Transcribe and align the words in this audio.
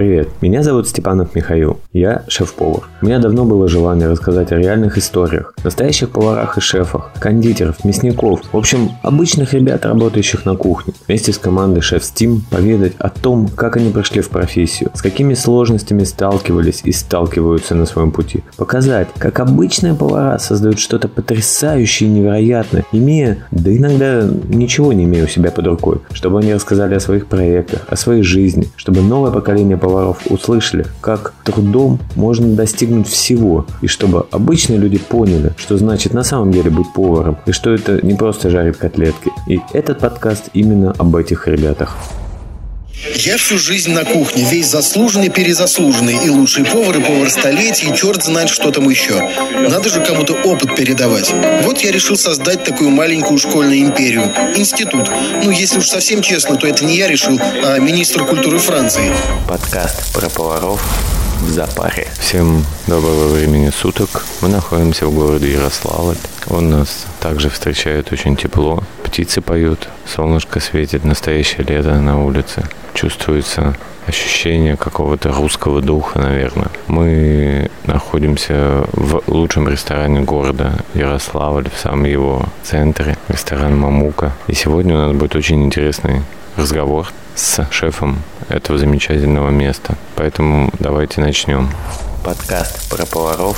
Привет, 0.00 0.30
меня 0.40 0.62
зовут 0.62 0.88
Степанов 0.88 1.34
Михаил. 1.34 1.78
Я 1.92 2.24
шеф-повар. 2.26 2.84
У 3.02 3.04
меня 3.04 3.18
давно 3.18 3.44
было 3.44 3.68
желание 3.68 4.08
рассказать 4.08 4.50
о 4.50 4.56
реальных 4.56 4.96
историях, 4.96 5.52
настоящих 5.62 6.08
поварах 6.08 6.56
и 6.56 6.62
шефах, 6.62 7.10
кондитеров, 7.18 7.84
мясников, 7.84 8.40
в 8.50 8.56
общем, 8.56 8.92
обычных 9.02 9.52
ребят, 9.52 9.84
работающих 9.84 10.46
на 10.46 10.56
кухне. 10.56 10.94
Вместе 11.06 11.34
с 11.34 11.38
командой 11.38 11.82
Шеф 11.82 12.02
Steam 12.02 12.38
поведать 12.50 12.94
о 12.98 13.10
том, 13.10 13.48
как 13.48 13.76
они 13.76 13.90
прошли 13.90 14.22
в 14.22 14.30
профессию, 14.30 14.90
с 14.94 15.02
какими 15.02 15.34
сложностями 15.34 16.04
сталкивались 16.04 16.80
и 16.82 16.92
сталкиваются 16.92 17.74
на 17.74 17.84
своем 17.84 18.10
пути. 18.10 18.42
Показать, 18.56 19.08
как 19.18 19.38
обычные 19.38 19.92
повара 19.92 20.38
создают 20.38 20.78
что-то 20.78 21.08
потрясающее 21.08 22.08
и 22.08 22.12
невероятное, 22.12 22.86
имея, 22.92 23.46
да 23.50 23.70
иногда 23.70 24.26
ничего 24.48 24.94
не 24.94 25.04
имея 25.04 25.24
у 25.24 25.28
себя 25.28 25.50
под 25.50 25.66
рукой, 25.66 25.98
чтобы 26.12 26.38
они 26.38 26.54
рассказали 26.54 26.94
о 26.94 27.00
своих 27.00 27.26
проектах, 27.26 27.82
о 27.86 27.96
своей 27.96 28.22
жизни, 28.22 28.66
чтобы 28.76 29.02
новое 29.02 29.30
поколение 29.30 29.76
поваров 29.76 29.89
услышали, 30.28 30.86
как 31.00 31.34
трудом 31.44 31.98
можно 32.16 32.54
достигнуть 32.54 33.08
всего, 33.08 33.66
и 33.82 33.86
чтобы 33.86 34.26
обычные 34.30 34.78
люди 34.78 34.98
поняли, 34.98 35.52
что 35.56 35.76
значит 35.76 36.14
на 36.14 36.22
самом 36.22 36.52
деле 36.52 36.70
быть 36.70 36.92
поваром, 36.92 37.38
и 37.46 37.52
что 37.52 37.70
это 37.70 38.04
не 38.04 38.14
просто 38.14 38.50
жарить 38.50 38.76
котлетки. 38.76 39.30
И 39.46 39.60
этот 39.72 39.98
подкаст 39.98 40.50
именно 40.54 40.92
об 40.92 41.16
этих 41.16 41.48
ребятах. 41.48 41.96
Я 43.02 43.38
всю 43.38 43.56
жизнь 43.56 43.92
на 43.92 44.04
кухне, 44.04 44.44
весь 44.44 44.68
заслуженный, 44.68 45.30
перезаслуженный, 45.30 46.22
и 46.22 46.28
лучший 46.28 46.66
повар, 46.66 46.98
и 46.98 47.02
повар 47.02 47.30
столетий, 47.30 47.88
и 47.88 47.96
черт 47.96 48.22
знает, 48.22 48.50
что 48.50 48.70
там 48.70 48.90
еще. 48.90 49.26
Надо 49.68 49.88
же 49.88 50.04
кому-то 50.04 50.34
опыт 50.34 50.76
передавать. 50.76 51.32
Вот 51.62 51.78
я 51.78 51.92
решил 51.92 52.16
создать 52.16 52.62
такую 52.62 52.90
маленькую 52.90 53.38
школьную 53.38 53.80
империю. 53.80 54.30
Институт. 54.54 55.10
Ну, 55.42 55.50
если 55.50 55.78
уж 55.78 55.88
совсем 55.88 56.20
честно, 56.20 56.56
то 56.56 56.66
это 56.66 56.84
не 56.84 56.96
я 56.96 57.08
решил, 57.08 57.40
а 57.40 57.78
министр 57.78 58.26
культуры 58.26 58.58
Франции. 58.58 59.10
Подкаст 59.48 60.12
про 60.12 60.28
поваров 60.28 60.82
в 61.40 61.50
запаре. 61.50 62.06
Всем 62.20 62.66
доброго 62.86 63.28
времени 63.28 63.70
суток. 63.70 64.26
Мы 64.42 64.48
находимся 64.48 65.06
в 65.06 65.14
городе 65.14 65.50
Ярославль. 65.52 66.18
Он 66.50 66.68
нас 66.68 67.06
также 67.20 67.48
встречает 67.48 68.12
очень 68.12 68.36
тепло. 68.36 68.82
Птицы 69.04 69.40
поют, 69.40 69.88
солнышко 70.04 70.58
светит, 70.58 71.04
настоящее 71.04 71.64
лето 71.64 72.00
на 72.00 72.22
улице. 72.24 72.64
Чувствуется 72.92 73.76
ощущение 74.06 74.76
какого-то 74.76 75.32
русского 75.32 75.80
духа, 75.80 76.18
наверное. 76.18 76.68
Мы 76.88 77.70
находимся 77.84 78.84
в 78.92 79.22
лучшем 79.28 79.68
ресторане 79.68 80.22
города 80.22 80.72
Ярославль, 80.94 81.68
в 81.70 81.78
самом 81.78 82.04
его 82.04 82.44
центре, 82.64 83.16
ресторан 83.28 83.78
Мамука. 83.78 84.32
И 84.48 84.54
сегодня 84.54 84.96
у 84.96 84.98
нас 84.98 85.16
будет 85.16 85.36
очень 85.36 85.64
интересный 85.64 86.22
разговор 86.56 87.12
с 87.36 87.64
шефом 87.70 88.22
этого 88.48 88.76
замечательного 88.76 89.50
места. 89.50 89.94
Поэтому 90.16 90.70
давайте 90.80 91.20
начнем. 91.20 91.70
Подкаст 92.24 92.90
про 92.90 93.06
поваров 93.06 93.56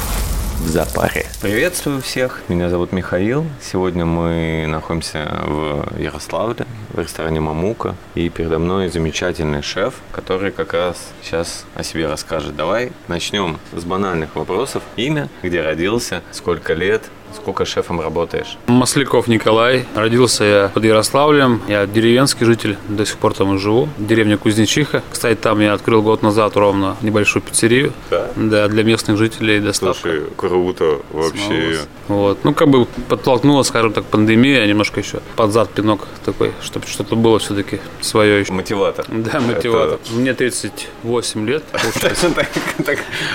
в 0.63 0.69
запаре. 0.69 1.27
Приветствую 1.41 2.01
всех, 2.01 2.43
меня 2.49 2.71
зовут 2.71 2.93
Михаил. 2.93 3.45
Сегодня 3.61 4.07
мы 4.07 4.65
находимся 4.69 5.43
в 5.45 5.99
Ярославле, 5.99 6.67
в 6.91 7.01
ресторане 7.01 7.41
Мамука. 7.41 7.97
И 8.15 8.29
передо 8.29 8.61
мной 8.61 8.89
замечательный 8.89 9.63
шеф, 9.63 9.95
который 10.13 10.53
как 10.53 10.73
раз 10.73 10.97
сейчас 11.21 11.67
о 11.75 11.83
себе 11.83 12.07
расскажет. 12.07 12.55
Давай 12.55 12.93
начнем 13.09 13.59
с 13.73 13.85
банальных 13.85 14.37
вопросов. 14.37 14.85
Имя, 14.97 15.29
где 15.43 15.63
родился, 15.63 16.23
сколько 16.31 16.75
лет, 16.75 17.03
Сколько 17.37 17.65
шефом 17.65 18.01
работаешь? 18.01 18.59
Масляков 18.67 19.29
Николай. 19.29 19.87
Родился 19.95 20.45
я 20.45 20.71
под 20.73 20.85
Ярославлем. 20.85 21.63
Я 21.69 21.87
деревенский 21.87 22.47
житель, 22.47 22.77
до 22.89 23.07
сих 23.07 23.17
пор 23.19 23.35
там 23.35 23.55
и 23.55 23.59
живу. 23.59 23.89
Деревня 23.99 24.37
Кузнечиха. 24.37 25.03
Кстати, 25.11 25.39
там 25.39 25.61
я 25.61 25.73
открыл 25.73 26.03
год 26.03 26.23
назад 26.23 26.57
ровно 26.57 26.97
небольшую 27.03 27.43
пиццерию. 27.43 27.93
Да? 28.11 28.31
Да, 28.37 28.69
для 28.69 28.83
местных 28.83 29.17
жителей 29.17 29.61
доставка. 29.61 30.01
Слушай, 30.01 30.23
круто 30.37 31.01
вообще. 31.11 31.79
Вот. 32.09 32.39
Ну, 32.45 32.55
как 32.55 32.69
бы 32.69 32.87
подтолкнула, 33.09 33.63
скажем 33.63 33.93
так, 33.93 34.05
пандемия, 34.05 34.67
немножко 34.67 35.01
еще 35.01 35.21
под 35.37 35.53
зад 35.53 35.71
пинок 35.71 36.07
такой, 36.25 36.53
чтобы 36.63 36.87
что-то 36.87 37.17
было 37.17 37.39
все-таки 37.39 37.81
свое 38.01 38.41
еще. 38.41 38.53
Мотиватор. 38.53 39.05
Да, 39.09 39.41
мотиватор. 39.41 39.99
Это... 40.05 40.13
Мне 40.15 40.35
38 40.35 41.49
лет, 41.49 41.63
получается. 41.73 42.33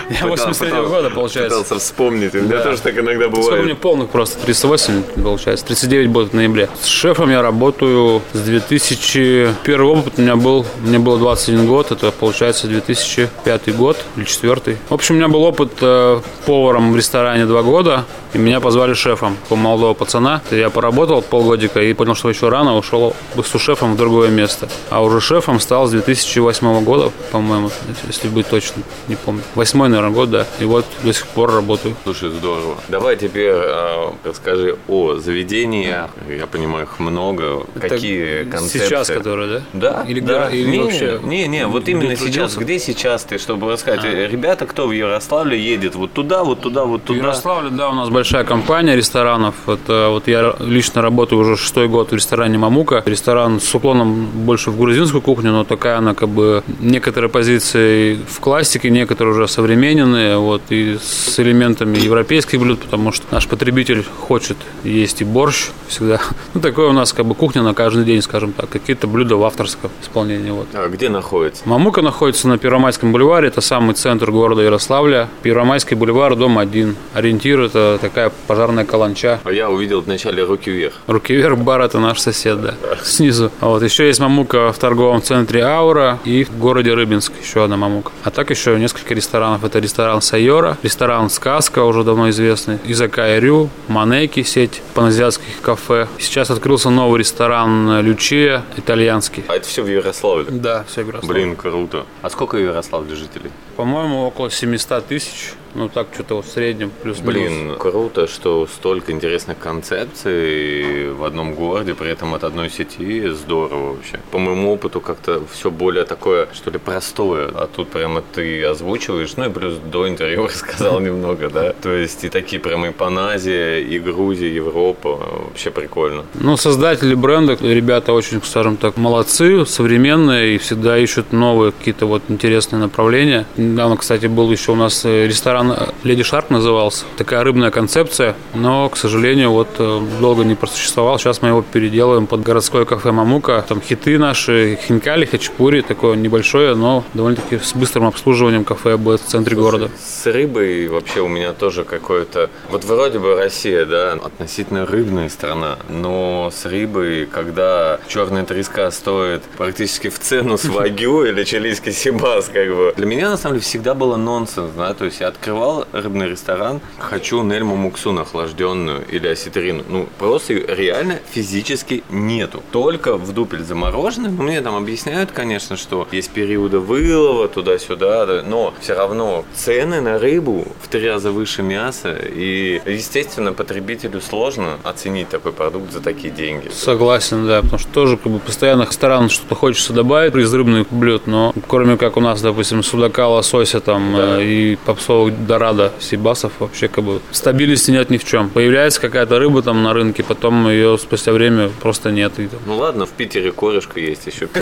Я 0.10 0.28
83 0.28 0.72
года, 0.82 1.10
получается. 1.10 1.58
Пытался 1.58 1.84
вспомнить. 1.84 2.36
У 2.36 2.42
меня 2.42 2.62
тоже 2.62 2.82
так 2.82 2.98
иногда 2.98 3.30
бывает 3.30 3.78
полных 3.88 4.10
просто 4.10 4.38
38, 4.40 5.24
получается. 5.24 5.66
39 5.68 6.10
будет 6.10 6.32
в 6.32 6.34
ноябре. 6.34 6.68
С 6.82 6.88
шефом 6.88 7.30
я 7.30 7.42
работаю 7.42 8.22
с 8.34 8.40
2000... 8.42 9.56
Первый 9.64 9.94
опыт 9.94 10.16
у 10.18 10.22
меня 10.22 10.36
был, 10.36 10.66
мне 10.82 11.00
было 11.00 11.18
21 11.18 11.66
год, 11.68 11.94
это 11.94 12.12
получается 12.12 12.68
2005 12.68 13.78
год 13.78 13.96
или 14.18 14.26
4 14.26 14.78
В 14.90 14.94
общем, 14.94 15.16
у 15.16 15.18
меня 15.20 15.30
был 15.30 15.42
опыт 15.44 15.72
э, 15.80 16.20
поваром 16.46 16.92
в 16.92 16.98
ресторане 16.98 17.46
два 17.46 17.64
года, 17.64 18.04
и 18.34 18.38
меня 18.38 18.60
позвали 18.60 18.94
шефом, 18.94 19.38
такого 19.44 19.60
молодого 19.60 19.94
пацана. 19.94 20.42
Я 20.52 20.70
поработал 20.70 21.22
полгодика 21.22 21.82
и 21.82 21.94
понял, 21.94 22.16
что 22.16 22.30
еще 22.30 22.50
рано, 22.50 22.78
ушел 22.78 23.16
с 23.36 23.60
шефом 23.60 23.94
в 23.94 23.98
другое 23.98 24.30
место. 24.30 24.70
А 24.90 25.04
уже 25.04 25.22
шефом 25.22 25.60
стал 25.60 25.88
с 25.88 25.92
2008 25.92 26.84
года, 26.84 27.12
по-моему, 27.32 27.72
если 28.08 28.28
быть 28.28 28.48
точно, 28.48 28.84
не 29.08 29.16
помню. 29.16 29.42
Восьмой, 29.56 29.90
наверное, 29.90 30.14
год, 30.14 30.30
да. 30.30 30.46
И 30.60 30.66
вот 30.66 30.86
до 31.04 31.14
сих 31.14 31.28
пор 31.28 31.54
работаю. 31.54 31.96
Слушай, 32.04 32.30
здорово. 32.30 32.78
Давай 32.88 33.16
теперь 33.18 33.52
э, 33.54 34.12
расскажи 34.24 34.78
о 34.88 35.16
заведении. 35.16 35.96
Я 36.30 36.48
понимаю, 36.48 36.86
их 36.86 37.00
много. 37.00 37.66
Это 37.76 37.90
Какие 37.90 38.44
концепции? 38.44 38.80
Сейчас, 38.80 39.08
которые, 39.08 39.48
да? 39.48 39.64
Да. 39.74 40.06
Или, 40.08 40.20
да. 40.20 40.50
или 40.50 40.70
не, 40.70 40.80
вообще? 40.80 41.20
Не, 41.24 41.48
не, 41.48 41.68
вот 41.68 41.88
именно 41.88 42.16
сейчас. 42.16 42.56
Где 42.56 42.80
сейчас 42.80 43.24
ты, 43.24 43.38
чтобы 43.38 43.72
рассказать? 43.72 44.04
А. 44.04 44.28
Ребята, 44.28 44.66
кто 44.66 44.88
в 44.88 44.92
Ярославле 44.92 45.60
едет 45.60 45.96
вот 45.96 46.14
туда, 46.14 46.44
вот 46.44 46.62
туда, 46.62 46.86
вот 46.86 47.04
туда? 47.04 47.20
Ярославле, 47.20 47.70
да, 47.70 47.90
у 47.90 47.94
нас 47.94 48.10
большая 48.28 48.44
компания 48.44 48.94
ресторанов. 48.94 49.56
Это 49.68 50.10
вот 50.10 50.28
я 50.28 50.54
лично 50.60 51.02
работаю 51.02 51.40
уже 51.40 51.56
шестой 51.56 51.88
год 51.88 52.12
в 52.12 52.14
ресторане 52.14 52.58
Мамука. 52.58 53.02
Ресторан 53.06 53.62
с 53.62 53.74
уклоном 53.74 54.26
больше 54.26 54.70
в 54.70 54.78
грузинскую 54.78 55.22
кухню, 55.22 55.54
но 55.54 55.64
такая 55.64 56.00
она 56.00 56.14
как 56.14 56.28
бы 56.28 56.62
некоторые 56.82 57.30
позиции 57.30 58.20
в 58.28 58.42
классике, 58.42 58.90
некоторые 58.90 59.34
уже 59.34 59.48
современные, 59.48 60.38
вот 60.40 60.62
и 60.72 60.98
с 61.02 61.40
элементами 61.40 61.98
европейских 61.98 62.60
блюд, 62.60 62.82
потому 62.82 63.14
что 63.14 63.26
наш 63.32 63.48
потребитель 63.48 64.04
хочет 64.04 64.58
есть 64.84 65.22
и 65.22 65.24
борщ 65.24 65.70
всегда. 65.88 66.20
Ну, 66.54 66.62
такое 66.62 66.90
у 66.90 66.94
нас 66.94 67.14
как 67.14 67.26
бы 67.26 67.36
кухня 67.36 67.62
на 67.62 67.74
каждый 67.74 68.04
день, 68.04 68.22
скажем 68.22 68.52
так. 68.52 68.70
Какие-то 68.70 69.06
блюда 69.08 69.36
в 69.36 69.44
авторском 69.44 69.92
исполнении. 70.02 70.50
Вот. 70.50 70.68
А 70.74 70.88
где 70.90 71.08
находится? 71.10 71.62
Мамука 71.66 72.02
находится 72.02 72.48
на 72.48 72.58
Первомайском 72.58 73.12
бульваре. 73.12 73.50
Это 73.50 73.62
самый 73.62 73.94
центр 73.94 74.32
города 74.32 74.62
Ярославля. 74.62 75.30
Первомайский 75.44 75.96
бульвар, 75.96 76.36
дом 76.36 76.58
один. 76.58 76.96
Ориентир– 77.14 77.62
это 77.62 78.00
такая 78.08 78.32
пожарная 78.48 78.86
каланча. 78.86 79.40
А 79.44 79.52
я 79.52 79.70
увидел 79.70 80.02
вначале 80.02 80.44
руки 80.44 80.72
вверх. 80.72 80.94
Руки 81.08 81.34
вверх 81.34 81.58
бар– 81.58 81.82
это 81.82 82.00
наш 82.00 82.20
сосед, 82.20 82.62
да. 82.62 82.76
Снизу. 83.04 83.52
А 83.60 83.68
вот 83.68 83.84
еще 83.84 84.08
есть 84.08 84.20
Мамука 84.20 84.72
в 84.72 84.78
торговом 84.78 85.22
центре 85.22 85.64
Аура 85.64 86.20
и 86.24 86.44
в 86.44 86.58
городе 86.58 86.94
Рыбинск 86.94 87.34
еще 87.42 87.64
одна 87.64 87.78
Мамука. 87.78 88.12
А 88.24 88.32
так 88.32 88.50
еще 88.50 88.80
несколько 88.80 89.14
ресторанов. 89.14 89.64
Это 89.64 89.80
ресторан 89.80 90.22
Сайора, 90.22 90.78
ресторан 90.84 91.30
Сказка, 91.30 91.84
уже 91.84 92.04
давно 92.04 92.30
известный, 92.30 92.80
Изакая 92.86 93.40
Рю, 93.40 93.70
Манеки, 93.88 94.44
сеть 94.44 94.82
паназиатских 94.94 95.62
кафе. 95.62 96.08
Сейчас 96.20 96.50
открылся 96.50 96.90
новый 96.90 97.20
ресторан 97.20 98.00
Лючия, 98.02 98.64
итальянский. 98.78 99.44
А 99.48 99.56
это 99.56 99.68
все 99.68 99.84
в 99.84 99.88
Ярославле? 99.88 100.46
Да, 100.50 100.86
все 100.88 101.04
в 101.04 101.08
Ярославле. 101.08 101.44
Блин, 101.44 101.56
круто. 101.56 102.06
А 102.22 102.30
сколько 102.30 102.56
в 102.56 102.62
Ярославле 102.62 103.16
жителей? 103.16 103.52
По-моему, 103.78 104.26
около 104.26 104.50
700 104.50 105.06
тысяч. 105.06 105.54
Ну, 105.78 105.90
так 105.90 106.08
что-то 106.12 106.42
в 106.42 106.48
среднем 106.48 106.92
плюс 107.04 107.20
Блин, 107.20 107.76
круто, 107.78 108.26
что 108.26 108.66
столько 108.66 109.12
интересных 109.12 109.60
концепций 109.60 111.12
в 111.12 111.24
одном 111.24 111.54
городе, 111.54 111.94
при 111.94 112.10
этом 112.10 112.34
от 112.34 112.44
одной 112.44 112.72
сети. 112.72 113.30
Здорово 113.30 113.94
вообще. 113.94 114.20
По 114.32 114.40
моему 114.40 114.74
опыту 114.74 115.02
как-то 115.02 115.44
все 115.52 115.70
более 115.70 116.06
такое, 116.06 116.48
что 116.54 116.72
ли, 116.72 116.80
простое. 116.80 117.50
А 117.54 117.68
тут 117.68 117.90
прямо 117.90 118.24
ты 118.34 118.64
озвучиваешь, 118.64 119.36
ну 119.38 119.46
и 119.46 119.50
плюс 119.50 119.76
до 119.92 120.10
интервью 120.10 120.48
рассказал 120.48 121.00
немного, 121.08 121.50
да? 121.52 121.74
То 121.74 121.94
есть 121.94 122.24
и 122.24 122.30
такие 122.30 122.60
прямо 122.60 122.88
и 122.88 122.92
Паназия, 122.92 123.78
и 123.78 124.00
Грузия, 124.00 124.52
Европа. 124.52 125.20
Вообще 125.50 125.70
прикольно. 125.70 126.24
Ну, 126.34 126.58
создатели 126.58 127.14
бренда, 127.14 127.56
ребята 127.62 128.14
очень, 128.14 128.42
скажем 128.42 128.78
так, 128.78 128.98
молодцы, 128.98 129.64
современные 129.68 130.56
и 130.56 130.58
всегда 130.58 130.98
ищут 130.98 131.34
новые 131.34 131.72
какие-то 131.72 132.08
вот 132.08 132.24
интересные 132.30 132.80
направления. 132.80 133.46
Недавно, 133.72 133.98
кстати, 133.98 134.28
был 134.28 134.52
еще 134.52 134.72
у 134.72 134.76
нас 134.76 135.06
ресторан 135.06 135.48
ресторан 135.48 135.94
Леди 136.04 136.24
Шарк 136.24 136.50
назывался. 136.50 137.06
Такая 137.18 137.44
рыбная 137.44 137.72
концепция, 137.72 138.36
но, 138.54 138.90
к 138.90 138.98
сожалению, 138.98 139.52
вот 139.52 139.70
э, 139.80 140.02
долго 140.20 140.44
не 140.44 140.56
просуществовал. 140.56 141.18
Сейчас 141.20 141.42
мы 141.42 141.50
его 141.50 141.62
переделываем 141.62 142.28
под 142.28 142.42
городское 142.42 142.86
кафе 142.86 143.12
Мамука. 143.12 143.64
Там 143.68 143.82
хиты 143.82 144.18
наши, 144.18 144.78
хинкали, 144.88 145.26
хачапури, 145.26 145.82
такое 145.82 146.16
небольшое, 146.16 146.76
но 146.76 147.04
довольно-таки 147.14 147.60
с 147.60 147.74
быстрым 147.74 148.06
обслуживанием 148.06 148.64
кафе 148.64 148.98
будет 148.98 149.22
в 149.22 149.26
центре 149.26 149.56
Слушай, 149.56 149.72
города. 149.72 149.92
С 150.00 150.26
рыбой 150.26 150.88
вообще 150.88 151.22
у 151.22 151.28
меня 151.28 151.54
тоже 151.54 151.84
какое-то... 151.84 152.50
Вот 152.70 152.84
вроде 152.86 153.20
бы 153.20 153.36
Россия, 153.36 153.86
да, 153.86 154.14
относительно 154.14 154.86
рыбная 154.86 155.30
страна, 155.30 155.78
но 155.90 156.52
с 156.54 156.66
рыбой, 156.66 157.26
когда 157.26 158.00
черная 158.08 158.44
треска 158.44 158.92
стоит 158.92 159.44
практически 159.58 160.10
в 160.10 160.20
цену 160.20 160.58
с 160.58 160.66
вагю 160.66 161.24
или 161.24 161.44
чилийский 161.44 161.92
сибас, 161.92 162.50
как 162.52 162.68
бы. 162.76 162.94
Для 162.96 163.06
меня, 163.06 163.30
на 163.30 163.38
самом 163.38 163.56
деле, 163.56 163.57
всегда 163.60 163.94
было 163.94 164.16
нонсенс, 164.18 164.72
да, 164.76 164.94
то 164.94 165.06
есть 165.06 165.20
я 165.20 165.28
открывал 165.28 165.86
рыбный 165.92 166.30
ресторан, 166.30 166.82
хочу 167.00 167.44
нельму 167.44 167.76
муксун 167.76 168.20
охлажденную 168.20 169.06
или 169.10 169.28
осетрину, 169.28 169.84
ну, 169.88 170.08
просто 170.18 170.54
реально 170.54 171.20
физически 171.32 172.04
нету. 172.10 172.64
Только 172.72 173.18
в 173.18 173.34
дупель 173.34 173.64
замороженный, 173.64 174.30
ну, 174.30 174.44
мне 174.44 174.62
там 174.62 174.76
объясняют, 174.76 175.32
конечно, 175.32 175.78
что 175.78 176.08
есть 176.12 176.32
периоды 176.32 176.80
вылова 176.80 177.48
туда-сюда, 177.48 178.26
да, 178.26 178.44
но 178.46 178.74
все 178.82 178.94
равно 178.94 179.46
цены 179.54 180.02
на 180.02 180.20
рыбу 180.20 180.68
в 180.82 180.88
три 180.88 181.08
раза 181.10 181.32
выше 181.32 181.64
мяса, 181.64 182.16
и, 182.16 182.82
естественно, 182.86 183.54
потребителю 183.54 184.22
сложно 184.22 184.78
оценить 184.84 185.30
такой 185.30 185.52
продукт 185.52 185.92
за 185.92 186.02
такие 186.02 186.34
деньги. 186.34 186.70
Согласен, 186.70 187.48
да, 187.48 187.62
потому 187.62 187.80
что 187.80 187.92
тоже 187.92 188.18
как 188.18 188.32
бы 188.32 188.40
постоянно 188.40 188.84
ресторан 188.84 189.30
что-то 189.30 189.56
хочется 189.56 189.94
добавить 189.94 190.36
из 190.36 190.54
рыбных 190.54 190.88
блюд, 190.92 191.28
но 191.28 191.54
кроме 191.68 191.98
как 191.98 192.18
у 192.18 192.20
нас, 192.20 192.42
допустим, 192.42 192.84
судака, 192.84 193.28
лосося 193.54 193.80
там 193.80 194.14
да. 194.14 194.42
э, 194.42 194.46
и 194.46 194.76
попсовых 194.86 195.46
дорадо, 195.46 195.92
сибасов, 196.00 196.54
вообще 196.60 196.88
как 196.88 197.04
бы 197.04 197.22
стабильности 197.32 197.92
нет 197.92 198.10
ни 198.10 198.18
в 198.18 198.26
чем. 198.26 198.50
Появляется 198.50 199.02
какая-то 199.02 199.40
рыба 199.40 199.62
там 199.62 199.84
на 199.84 199.94
рынке, 199.94 200.24
потом 200.24 200.68
ее 200.70 200.98
спустя 200.98 201.32
время 201.32 201.70
просто 201.82 202.12
нет. 202.12 202.40
И, 202.40 202.48
там... 202.48 202.60
Ну 202.66 202.78
ладно, 202.78 203.06
в 203.06 203.12
Питере 203.12 203.52
корешка 203.52 204.00
есть 204.00 204.28
еще. 204.28 204.48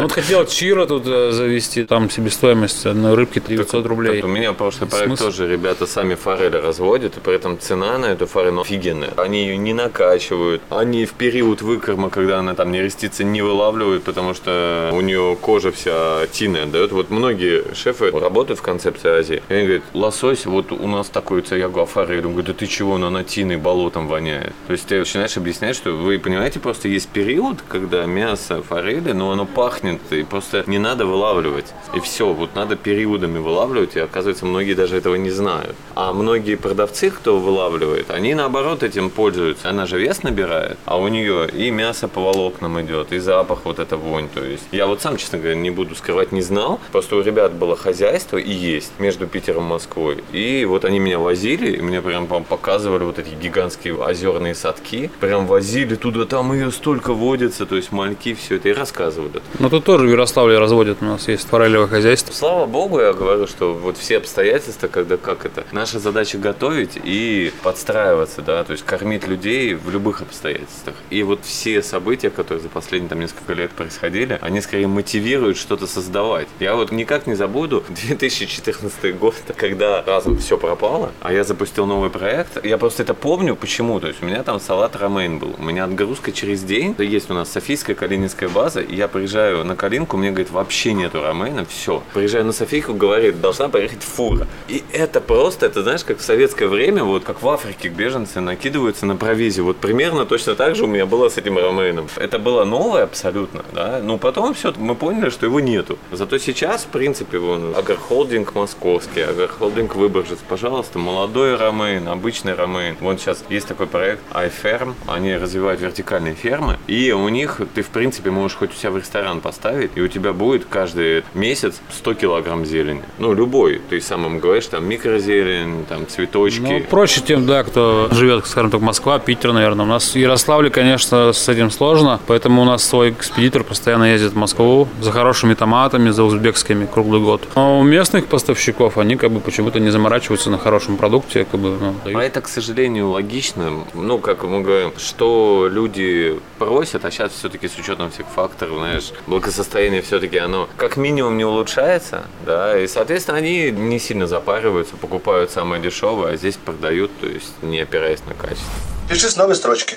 Вот 0.00 0.12
хотел 0.12 0.46
Чиро 0.46 0.86
тут 0.86 1.04
э, 1.06 1.30
завести, 1.32 1.84
там 1.84 2.10
себестоимость 2.10 2.86
одной 2.86 3.14
рыбки 3.14 3.42
900 3.46 3.86
рублей. 3.86 4.22
У 4.22 4.28
меня 4.28 4.52
прошлый 4.52 4.88
проект 4.88 5.18
тоже 5.18 5.48
ребята 5.48 5.86
сами 5.86 6.14
форели 6.14 6.56
разводят, 6.56 7.16
и 7.16 7.20
при 7.20 7.34
этом 7.34 7.58
цена 7.58 7.98
на 7.98 8.06
эту 8.06 8.26
форель 8.26 8.58
офигенная. 8.60 9.10
Они 9.16 9.42
ее 9.42 9.56
не 9.56 9.72
накачивают, 9.72 10.62
они 10.70 11.04
в 11.04 11.12
период 11.12 11.62
выкорма, 11.62 12.10
когда 12.10 12.38
она 12.38 12.54
там 12.54 12.72
не 12.72 12.82
растится, 12.82 13.24
не 13.24 13.42
вылавливают, 13.42 14.04
потому 14.04 14.34
что 14.34 14.90
у 14.92 15.00
нее 15.00 15.36
кожа 15.40 15.72
вся 15.72 16.26
тиная 16.32 16.66
дает. 16.66 16.92
Вот 16.92 17.10
многие 17.10 17.64
шефы 17.74 17.89
работают 17.98 18.58
в 18.60 18.62
концепции 18.62 19.10
Азии. 19.10 19.42
И 19.48 19.54
они 19.54 19.64
говорят, 19.64 19.84
лосось, 19.94 20.46
вот 20.46 20.72
у 20.72 20.86
нас 20.86 21.08
такой, 21.08 21.44
я 21.50 21.68
говорю, 21.68 21.82
а 21.82 21.86
форель. 21.86 22.16
Я 22.16 22.22
говорю, 22.22 22.42
да 22.42 22.52
ты 22.52 22.66
чего, 22.66 22.98
на 22.98 23.24
тиной 23.24 23.56
болотом 23.56 24.08
воняет. 24.08 24.52
То 24.66 24.72
есть 24.72 24.86
ты 24.86 24.98
начинаешь 24.98 25.36
объяснять, 25.36 25.76
что 25.76 25.92
вы 25.92 26.18
понимаете, 26.18 26.60
просто 26.60 26.88
есть 26.88 27.08
период, 27.08 27.58
когда 27.68 28.04
мясо 28.04 28.62
форели, 28.62 29.12
но 29.12 29.32
оно 29.32 29.46
пахнет, 29.46 30.00
и 30.10 30.22
просто 30.22 30.64
не 30.66 30.78
надо 30.78 31.06
вылавливать. 31.06 31.66
И 31.94 32.00
все, 32.00 32.32
вот 32.32 32.54
надо 32.54 32.76
периодами 32.76 33.38
вылавливать, 33.38 33.96
и 33.96 34.00
оказывается, 34.00 34.46
многие 34.46 34.74
даже 34.74 34.96
этого 34.96 35.14
не 35.14 35.30
знают. 35.30 35.74
А 35.94 36.12
многие 36.12 36.56
продавцы, 36.56 37.10
кто 37.10 37.38
вылавливает, 37.38 38.10
они 38.10 38.34
наоборот 38.34 38.82
этим 38.82 39.10
пользуются. 39.10 39.70
Она 39.70 39.86
же 39.86 39.98
вес 39.98 40.22
набирает, 40.22 40.78
а 40.84 40.98
у 40.98 41.08
нее 41.08 41.48
и 41.48 41.70
мясо 41.70 42.08
по 42.08 42.20
волокнам 42.20 42.80
идет, 42.80 43.12
и 43.12 43.18
запах 43.18 43.60
вот 43.64 43.78
эта 43.78 43.96
вонь. 43.96 44.28
То 44.28 44.44
есть 44.44 44.64
я 44.72 44.86
вот 44.86 45.00
сам, 45.00 45.16
честно 45.16 45.38
говоря, 45.38 45.56
не 45.56 45.70
буду 45.70 45.94
скрывать, 45.94 46.32
не 46.32 46.42
знал. 46.42 46.80
Просто 46.92 47.16
у 47.16 47.22
ребят 47.22 47.52
было 47.70 47.76
хозяйство 47.76 48.36
и 48.36 48.50
есть 48.50 48.92
между 48.98 49.28
Питером 49.28 49.66
и 49.66 49.68
Москвой. 49.68 50.24
И 50.32 50.64
вот 50.64 50.84
они 50.84 50.98
меня 50.98 51.20
возили, 51.20 51.76
и 51.76 51.80
мне 51.80 52.02
прям 52.02 52.26
показывали 52.26 53.04
вот 53.04 53.20
эти 53.20 53.32
гигантские 53.34 53.94
озерные 53.94 54.56
садки. 54.56 55.08
Прям 55.20 55.46
возили 55.46 55.94
туда, 55.94 56.24
там 56.24 56.52
ее 56.52 56.72
столько 56.72 57.12
водится, 57.12 57.66
то 57.66 57.76
есть 57.76 57.92
мальки, 57.92 58.34
все 58.34 58.56
это, 58.56 58.70
и 58.70 58.72
рассказывали. 58.72 59.40
Но 59.60 59.68
тут 59.68 59.84
тоже 59.84 60.06
в 60.06 60.10
Ярославле 60.10 60.58
разводят, 60.58 60.98
у 61.00 61.04
нас 61.04 61.28
есть 61.28 61.46
форелевое 61.46 61.86
хозяйство. 61.86 62.32
Слава 62.32 62.66
богу, 62.66 62.98
я 63.00 63.12
говорю, 63.12 63.46
что 63.46 63.72
вот 63.72 63.96
все 63.96 64.18
обстоятельства, 64.18 64.88
когда 64.88 65.16
как 65.16 65.46
это, 65.46 65.64
наша 65.70 66.00
задача 66.00 66.38
готовить 66.38 66.98
и 67.04 67.52
подстраиваться, 67.62 68.42
да, 68.42 68.64
то 68.64 68.72
есть 68.72 68.84
кормить 68.84 69.28
людей 69.28 69.74
в 69.74 69.90
любых 69.90 70.22
обстоятельствах. 70.22 70.96
И 71.10 71.22
вот 71.22 71.44
все 71.44 71.82
события, 71.82 72.30
которые 72.30 72.62
за 72.62 72.68
последние 72.68 73.10
там 73.10 73.20
несколько 73.20 73.52
лет 73.52 73.70
происходили, 73.70 74.38
они 74.40 74.60
скорее 74.60 74.88
мотивируют 74.88 75.56
что-то 75.56 75.86
создавать. 75.86 76.48
Я 76.58 76.74
вот 76.74 76.90
никак 76.90 77.28
не 77.28 77.36
забуду 77.36 77.59
2014 77.66 79.18
год, 79.18 79.34
когда 79.56 80.02
разом 80.02 80.38
все 80.38 80.56
пропало, 80.56 81.12
а 81.20 81.32
я 81.32 81.44
запустил 81.44 81.86
новый 81.86 82.10
проект. 82.10 82.64
Я 82.64 82.78
просто 82.78 83.02
это 83.02 83.14
помню, 83.14 83.56
почему. 83.56 84.00
То 84.00 84.08
есть 84.08 84.22
у 84.22 84.26
меня 84.26 84.42
там 84.42 84.60
салат 84.60 84.96
ромейн 84.96 85.38
был. 85.38 85.54
У 85.58 85.62
меня 85.62 85.84
отгрузка 85.84 86.32
через 86.32 86.62
день. 86.62 86.94
Есть 86.98 87.30
у 87.30 87.34
нас 87.34 87.50
Софийская 87.50 87.96
Калининская 87.96 88.48
база, 88.48 88.80
и 88.80 88.94
я 88.94 89.08
приезжаю 89.08 89.64
на 89.64 89.76
Калинку, 89.76 90.16
мне 90.16 90.30
говорит, 90.30 90.50
вообще 90.50 90.92
нету 90.92 91.22
ромейна, 91.22 91.64
все. 91.64 92.02
Приезжаю 92.14 92.44
на 92.44 92.52
Софийку, 92.52 92.94
говорит, 92.94 93.40
должна 93.40 93.68
поехать 93.68 94.02
фура. 94.02 94.46
И 94.68 94.82
это 94.92 95.20
просто, 95.20 95.66
это 95.66 95.82
знаешь, 95.82 96.04
как 96.04 96.18
в 96.18 96.22
советское 96.22 96.66
время, 96.66 97.04
вот 97.04 97.24
как 97.24 97.42
в 97.42 97.48
Африке 97.48 97.88
беженцы 97.88 98.40
накидываются 98.40 99.06
на 99.06 99.16
провизию. 99.16 99.64
Вот 99.64 99.76
примерно 99.76 100.26
точно 100.26 100.54
так 100.54 100.76
же 100.76 100.84
у 100.84 100.86
меня 100.86 101.06
было 101.06 101.28
с 101.28 101.36
этим 101.36 101.58
ромейном. 101.58 102.08
Это 102.16 102.38
было 102.38 102.64
новое 102.64 103.04
абсолютно, 103.04 103.64
да. 103.72 104.00
Ну 104.02 104.18
потом 104.18 104.54
все, 104.54 104.72
мы 104.76 104.94
поняли, 104.94 105.30
что 105.30 105.46
его 105.46 105.60
нету. 105.60 105.98
Зато 106.12 106.38
сейчас, 106.38 106.84
в 106.84 106.88
принципе, 106.88 107.38
вон, 107.50 107.74
Агрохолдинг 107.76 108.54
московский, 108.54 109.22
Агрохолдинг 109.22 109.96
Выборжец, 109.96 110.38
пожалуйста, 110.48 110.98
молодой 110.98 111.56
ромейн, 111.56 112.08
обычный 112.08 112.54
ромейн. 112.54 112.96
Вот 113.00 113.20
сейчас 113.20 113.44
есть 113.48 113.66
такой 113.66 113.86
проект 113.86 114.22
iFerm, 114.32 114.94
они 115.06 115.36
развивают 115.36 115.80
вертикальные 115.80 116.34
фермы, 116.34 116.78
и 116.86 117.12
у 117.12 117.28
них 117.28 117.60
ты, 117.74 117.82
в 117.82 117.88
принципе, 117.88 118.30
можешь 118.30 118.56
хоть 118.56 118.70
у 118.70 118.74
себя 118.74 118.92
в 118.92 118.98
ресторан 118.98 119.40
поставить, 119.40 119.90
и 119.94 120.00
у 120.00 120.08
тебя 120.08 120.32
будет 120.32 120.64
каждый 120.64 121.24
месяц 121.34 121.80
100 121.90 122.14
килограмм 122.14 122.64
зелени. 122.64 123.02
Ну, 123.18 123.34
любой. 123.34 123.80
Ты 123.90 124.00
сам 124.00 124.26
им 124.26 124.38
говоришь, 124.38 124.66
там, 124.66 124.88
микрозелень, 124.88 125.84
там, 125.88 126.06
цветочки. 126.06 126.60
Ну, 126.60 126.80
проще 126.88 127.20
тем, 127.20 127.46
да, 127.46 127.64
кто 127.64 128.08
живет, 128.12 128.46
скажем 128.46 128.70
так, 128.70 128.80
Москва, 128.80 129.18
Питер, 129.18 129.52
наверное. 129.52 129.84
У 129.84 129.88
нас 129.88 130.14
в 130.14 130.16
Ярославле, 130.16 130.70
конечно, 130.70 131.32
с 131.32 131.48
этим 131.48 131.70
сложно, 131.70 132.20
поэтому 132.26 132.62
у 132.62 132.64
нас 132.64 132.84
свой 132.84 133.10
экспедитор 133.10 133.64
постоянно 133.64 134.12
ездит 134.12 134.32
в 134.32 134.36
Москву 134.36 134.88
за 135.00 135.10
хорошими 135.10 135.54
томатами, 135.54 136.10
за 136.10 136.22
узбекскими 136.24 136.86
круглый 136.86 137.20
год. 137.20 137.39
Но 137.54 137.80
у 137.80 137.82
местных 137.82 138.26
поставщиков 138.26 138.98
они 138.98 139.16
как 139.16 139.30
бы 139.30 139.40
почему-то 139.40 139.80
не 139.80 139.90
заморачиваются 139.90 140.50
на 140.50 140.58
хорошем 140.58 140.96
продукте. 140.96 141.44
Как 141.44 141.60
бы, 141.60 141.76
ну, 141.80 142.18
А 142.18 142.22
это, 142.22 142.40
к 142.40 142.48
сожалению, 142.48 143.10
логично. 143.10 143.84
Ну, 143.94 144.18
как 144.18 144.44
мы 144.44 144.60
говорим, 144.62 144.92
что 144.96 145.68
люди 145.70 146.38
просят, 146.58 147.04
а 147.04 147.10
сейчас 147.10 147.32
все-таки 147.32 147.68
с 147.68 147.76
учетом 147.78 148.10
всех 148.10 148.26
факторов, 148.26 148.78
знаешь, 148.78 149.12
благосостояние 149.26 150.02
все-таки 150.02 150.38
оно 150.38 150.68
как 150.76 150.96
минимум 150.96 151.36
не 151.36 151.44
улучшается, 151.44 152.24
да, 152.46 152.78
и, 152.78 152.86
соответственно, 152.86 153.38
они 153.38 153.70
не 153.70 153.98
сильно 153.98 154.26
запариваются, 154.26 154.96
покупают 154.96 155.50
самое 155.50 155.82
дешевое, 155.82 156.34
а 156.34 156.36
здесь 156.36 156.56
продают, 156.56 157.10
то 157.20 157.26
есть 157.26 157.52
не 157.62 157.80
опираясь 157.80 158.20
на 158.26 158.34
качество. 158.34 158.72
Пиши 159.08 159.28
с 159.28 159.36
новой 159.36 159.54
строчки. 159.56 159.96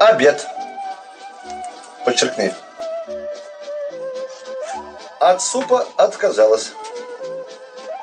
Обед. 0.00 0.46
Подчеркни. 2.04 2.52
От 5.22 5.40
супа 5.40 5.86
отказалась. 5.98 6.72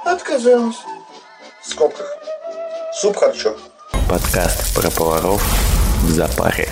Отказалась. 0.05 0.77
В 1.62 1.70
скобках. 1.70 2.08
Суп 2.94 3.17
харчо. 3.17 3.58
Подкаст 4.10 4.74
про 4.74 4.89
поваров 4.89 5.44
в 6.03 6.12
запаре. 6.12 6.70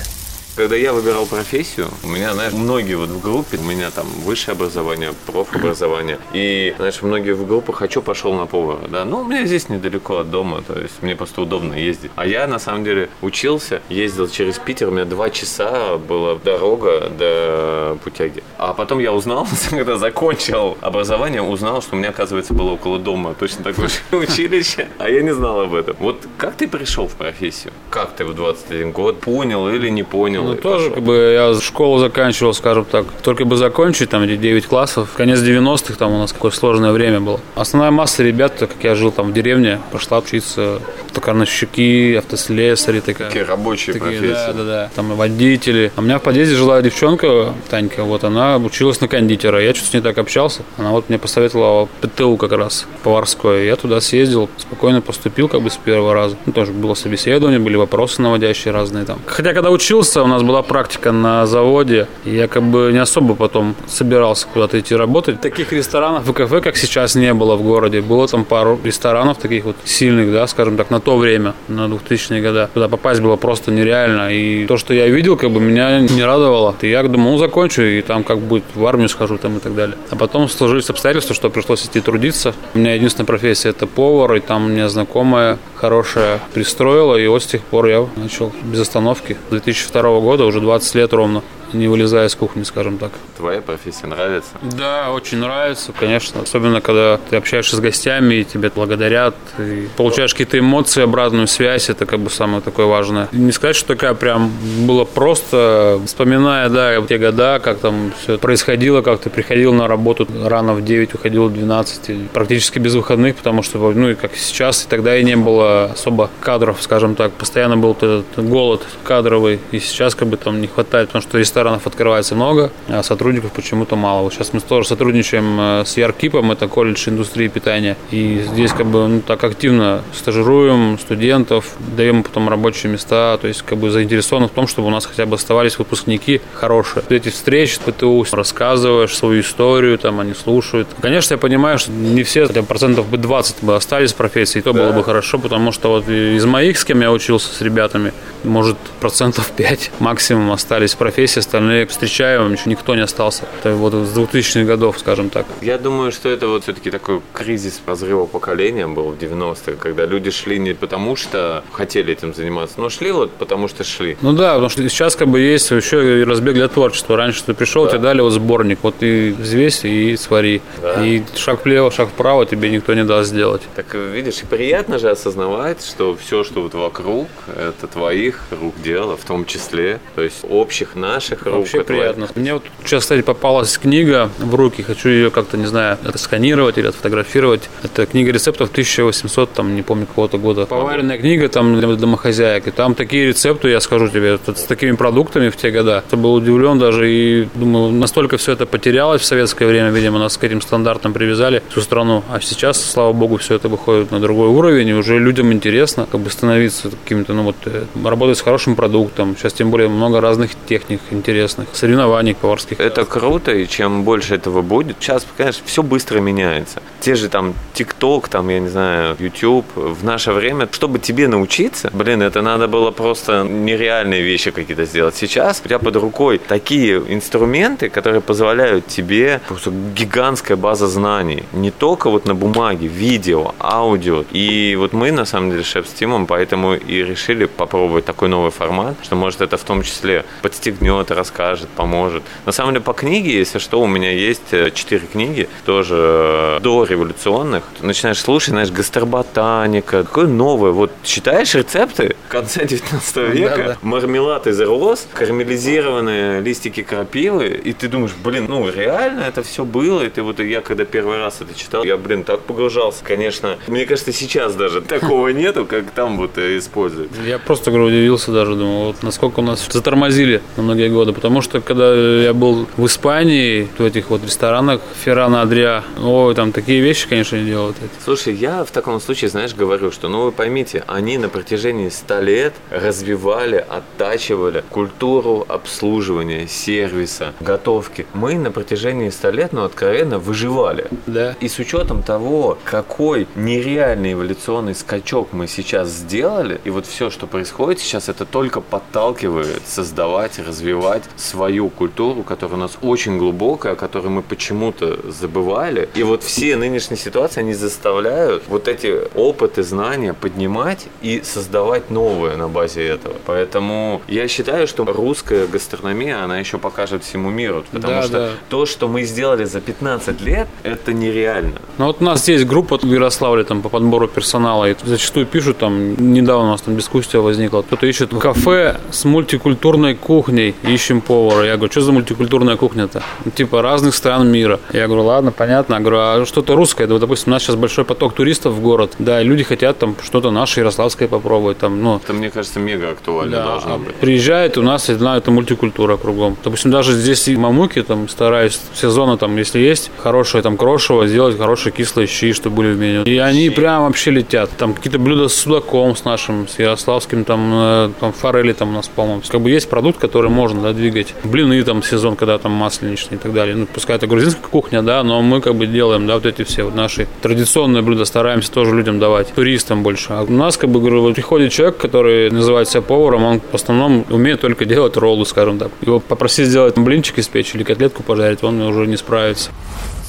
Когда 0.57 0.75
я 0.75 0.91
выбирал 0.91 1.27
профессию, 1.27 1.87
у 2.03 2.07
меня, 2.07 2.33
знаешь, 2.33 2.51
многие 2.51 2.95
вот 2.95 3.09
в 3.09 3.21
группе, 3.21 3.59
у 3.59 3.61
меня 3.61 3.91
там 3.91 4.07
высшее 4.25 4.53
образование, 4.53 5.13
профобразование, 5.27 6.17
и, 6.33 6.73
знаешь, 6.77 7.03
многие 7.03 7.35
в 7.35 7.45
группах 7.45 7.75
«хочу, 7.75 8.01
пошел 8.01 8.33
на 8.33 8.47
повара», 8.47 8.87
да, 8.87 9.05
ну, 9.05 9.19
у 9.19 9.23
меня 9.23 9.45
здесь 9.45 9.69
недалеко 9.69 10.17
от 10.17 10.31
дома, 10.31 10.63
то 10.65 10.79
есть 10.79 11.03
мне 11.03 11.15
просто 11.15 11.43
удобно 11.43 11.75
ездить. 11.75 12.09
А 12.15 12.25
я, 12.25 12.47
на 12.47 12.57
самом 12.57 12.83
деле, 12.83 13.07
учился, 13.21 13.83
ездил 13.87 14.27
через 14.29 14.57
Питер, 14.57 14.87
у 14.87 14.91
меня 14.91 15.05
два 15.05 15.29
часа 15.29 15.97
была 15.97 16.33
дорога 16.43 17.07
до 17.15 17.99
Путяги. 18.03 18.41
А 18.57 18.73
потом 18.73 18.97
я 18.97 19.13
узнал, 19.13 19.47
когда 19.69 19.97
закончил 19.97 20.75
образование, 20.81 21.43
узнал, 21.43 21.83
что 21.83 21.95
у 21.95 21.99
меня, 21.99 22.09
оказывается, 22.09 22.55
было 22.55 22.71
около 22.71 22.97
дома 22.97 23.35
точно 23.35 23.63
такое 23.63 23.89
же 23.89 23.99
училище, 24.17 24.87
а 24.97 25.07
я 25.07 25.21
не 25.21 25.35
знал 25.35 25.61
об 25.61 25.75
этом. 25.75 25.95
Вот 25.99 26.27
как 26.39 26.55
ты 26.55 26.67
пришел 26.67 27.07
в 27.07 27.13
профессию? 27.13 27.71
Как 27.91 28.15
ты 28.15 28.25
в 28.25 28.33
21 28.33 28.91
год 28.91 29.19
понял 29.19 29.69
или 29.69 29.89
не 29.89 30.01
понял? 30.01 30.46
Ну, 30.47 30.55
тоже, 30.55 30.91
как 30.91 31.03
бы, 31.03 31.31
я 31.33 31.59
школу 31.61 31.99
заканчивал, 31.99 32.53
скажем 32.53 32.85
так, 32.85 33.05
только 33.23 33.45
бы 33.45 33.55
закончить, 33.55 34.09
там, 34.09 34.23
эти 34.23 34.37
9 34.37 34.65
классов. 34.65 35.09
Конец 35.15 35.39
90-х, 35.39 35.95
там 35.95 36.13
у 36.13 36.17
нас 36.19 36.33
какое 36.33 36.51
сложное 36.51 36.91
время 36.91 37.19
было. 37.19 37.39
Основная 37.55 37.91
масса 37.91 38.23
ребят, 38.23 38.57
так 38.57 38.69
как 38.69 38.83
я 38.83 38.95
жил 38.95 39.11
там 39.11 39.31
в 39.31 39.33
деревне, 39.33 39.79
пошла 39.91 40.19
учиться 40.19 40.79
токарнощики, 41.17 42.15
автослесари. 42.15 42.99
Такая, 42.99 43.27
такие 43.27 43.45
рабочие 43.45 43.93
такие, 43.93 44.19
профессии. 44.19 44.47
Да, 44.47 44.53
да, 44.53 44.63
да. 44.63 44.89
Там 44.95 45.13
и 45.13 45.15
водители. 45.15 45.91
А 45.95 46.01
у 46.01 46.03
меня 46.03 46.19
в 46.19 46.21
подъезде 46.21 46.55
жила 46.55 46.81
девчонка, 46.81 47.53
Танька, 47.69 48.03
вот 48.03 48.23
она 48.23 48.57
училась 48.57 49.01
на 49.01 49.07
кондитера. 49.07 49.61
Я 49.61 49.73
что-то 49.73 49.89
с 49.89 49.93
ней 49.93 50.01
так 50.01 50.17
общался. 50.17 50.61
Она 50.77 50.91
вот 50.91 51.09
мне 51.09 51.17
посоветовала 51.17 51.87
ПТУ 52.01 52.37
как 52.37 52.51
раз, 52.51 52.85
поварское. 53.03 53.63
Я 53.63 53.75
туда 53.75 53.99
съездил, 53.99 54.49
спокойно 54.57 55.01
поступил 55.01 55.47
как 55.47 55.61
бы 55.61 55.69
с 55.69 55.77
первого 55.77 56.13
раза. 56.13 56.37
Ну, 56.45 56.53
тоже 56.53 56.71
было 56.71 56.93
собеседование, 56.93 57.59
были 57.59 57.75
вопросы 57.75 58.21
наводящие 58.21 58.73
разные 58.73 59.05
там. 59.05 59.19
Хотя, 59.25 59.53
когда 59.53 59.71
учился, 59.71 60.21
у 60.21 60.27
нас 60.27 60.43
была 60.43 60.61
практика 60.61 61.11
на 61.11 61.45
заводе, 61.47 62.07
и 62.25 62.35
я 62.35 62.47
как 62.47 62.63
бы 62.63 62.91
не 62.93 62.99
особо 62.99 63.35
потом 63.35 63.75
собирался 63.87 64.47
куда-то 64.53 64.79
идти 64.79 64.95
работать. 64.95 65.41
Таких 65.41 65.71
ресторанов 65.73 66.29
и 66.29 66.33
кафе, 66.33 66.61
как 66.61 66.77
сейчас, 66.77 67.15
не 67.15 67.33
было 67.33 67.55
в 67.55 67.63
городе. 67.63 68.01
Было 68.01 68.27
там 68.27 68.45
пару 68.45 68.79
ресторанов 68.83 69.37
таких 69.37 69.65
вот 69.65 69.75
сильных, 69.83 70.31
да, 70.31 70.45
скажем 70.47 70.77
так, 70.77 70.89
на 70.91 70.99
то 71.07 71.15
время, 71.15 71.53
на 71.69 71.85
2000-е 71.85 72.41
годы. 72.41 72.67
Туда 72.73 72.89
попасть 72.89 73.21
было 73.21 73.37
просто 73.37 73.71
нереально. 73.71 74.29
И 74.33 74.65
то, 74.65 74.75
что 74.75 74.93
я 74.93 75.07
видел, 75.07 75.37
как 75.37 75.51
бы 75.51 75.61
меня 75.61 76.01
не 76.01 76.21
радовало. 76.21 76.75
И 76.81 76.89
я 76.89 77.01
думал, 77.01 77.31
ну, 77.31 77.37
закончу, 77.37 77.81
и 77.81 78.01
там 78.01 78.25
как 78.25 78.39
будет 78.39 78.65
в 78.75 78.85
армию 78.85 79.07
схожу 79.07 79.37
там 79.37 79.55
и 79.55 79.59
так 79.61 79.73
далее. 79.73 79.95
А 80.09 80.17
потом 80.17 80.49
сложились 80.49 80.89
обстоятельства, 80.89 81.33
что 81.33 81.49
пришлось 81.49 81.85
идти 81.85 82.01
трудиться. 82.01 82.53
У 82.73 82.79
меня 82.79 82.93
единственная 82.93 83.25
профессия– 83.25 83.69
это 83.75 83.87
повар, 83.87 84.35
и 84.35 84.41
там 84.41 84.65
у 84.65 84.67
меня 84.67 84.89
знакомая 84.89 85.59
хорошая 85.75 86.41
пристроила, 86.53 87.15
и 87.15 87.25
вот 87.27 87.41
с 87.41 87.45
тех 87.45 87.61
пор 87.61 87.85
я 87.85 88.05
начал 88.17 88.51
без 88.65 88.81
остановки. 88.81 89.37
2002 89.49 90.19
года, 90.19 90.43
уже 90.43 90.59
20 90.59 90.95
лет 90.95 91.13
ровно 91.13 91.41
не 91.73 91.87
вылезая 91.87 92.27
из 92.27 92.35
кухни, 92.35 92.63
скажем 92.63 92.97
так. 92.97 93.11
Твоя 93.37 93.61
профессия 93.61 94.07
нравится? 94.07 94.51
Да, 94.61 95.11
очень 95.11 95.37
нравится, 95.39 95.93
конечно. 95.97 96.41
Особенно, 96.41 96.81
когда 96.81 97.19
ты 97.29 97.35
общаешься 97.35 97.75
с 97.75 97.79
гостями, 97.79 98.35
и 98.35 98.43
тебе 98.43 98.71
благодарят, 98.73 99.35
и 99.59 99.87
получаешь 99.95 100.33
какие-то 100.33 100.59
эмоции, 100.59 101.03
обратную 101.03 101.47
связь, 101.47 101.89
это 101.89 102.05
как 102.05 102.19
бы 102.19 102.29
самое 102.29 102.61
такое 102.61 102.85
важное. 102.85 103.27
Не 103.31 103.51
сказать, 103.51 103.75
что 103.75 103.87
такая 103.87 104.13
прям 104.13 104.51
было 104.85 105.03
просто, 105.05 105.99
вспоминая, 106.05 106.69
да, 106.69 107.01
те 107.01 107.17
года, 107.17 107.59
как 107.63 107.79
там 107.79 108.13
все 108.19 108.37
происходило, 108.37 109.01
как 109.01 109.19
ты 109.21 109.29
приходил 109.29 109.73
на 109.73 109.87
работу 109.87 110.27
рано 110.45 110.73
в 110.73 110.83
9, 110.83 111.13
уходил 111.15 111.47
в 111.47 111.53
12, 111.53 112.31
практически 112.31 112.79
без 112.79 112.95
выходных, 112.95 113.35
потому 113.35 113.63
что, 113.63 113.77
ну, 113.77 114.09
и 114.09 114.15
как 114.15 114.35
сейчас, 114.35 114.85
и 114.85 114.87
тогда 114.87 115.17
и 115.17 115.23
не 115.23 115.35
было 115.35 115.85
особо 115.85 116.29
кадров, 116.41 116.81
скажем 116.81 117.15
так, 117.15 117.31
постоянно 117.33 117.77
был 117.77 117.91
этот 117.93 118.25
голод 118.37 118.85
кадровый, 119.03 119.59
и 119.71 119.79
сейчас 119.79 120.15
как 120.15 120.27
бы 120.27 120.37
там 120.37 120.61
не 120.61 120.67
хватает, 120.67 121.09
потому 121.09 121.21
что 121.21 121.37
ресторанов 121.57 121.87
открывается 121.87 122.35
много, 122.35 122.71
а 122.87 123.01
сотрудников 123.01 123.51
почему-то 123.51 123.95
мало. 123.95 124.21
Вот 124.21 124.33
сейчас 124.33 124.53
мы 124.53 124.59
тоже 124.59 124.87
сотрудничаем 124.87 125.59
э, 125.59 125.83
с 125.85 125.97
Яркипом, 125.97 126.51
это 126.51 126.67
колледж 126.67 127.09
индустрии 127.09 127.47
питания. 127.47 127.97
И 128.11 128.45
здесь 128.51 128.73
как 128.73 128.85
бы 128.85 129.07
ну, 129.07 129.21
так 129.21 129.43
активно 129.43 130.03
стажируем 130.13 130.99
студентов, 130.99 131.73
даем 131.95 132.21
потом 132.21 132.47
рабочие 132.47 132.91
места, 132.91 133.39
то 133.41 133.47
есть 133.47 133.63
как 133.63 133.79
бы 133.79 133.89
заинтересованы 133.89 134.47
в 134.47 134.51
том, 134.51 134.67
чтобы 134.67 134.87
у 134.87 134.91
нас 134.91 135.07
хотя 135.07 135.25
бы 135.25 135.33
оставались 135.33 135.79
выпускники 135.79 136.41
хорошие. 136.53 137.03
Эти 137.09 137.29
встречи 137.29 137.79
ПТУ, 137.83 138.23
рассказываешь 138.31 139.17
свою 139.17 139.41
историю, 139.41 139.97
там 139.97 140.19
они 140.19 140.35
слушают. 140.35 140.87
Конечно, 141.01 141.33
я 141.33 141.37
понимаю, 141.39 141.79
что 141.79 141.91
не 141.91 142.21
все, 142.21 142.45
хотя 142.45 142.61
процентов 142.61 143.09
бы 143.09 143.17
20 143.17 143.63
бы 143.63 143.75
остались 143.75 144.13
в 144.13 144.15
профессии, 144.15 144.59
то 144.59 144.73
да. 144.73 144.83
было 144.83 144.91
бы 144.91 145.03
хорошо, 145.03 145.39
потому 145.39 145.71
что 145.71 145.89
вот 145.89 146.07
из 146.07 146.45
моих, 146.45 146.77
с 146.77 146.85
кем 146.85 147.01
я 147.01 147.11
учился, 147.11 147.51
с 147.51 147.61
ребятами, 147.61 148.13
может, 148.43 148.77
процентов 148.99 149.51
5 149.55 149.91
максимум 149.99 150.51
остались 150.51 150.93
в 150.93 150.97
профессии, 150.97 151.39
остальные 151.47 151.85
встречаем, 151.87 152.51
еще 152.51 152.69
никто 152.69 152.95
не 152.95 153.01
остался. 153.01 153.45
Это 153.59 153.73
вот 153.73 153.93
с 153.93 154.17
2000-х 154.17 154.65
годов, 154.65 154.99
скажем 154.99 155.29
так. 155.29 155.45
Я 155.61 155.77
думаю, 155.77 156.11
что 156.11 156.29
это 156.29 156.47
вот 156.47 156.63
все-таки 156.63 156.91
такой 156.91 157.21
кризис 157.33 157.81
разрыва 157.85 158.25
поколения 158.25 158.87
был 158.87 159.11
в 159.11 159.17
90-е, 159.17 159.77
когда 159.77 160.05
люди 160.05 160.29
шли 160.29 160.59
не 160.59 160.73
потому, 160.73 161.15
что 161.15 161.63
хотели 161.71 162.13
этим 162.13 162.33
заниматься, 162.33 162.81
но 162.81 162.89
шли 162.89 163.11
вот 163.11 163.31
потому, 163.31 163.67
что 163.69 163.83
шли. 163.83 164.17
Ну 164.21 164.33
да, 164.33 164.53
потому 164.53 164.69
что 164.69 164.87
сейчас 164.89 165.15
как 165.15 165.29
бы 165.29 165.39
есть 165.39 165.71
еще 165.71 166.21
и 166.21 166.23
разбег 166.23 166.55
для 166.55 166.67
творчества. 166.67 167.15
Раньше 167.15 167.43
ты 167.45 167.53
пришел, 167.53 167.85
да. 167.85 167.91
тебе 167.91 168.01
дали 168.01 168.21
вот 168.21 168.31
сборник, 168.31 168.79
вот 168.81 168.95
и 169.01 169.31
взвесь 169.31 169.85
и 169.85 170.17
свари. 170.17 170.61
Да. 170.81 171.05
И 171.05 171.23
шаг 171.35 171.63
влево, 171.63 171.91
шаг 171.91 172.09
вправо 172.09 172.45
тебе 172.45 172.69
никто 172.69 172.93
не 172.93 173.05
даст 173.05 173.29
сделать. 173.29 173.61
Так 173.75 173.95
видишь, 173.95 174.41
и 174.43 174.45
приятно 174.45 174.99
же 174.99 175.09
осознавать, 175.09 175.85
что 175.85 176.15
все, 176.15 176.43
что 176.43 176.61
вот 176.61 176.73
вокруг, 176.73 177.27
это 177.55 177.87
твоих 177.87 178.41
рук 178.51 178.75
дело, 178.83 179.15
в 179.15 179.23
том 179.23 179.45
числе, 179.45 179.99
то 180.15 180.21
есть 180.21 180.43
общих 180.49 180.95
наших 180.95 181.36
рук. 181.43 181.55
Вообще 181.55 181.83
приятно. 181.83 182.27
Мне 182.35 182.53
вот 182.53 182.63
сейчас, 182.83 183.03
кстати, 183.03 183.21
попалась 183.21 183.77
книга 183.77 184.29
в 184.37 184.55
руки, 184.55 184.81
хочу 184.81 185.09
ее 185.09 185.31
как-то, 185.31 185.57
не 185.57 185.65
знаю, 185.65 185.97
сканировать 186.15 186.77
или 186.77 186.87
отфотографировать. 186.87 187.69
Это 187.83 188.05
книга 188.05 188.31
рецептов 188.31 188.69
1800, 188.71 189.53
там, 189.53 189.75
не 189.75 189.81
помню, 189.81 190.05
какого-то 190.05 190.37
года. 190.37 190.65
Поваренная 190.65 191.17
книга 191.17 191.49
там 191.49 191.79
для 191.79 191.87
домохозяек. 191.95 192.67
И 192.67 192.71
там 192.71 192.95
такие 192.95 193.27
рецепты, 193.27 193.69
я 193.69 193.79
скажу 193.79 194.09
тебе, 194.09 194.39
с 194.45 194.63
такими 194.63 194.95
продуктами 194.95 195.49
в 195.49 195.57
те 195.57 195.71
года. 195.71 196.03
Я 196.11 196.17
был 196.17 196.33
удивлен 196.33 196.79
даже 196.79 197.11
и 197.11 197.47
думаю, 197.55 197.91
настолько 197.91 198.37
все 198.37 198.53
это 198.53 198.65
потерялось 198.65 199.21
в 199.21 199.25
советское 199.25 199.65
время, 199.67 199.89
видимо, 199.89 200.19
нас 200.19 200.37
к 200.37 200.43
этим 200.43 200.61
стандартам 200.61 201.13
привязали 201.13 201.61
всю 201.69 201.81
страну. 201.81 202.23
А 202.29 202.39
сейчас, 202.41 202.83
слава 202.83 203.13
богу, 203.13 203.37
все 203.37 203.55
это 203.55 203.69
выходит 203.69 204.11
на 204.11 204.19
другой 204.19 204.49
уровень, 204.49 204.89
и 204.89 204.93
уже 204.93 205.19
людям 205.19 205.51
интересно 205.53 206.07
как 206.11 206.21
бы 206.21 206.29
становиться 206.29 206.89
каким-то, 206.89 207.33
ну 207.33 207.43
вот, 207.43 207.55
э, 207.65 207.83
работать 208.03 208.37
с 208.37 208.41
хорошим 208.41 208.75
продуктом. 208.75 209.35
Сейчас 209.37 209.53
тем 209.53 209.71
более 209.71 209.89
много 209.89 210.21
разных 210.21 210.51
техник 210.67 211.01
интересных, 211.27 211.67
соревнований 211.73 212.33
поварских. 212.33 212.79
Это 212.79 213.05
круто, 213.05 213.51
и 213.51 213.67
чем 213.67 214.03
больше 214.03 214.35
этого 214.35 214.61
будет, 214.61 214.97
сейчас, 214.99 215.25
конечно, 215.35 215.63
все 215.65 215.83
быстро 215.83 216.19
меняется. 216.19 216.81
Те 217.01 217.15
же 217.15 217.27
там 217.27 217.53
ТикТок, 217.77 218.27
там, 218.27 218.49
я 218.49 218.59
не 218.59 218.69
знаю, 218.69 219.15
YouTube, 219.19 219.65
в 219.75 220.03
наше 220.03 220.31
время, 220.31 220.67
чтобы 220.71 220.97
тебе 220.97 221.27
научиться, 221.27 221.91
блин, 221.93 222.23
это 222.23 222.41
надо 222.41 222.67
было 222.67 222.89
просто 222.89 223.43
нереальные 223.43 224.23
вещи 224.23 224.49
какие-то 224.49 224.85
сделать. 224.85 225.15
Сейчас 225.15 225.61
у 225.63 225.67
тебя 225.67 225.77
под 225.77 225.95
рукой 225.95 226.39
такие 226.39 226.97
инструменты, 227.07 227.89
которые 227.89 228.21
позволяют 228.21 228.87
тебе 228.87 229.41
просто 229.47 229.71
гигантская 229.95 230.57
база 230.57 230.87
знаний. 230.87 231.43
Не 231.53 231.69
только 231.69 232.09
вот 232.09 232.25
на 232.25 232.33
бумаге, 232.33 232.87
видео, 232.87 233.53
аудио. 233.59 234.23
И 234.31 234.75
вот 234.75 234.93
мы, 234.93 235.11
на 235.11 235.25
самом 235.25 235.51
деле, 235.51 235.63
шеф 235.63 235.87
с 235.87 235.91
Тимом, 235.91 236.25
поэтому 236.25 236.73
и 236.73 237.03
решили 237.03 237.45
попробовать 237.45 238.05
такой 238.05 238.27
новый 238.27 238.49
формат, 238.49 238.95
что, 239.03 239.15
может, 239.15 239.41
это 239.41 239.57
в 239.57 239.63
том 239.63 239.83
числе 239.83 240.25
подстегнет, 240.41 241.11
расскажет, 241.11 241.69
поможет. 241.69 242.23
На 242.45 242.51
самом 242.51 242.73
деле, 242.73 242.83
по 242.83 242.93
книге, 242.93 243.37
если 243.37 243.59
что, 243.59 243.79
у 243.81 243.87
меня 243.87 244.11
есть 244.11 244.51
э, 244.51 244.71
четыре 244.71 245.05
книги, 245.05 245.47
тоже 245.65 245.95
э, 245.95 246.59
до 246.61 246.83
революционных. 246.83 247.66
Начинаешь 247.81 248.19
слушать, 248.19 248.49
знаешь, 248.49 248.71
гастроботаника, 248.71 250.03
какое 250.03 250.27
новое. 250.27 250.71
Вот 250.71 250.91
читаешь 251.03 251.53
рецепты 251.55 252.15
конца 252.27 252.63
19 252.63 253.17
века, 253.33 253.57
да, 253.57 253.63
да. 253.63 253.77
мармелад 253.81 254.47
из 254.47 254.59
роз, 254.59 255.07
карамелизированные 255.13 256.41
листики 256.41 256.83
крапивы, 256.83 257.47
и 257.47 257.73
ты 257.73 257.87
думаешь, 257.87 258.13
блин, 258.23 258.45
ну 258.49 258.69
реально 258.69 259.21
это 259.21 259.43
все 259.43 259.65
было, 259.65 260.01
и 260.01 260.09
ты 260.09 260.21
вот, 260.21 260.39
я 260.39 260.61
когда 260.61 260.85
первый 260.85 261.17
раз 261.17 261.37
это 261.41 261.57
читал, 261.57 261.83
я, 261.83 261.97
блин, 261.97 262.23
так 262.23 262.41
погружался. 262.41 263.03
Конечно, 263.03 263.57
мне 263.67 263.85
кажется, 263.85 264.11
сейчас 264.11 264.55
даже 264.55 264.81
такого 264.97 265.29
нету, 265.29 265.65
как 265.65 265.91
там 265.91 266.17
вот 266.17 266.37
используют. 266.37 267.11
Я 267.25 267.39
просто 267.39 267.71
говорю, 267.71 267.87
удивился 267.87 268.31
даже, 268.31 268.55
думал, 268.55 268.85
вот 268.87 269.03
насколько 269.03 269.39
у 269.39 269.43
нас 269.43 269.67
затормозили 269.69 270.41
на 270.55 270.63
многие 270.63 270.89
годы, 270.89 271.13
потому 271.13 271.41
что 271.41 271.61
когда 271.61 271.93
я 271.95 272.33
был 272.33 272.67
в 272.77 272.85
Испании, 272.85 273.67
в 273.77 273.83
этих 273.83 274.09
вот 274.09 274.23
ресторанах 274.23 274.81
Феррана 275.03 275.41
Адриа, 275.41 275.83
ой, 276.01 276.35
там 276.35 276.51
такие 276.51 276.81
вещи, 276.81 277.07
конечно, 277.07 277.37
делают. 277.57 277.77
Слушай, 278.03 278.35
я 278.35 278.63
в 278.63 278.71
таком 278.71 278.99
случае, 278.99 279.29
знаешь, 279.29 279.55
говорю, 279.55 279.91
что, 279.91 280.09
ну 280.09 280.25
вы 280.25 280.31
поймите, 280.31 280.83
они 280.87 281.17
на 281.17 281.29
протяжении 281.29 281.89
100 281.89 282.19
лет 282.21 282.53
развивали, 282.69 283.65
оттачивали 283.67 284.63
культуру 284.69 285.45
обслуживания, 285.47 286.47
сервиса, 286.47 287.33
готовки. 287.39 288.05
Мы 288.13 288.35
на 288.35 288.51
протяжении 288.51 289.09
100 289.09 289.29
лет, 289.31 289.53
ну, 289.53 289.63
откровенно, 289.63 290.19
выживали. 290.19 290.87
Да. 291.07 291.35
И 291.39 291.47
с 291.47 291.57
учетом 291.59 292.03
того, 292.03 292.57
какой 292.63 293.27
нереальный 293.35 294.13
эволюционный 294.13 294.75
скачок 294.75 295.29
мы 295.33 295.47
сейчас 295.47 295.89
сделали, 295.89 296.61
и 296.63 296.69
вот 296.69 296.85
все, 296.85 297.09
что 297.09 297.27
происходит 297.27 297.79
сейчас, 297.79 298.09
это 298.09 298.25
только 298.25 298.61
подталкивает 298.61 299.61
создавать, 299.65 300.39
развивать 300.39 301.03
свою 301.15 301.69
культуру, 301.69 302.23
которая 302.23 302.57
у 302.57 302.59
нас 302.59 302.77
очень 302.81 303.17
глубокая, 303.17 303.73
о 303.73 303.75
которой 303.75 304.09
мы 304.09 304.21
почему-то 304.21 304.99
забывали. 305.11 305.89
И 305.95 306.03
вот 306.03 306.23
все 306.23 306.55
нынешние 306.55 306.97
ситуации, 306.97 307.46
они 307.47 307.53
заставляют 307.53 308.43
вот 308.49 308.67
эти 308.67 308.93
опыты, 309.15 309.63
знания 309.63 310.13
поднимать 310.13 310.87
и 311.01 311.21
создавать 311.23 311.89
новое 311.89 312.35
на 312.35 312.49
базе 312.49 312.85
этого. 312.85 313.15
Поэтому 313.25 314.01
я 314.09 314.27
считаю, 314.27 314.67
что 314.67 314.83
русская 314.83 315.47
гастрономия, 315.47 316.23
она 316.23 316.39
еще 316.39 316.57
покажет 316.57 317.03
всему 317.03 317.29
миру. 317.29 317.63
Потому 317.71 317.93
да, 317.93 318.03
что 318.03 318.11
да. 318.11 318.29
то, 318.49 318.65
что 318.65 318.87
мы 318.89 319.03
сделали 319.03 319.45
за 319.45 319.61
15 319.61 320.21
лет, 320.21 320.47
это 320.63 320.91
нереально. 320.91 321.61
Ну 321.77 321.85
вот 321.85 322.01
у 322.01 322.03
нас 322.03 322.27
есть 322.27 322.45
группа 322.45 322.77
в 322.77 322.83
Ярославле 322.83 323.45
там 323.45 323.61
по 323.61 323.69
подбору 323.69 324.07
персонала, 324.09 324.69
и 324.69 324.75
зачастую 324.83 325.25
пишут 325.25 325.57
там, 325.57 326.13
недавно 326.13 326.49
у 326.49 326.51
нас 326.51 326.61
там 326.61 326.75
дискуссия 326.75 327.19
возникла, 327.19 327.61
кто-то 327.61 327.85
ищет 327.85 328.09
кафе 328.19 328.77
с 328.91 329.05
мультикультурной 329.05 329.95
кухней, 329.95 330.53
ищем 330.63 330.99
повара. 330.99 331.45
Я 331.45 331.55
говорю, 331.55 331.71
что 331.71 331.81
за 331.81 331.91
мультикультурная 331.93 332.57
кухня-то? 332.57 333.01
Ну, 333.23 333.31
типа 333.31 333.61
разных 333.61 333.95
стран 333.95 334.29
мира. 334.29 334.59
Я 334.73 334.87
говорю, 334.87 335.03
ладно, 335.03 335.31
понятно. 335.31 335.75
Я 335.75 335.79
говорю, 335.79 335.97
а 335.99 336.25
что-то 336.25 336.55
русское, 336.55 336.87
вот, 336.87 336.99
допустим, 336.99 337.36
нас 337.37 337.43
сейчас 337.43 337.55
большой 337.55 337.85
поток 337.85 338.13
туристов 338.13 338.53
в 338.53 338.61
город, 338.61 338.95
да, 338.99 339.21
и 339.21 339.23
люди 339.23 339.43
хотят 339.43 339.77
там 339.77 339.95
что-то 340.03 340.31
наше 340.31 340.61
ярославское 340.61 341.07
попробовать, 341.07 341.59
там, 341.59 341.81
ну... 341.81 341.97
Это, 341.97 342.13
мне 342.13 342.29
кажется, 342.29 342.59
мега 342.59 342.91
актуально 342.91 343.37
да, 343.37 343.45
должно 343.45 343.77
быть. 343.77 343.95
Приезжает, 343.95 344.57
у 344.57 344.63
нас, 344.63 344.89
одна 344.89 345.17
это 345.17 345.29
мультикультура 345.29 345.97
кругом. 345.97 346.35
Допустим, 346.43 346.71
даже 346.71 346.93
здесь 346.93 347.27
и 347.27 347.35
мамуки, 347.35 347.81
там, 347.83 348.09
стараюсь 348.09 348.59
сезона, 348.73 349.17
там, 349.17 349.37
если 349.37 349.59
есть, 349.59 349.91
хорошее, 349.97 350.41
там, 350.41 350.57
крошево, 350.57 351.07
сделать 351.07 351.37
хорошие 351.37 351.71
кислые 351.71 352.07
щи, 352.07 352.33
чтобы 352.33 352.57
были 352.57 352.73
в 352.73 352.79
меню. 352.79 353.03
И 353.03 353.17
они 353.17 353.49
прям 353.49 353.83
вообще 353.83 354.11
летят. 354.11 354.49
Там 354.57 354.73
какие-то 354.73 354.99
блюда 354.99 355.27
с 355.27 355.35
судаком, 355.35 355.95
с 355.95 356.05
нашим, 356.05 356.47
с 356.47 356.57
ярославским, 356.57 357.23
там, 357.23 357.51
э, 357.53 357.91
там 357.99 358.13
форели 358.13 358.53
там 358.53 358.69
у 358.69 358.73
нас, 358.73 358.87
по-моему. 358.87 359.21
Как 359.27 359.41
бы 359.41 359.51
есть 359.51 359.69
продукт, 359.69 359.99
который 359.99 360.31
можно, 360.31 360.61
да, 360.61 360.73
двигать. 360.73 361.13
Блины 361.23 361.63
там 361.63 361.83
сезон, 361.83 362.15
когда 362.15 362.37
там 362.37 362.51
масленичные 362.53 363.19
и 363.19 363.21
так 363.21 363.33
далее. 363.33 363.55
Ну, 363.55 363.67
пускай 363.71 363.95
это 363.95 364.07
грузинская 364.07 364.49
кухня, 364.49 364.81
да, 364.81 365.03
но 365.03 365.21
мы 365.21 365.41
как 365.41 365.55
бы 365.55 365.67
делаем, 365.67 366.07
да, 366.07 366.15
вот 366.15 366.25
эти 366.25 366.43
все 366.43 366.63
вот 366.63 366.75
наши 366.75 367.07
традиционные 367.27 367.83
блюда 367.83 368.05
стараемся 368.05 368.49
тоже 368.49 368.73
людям 368.73 368.99
давать, 368.99 369.33
туристам 369.33 369.83
больше. 369.83 370.13
А 370.13 370.23
у 370.23 370.31
нас, 370.31 370.55
как 370.55 370.69
бы, 370.69 370.79
говорю, 370.79 371.01
вот 371.01 371.15
приходит 371.15 371.51
человек, 371.51 371.77
который 371.77 372.31
называет 372.31 372.69
себя 372.69 372.81
поваром, 372.81 373.25
он 373.25 373.41
в 373.41 373.53
основном 373.53 374.05
умеет 374.09 374.39
только 374.39 374.63
делать 374.63 374.95
роллы, 374.95 375.25
скажем 375.25 375.59
так. 375.59 375.69
Его 375.81 375.99
попросить 375.99 376.47
сделать 376.47 376.77
блинчик 376.77 377.19
испечь 377.19 377.53
или 377.53 377.63
котлетку 377.63 378.01
пожарить, 378.01 378.43
он 378.43 378.61
уже 378.61 378.87
не 378.87 378.95
справится. 378.95 379.51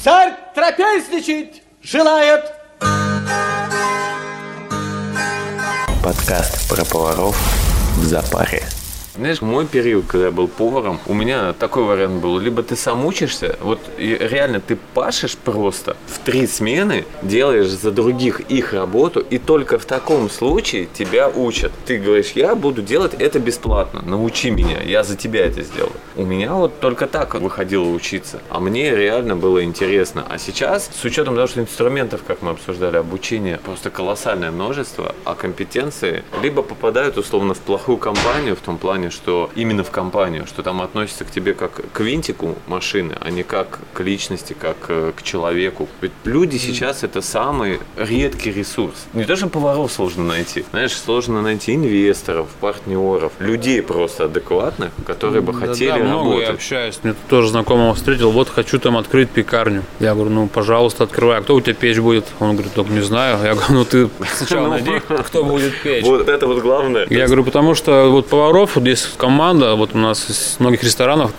Царь 0.01 0.33
трапезничать 0.55 1.61
желает. 1.83 2.45
Подкаст 6.01 6.69
про 6.69 6.85
поваров 6.85 7.37
в 7.97 8.03
запаре. 8.05 8.63
Знаешь, 9.19 9.41
мой 9.41 9.67
период, 9.67 10.05
когда 10.07 10.27
я 10.27 10.31
был 10.31 10.47
поваром, 10.47 10.97
у 11.05 11.13
меня 11.13 11.51
такой 11.51 11.83
вариант 11.83 12.21
был. 12.21 12.39
Либо 12.39 12.63
ты 12.63 12.77
сам 12.77 13.05
учишься, 13.05 13.57
вот 13.59 13.81
реально 13.97 14.61
ты 14.61 14.77
пашешь 14.93 15.35
просто 15.35 15.97
в 16.07 16.19
три 16.19 16.47
смены, 16.47 17.03
делаешь 17.21 17.67
за 17.67 17.91
других 17.91 18.39
их 18.39 18.71
работу, 18.71 19.19
и 19.19 19.37
только 19.37 19.77
в 19.77 19.83
таком 19.83 20.29
случае 20.29 20.87
тебя 20.93 21.27
учат. 21.27 21.73
Ты 21.85 21.97
говоришь, 21.97 22.31
я 22.35 22.55
буду 22.55 22.81
делать 22.81 23.13
это 23.13 23.39
бесплатно, 23.39 24.01
научи 24.05 24.51
меня, 24.51 24.81
я 24.83 25.03
за 25.03 25.17
тебя 25.17 25.47
это 25.47 25.63
сделаю. 25.63 25.91
У 26.15 26.23
меня 26.23 26.53
вот 26.53 26.79
только 26.79 27.05
так 27.05 27.35
выходило 27.35 27.89
учиться, 27.89 28.39
а 28.49 28.61
мне 28.61 28.95
реально 28.95 29.35
было 29.35 29.65
интересно. 29.65 30.25
А 30.29 30.37
сейчас, 30.37 30.89
с 30.93 31.03
учетом 31.03 31.35
того, 31.35 31.47
что 31.47 31.59
инструментов, 31.59 32.21
как 32.25 32.41
мы 32.41 32.51
обсуждали, 32.51 32.95
обучение 32.95 33.57
просто 33.57 33.89
колоссальное 33.89 34.51
множество, 34.51 35.13
а 35.25 35.35
компетенции 35.35 36.23
либо 36.41 36.61
попадают 36.61 37.17
условно 37.17 37.53
в 37.53 37.59
плохую 37.59 37.97
компанию, 37.97 38.55
в 38.55 38.61
том 38.61 38.77
плане, 38.77 39.08
что 39.11 39.49
именно 39.55 39.83
в 39.83 39.91
компанию, 39.91 40.45
что 40.47 40.63
там 40.63 40.81
относится 40.81 41.25
к 41.25 41.31
тебе 41.31 41.53
как 41.53 41.81
к 41.91 41.99
винтику 41.99 42.55
машины, 42.67 43.15
а 43.19 43.29
не 43.31 43.43
как 43.43 43.79
к 43.93 43.99
личности, 44.01 44.55
как 44.59 44.77
э, 44.89 45.11
к 45.15 45.23
человеку. 45.23 45.87
Ведь 46.01 46.11
люди 46.23 46.57
сейчас 46.57 47.03
это 47.03 47.21
самый 47.21 47.79
редкий 47.97 48.51
ресурс. 48.51 49.07
Не 49.13 49.25
то, 49.25 49.35
что 49.35 49.47
поваров 49.47 49.91
сложно 49.91 50.23
найти. 50.23 50.65
Знаешь, 50.71 50.93
сложно 50.93 51.41
найти 51.41 51.75
инвесторов, 51.75 52.47
партнеров, 52.59 53.33
людей 53.39 53.81
просто 53.81 54.25
адекватных, 54.25 54.91
которые 55.05 55.41
бы 55.41 55.53
хотели 55.53 55.89
да, 55.89 55.97
да, 55.97 56.03
работать. 56.03 56.23
Много 56.23 56.41
я 56.41 56.49
общаюсь. 56.49 56.99
Мне 57.03 57.13
тут 57.13 57.27
тоже 57.27 57.49
знакомого 57.49 57.93
встретил. 57.93 58.31
Вот 58.31 58.49
хочу 58.49 58.79
там 58.79 58.97
открыть 58.97 59.29
пекарню. 59.29 59.83
Я 59.99 60.13
говорю, 60.13 60.31
ну, 60.31 60.47
пожалуйста, 60.47 61.03
открывай. 61.03 61.37
А 61.37 61.41
кто 61.41 61.55
у 61.55 61.61
тебя 61.61 61.73
печь 61.73 61.99
будет? 61.99 62.25
Он 62.39 62.53
говорит, 62.53 62.73
только 62.73 62.91
не 62.91 63.01
знаю. 63.01 63.39
Я 63.43 63.53
говорю, 63.55 63.73
ну 63.73 63.85
ты 63.85 64.09
сначала 64.35 64.63
ну, 64.65 64.69
найди, 64.69 64.91
кто 65.25 65.43
будет 65.43 65.73
печь. 65.81 66.05
Вот 66.05 66.27
это 66.27 66.47
вот 66.47 66.61
главное. 66.61 67.07
Я 67.09 67.25
говорю, 67.25 67.43
потому 67.43 67.75
что 67.75 68.09
вот 68.09 68.27
поваров, 68.27 68.75
вот 68.75 68.87
есть 68.99 69.17
команда, 69.17 69.75
вот 69.75 69.91
у 69.93 69.97
нас 69.97 70.29
из 70.29 70.55
многих 70.59 70.83
ресторанов 70.83 71.31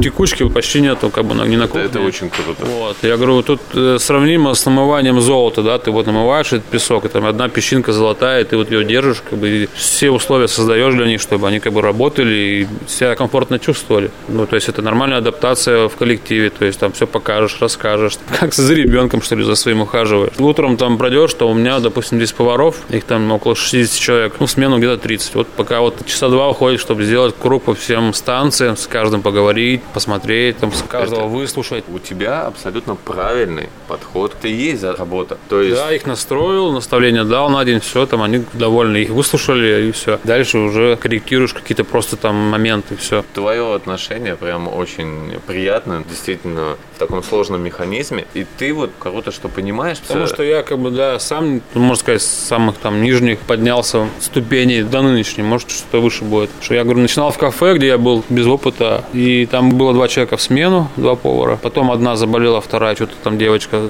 текучки 0.00 0.48
почти 0.48 0.80
нету, 0.80 1.10
как 1.10 1.24
бы 1.24 1.34
не 1.46 1.56
на 1.56 1.66
кухне. 1.66 1.84
Это, 1.84 1.98
это 1.98 2.06
очень 2.06 2.30
круто. 2.30 2.64
Вот. 2.64 2.96
Я 3.02 3.16
говорю, 3.16 3.42
тут 3.42 3.60
э, 3.74 3.98
сравнимо 3.98 4.54
с 4.54 4.66
намыванием 4.66 5.20
золота, 5.20 5.62
да, 5.62 5.78
ты 5.78 5.90
вот 5.90 6.06
намываешь 6.06 6.52
этот 6.52 6.64
песок, 6.64 7.04
и 7.04 7.08
там 7.08 7.26
одна 7.26 7.48
песчинка 7.48 7.92
золотая, 7.92 8.42
и 8.42 8.44
ты 8.44 8.56
вот 8.56 8.70
ее 8.70 8.84
держишь, 8.84 9.22
как 9.28 9.38
бы 9.38 9.48
и 9.48 9.68
все 9.74 10.10
условия 10.10 10.48
создаешь 10.48 10.94
для 10.94 11.06
них, 11.06 11.20
чтобы 11.20 11.48
они 11.48 11.60
как 11.60 11.72
бы 11.72 11.82
работали 11.82 12.34
и 12.34 12.68
себя 12.88 13.14
комфортно 13.14 13.58
чувствовали. 13.58 14.10
Ну, 14.28 14.46
то 14.46 14.56
есть 14.56 14.68
это 14.68 14.82
нормальная 14.82 15.18
адаптация 15.18 15.88
в 15.88 15.96
коллективе, 15.96 16.50
то 16.50 16.64
есть 16.64 16.78
там 16.78 16.92
все 16.92 17.06
покажешь, 17.06 17.58
расскажешь, 17.60 18.18
как 18.40 18.54
за 18.54 18.74
ребенком, 18.74 19.22
что 19.22 19.36
ли, 19.36 19.44
за 19.44 19.54
своим 19.54 19.82
ухаживаешь. 19.82 20.32
Утром 20.38 20.76
там 20.76 20.98
пройдешь, 20.98 21.30
что 21.30 21.48
у 21.48 21.54
меня, 21.54 21.78
допустим, 21.80 22.18
здесь 22.18 22.32
поваров, 22.32 22.76
их 22.90 23.04
там 23.04 23.30
около 23.32 23.54
60 23.54 24.00
человек, 24.00 24.34
ну, 24.40 24.46
смену 24.46 24.78
где-то 24.78 24.98
30. 24.98 25.34
Вот 25.34 25.48
пока 25.48 25.80
вот 25.80 26.04
часа 26.06 26.28
два 26.28 26.48
уходит, 26.48 26.61
чтобы 26.62 27.04
сделать 27.04 27.34
круг 27.38 27.64
по 27.64 27.74
всем 27.74 28.14
станциям, 28.14 28.76
с 28.76 28.86
каждым 28.86 29.22
поговорить, 29.22 29.82
посмотреть, 29.94 30.58
там, 30.58 30.72
с 30.72 30.82
каждого 30.82 31.20
Это 31.20 31.28
выслушать. 31.28 31.84
У 31.88 31.98
тебя 31.98 32.46
абсолютно 32.46 32.94
правильный 32.94 33.68
подход. 33.88 34.34
Ты 34.40 34.48
есть 34.48 34.80
за 34.80 34.94
работа. 34.94 35.38
То 35.48 35.60
есть... 35.60 35.76
Да, 35.76 35.92
их 35.92 36.06
настроил, 36.06 36.72
наставление 36.72 37.24
дал 37.24 37.50
на 37.50 37.64
день, 37.64 37.80
все, 37.80 38.06
там 38.06 38.22
они 38.22 38.44
довольны, 38.52 38.98
их 38.98 39.10
выслушали, 39.10 39.88
и 39.88 39.92
все. 39.92 40.20
Дальше 40.24 40.58
уже 40.58 40.96
корректируешь 40.96 41.52
какие-то 41.52 41.84
просто 41.84 42.16
там 42.16 42.36
моменты, 42.36 42.96
все. 42.96 43.24
Твое 43.34 43.74
отношение 43.74 44.36
прям 44.36 44.68
очень 44.68 45.38
приятно, 45.46 46.04
действительно, 46.08 46.76
в 46.94 46.98
таком 46.98 47.22
сложном 47.22 47.62
механизме. 47.62 48.24
И 48.34 48.46
ты 48.58 48.72
вот 48.72 48.90
кого-то 48.98 49.32
что 49.32 49.48
понимаешь. 49.48 49.98
Потому 49.98 50.26
что 50.26 50.42
я 50.42 50.62
как 50.62 50.78
бы, 50.78 50.90
да, 50.90 51.18
сам, 51.18 51.60
можно 51.74 51.96
сказать, 51.96 52.22
с 52.22 52.26
самых 52.26 52.76
там 52.76 53.02
нижних 53.02 53.40
поднялся 53.40 54.08
ступеней 54.20 54.82
до 54.82 55.02
нынешней, 55.02 55.42
может, 55.42 55.70
что-то 55.70 56.00
выше 56.00 56.24
будет. 56.24 56.50
Что 56.60 56.74
я 56.74 56.84
говорю, 56.84 57.00
начинал 57.00 57.30
в 57.30 57.38
кафе, 57.38 57.74
где 57.74 57.88
я 57.88 57.98
был 57.98 58.24
без 58.28 58.46
опыта, 58.46 59.04
и 59.12 59.46
там 59.46 59.70
было 59.70 59.92
два 59.92 60.08
человека 60.08 60.36
в 60.36 60.42
смену, 60.42 60.88
два 60.96 61.14
повара. 61.14 61.58
Потом 61.62 61.90
одна 61.90 62.16
заболела, 62.16 62.60
вторая 62.60 62.94
что-то 62.94 63.14
там 63.22 63.38
девочка 63.38 63.88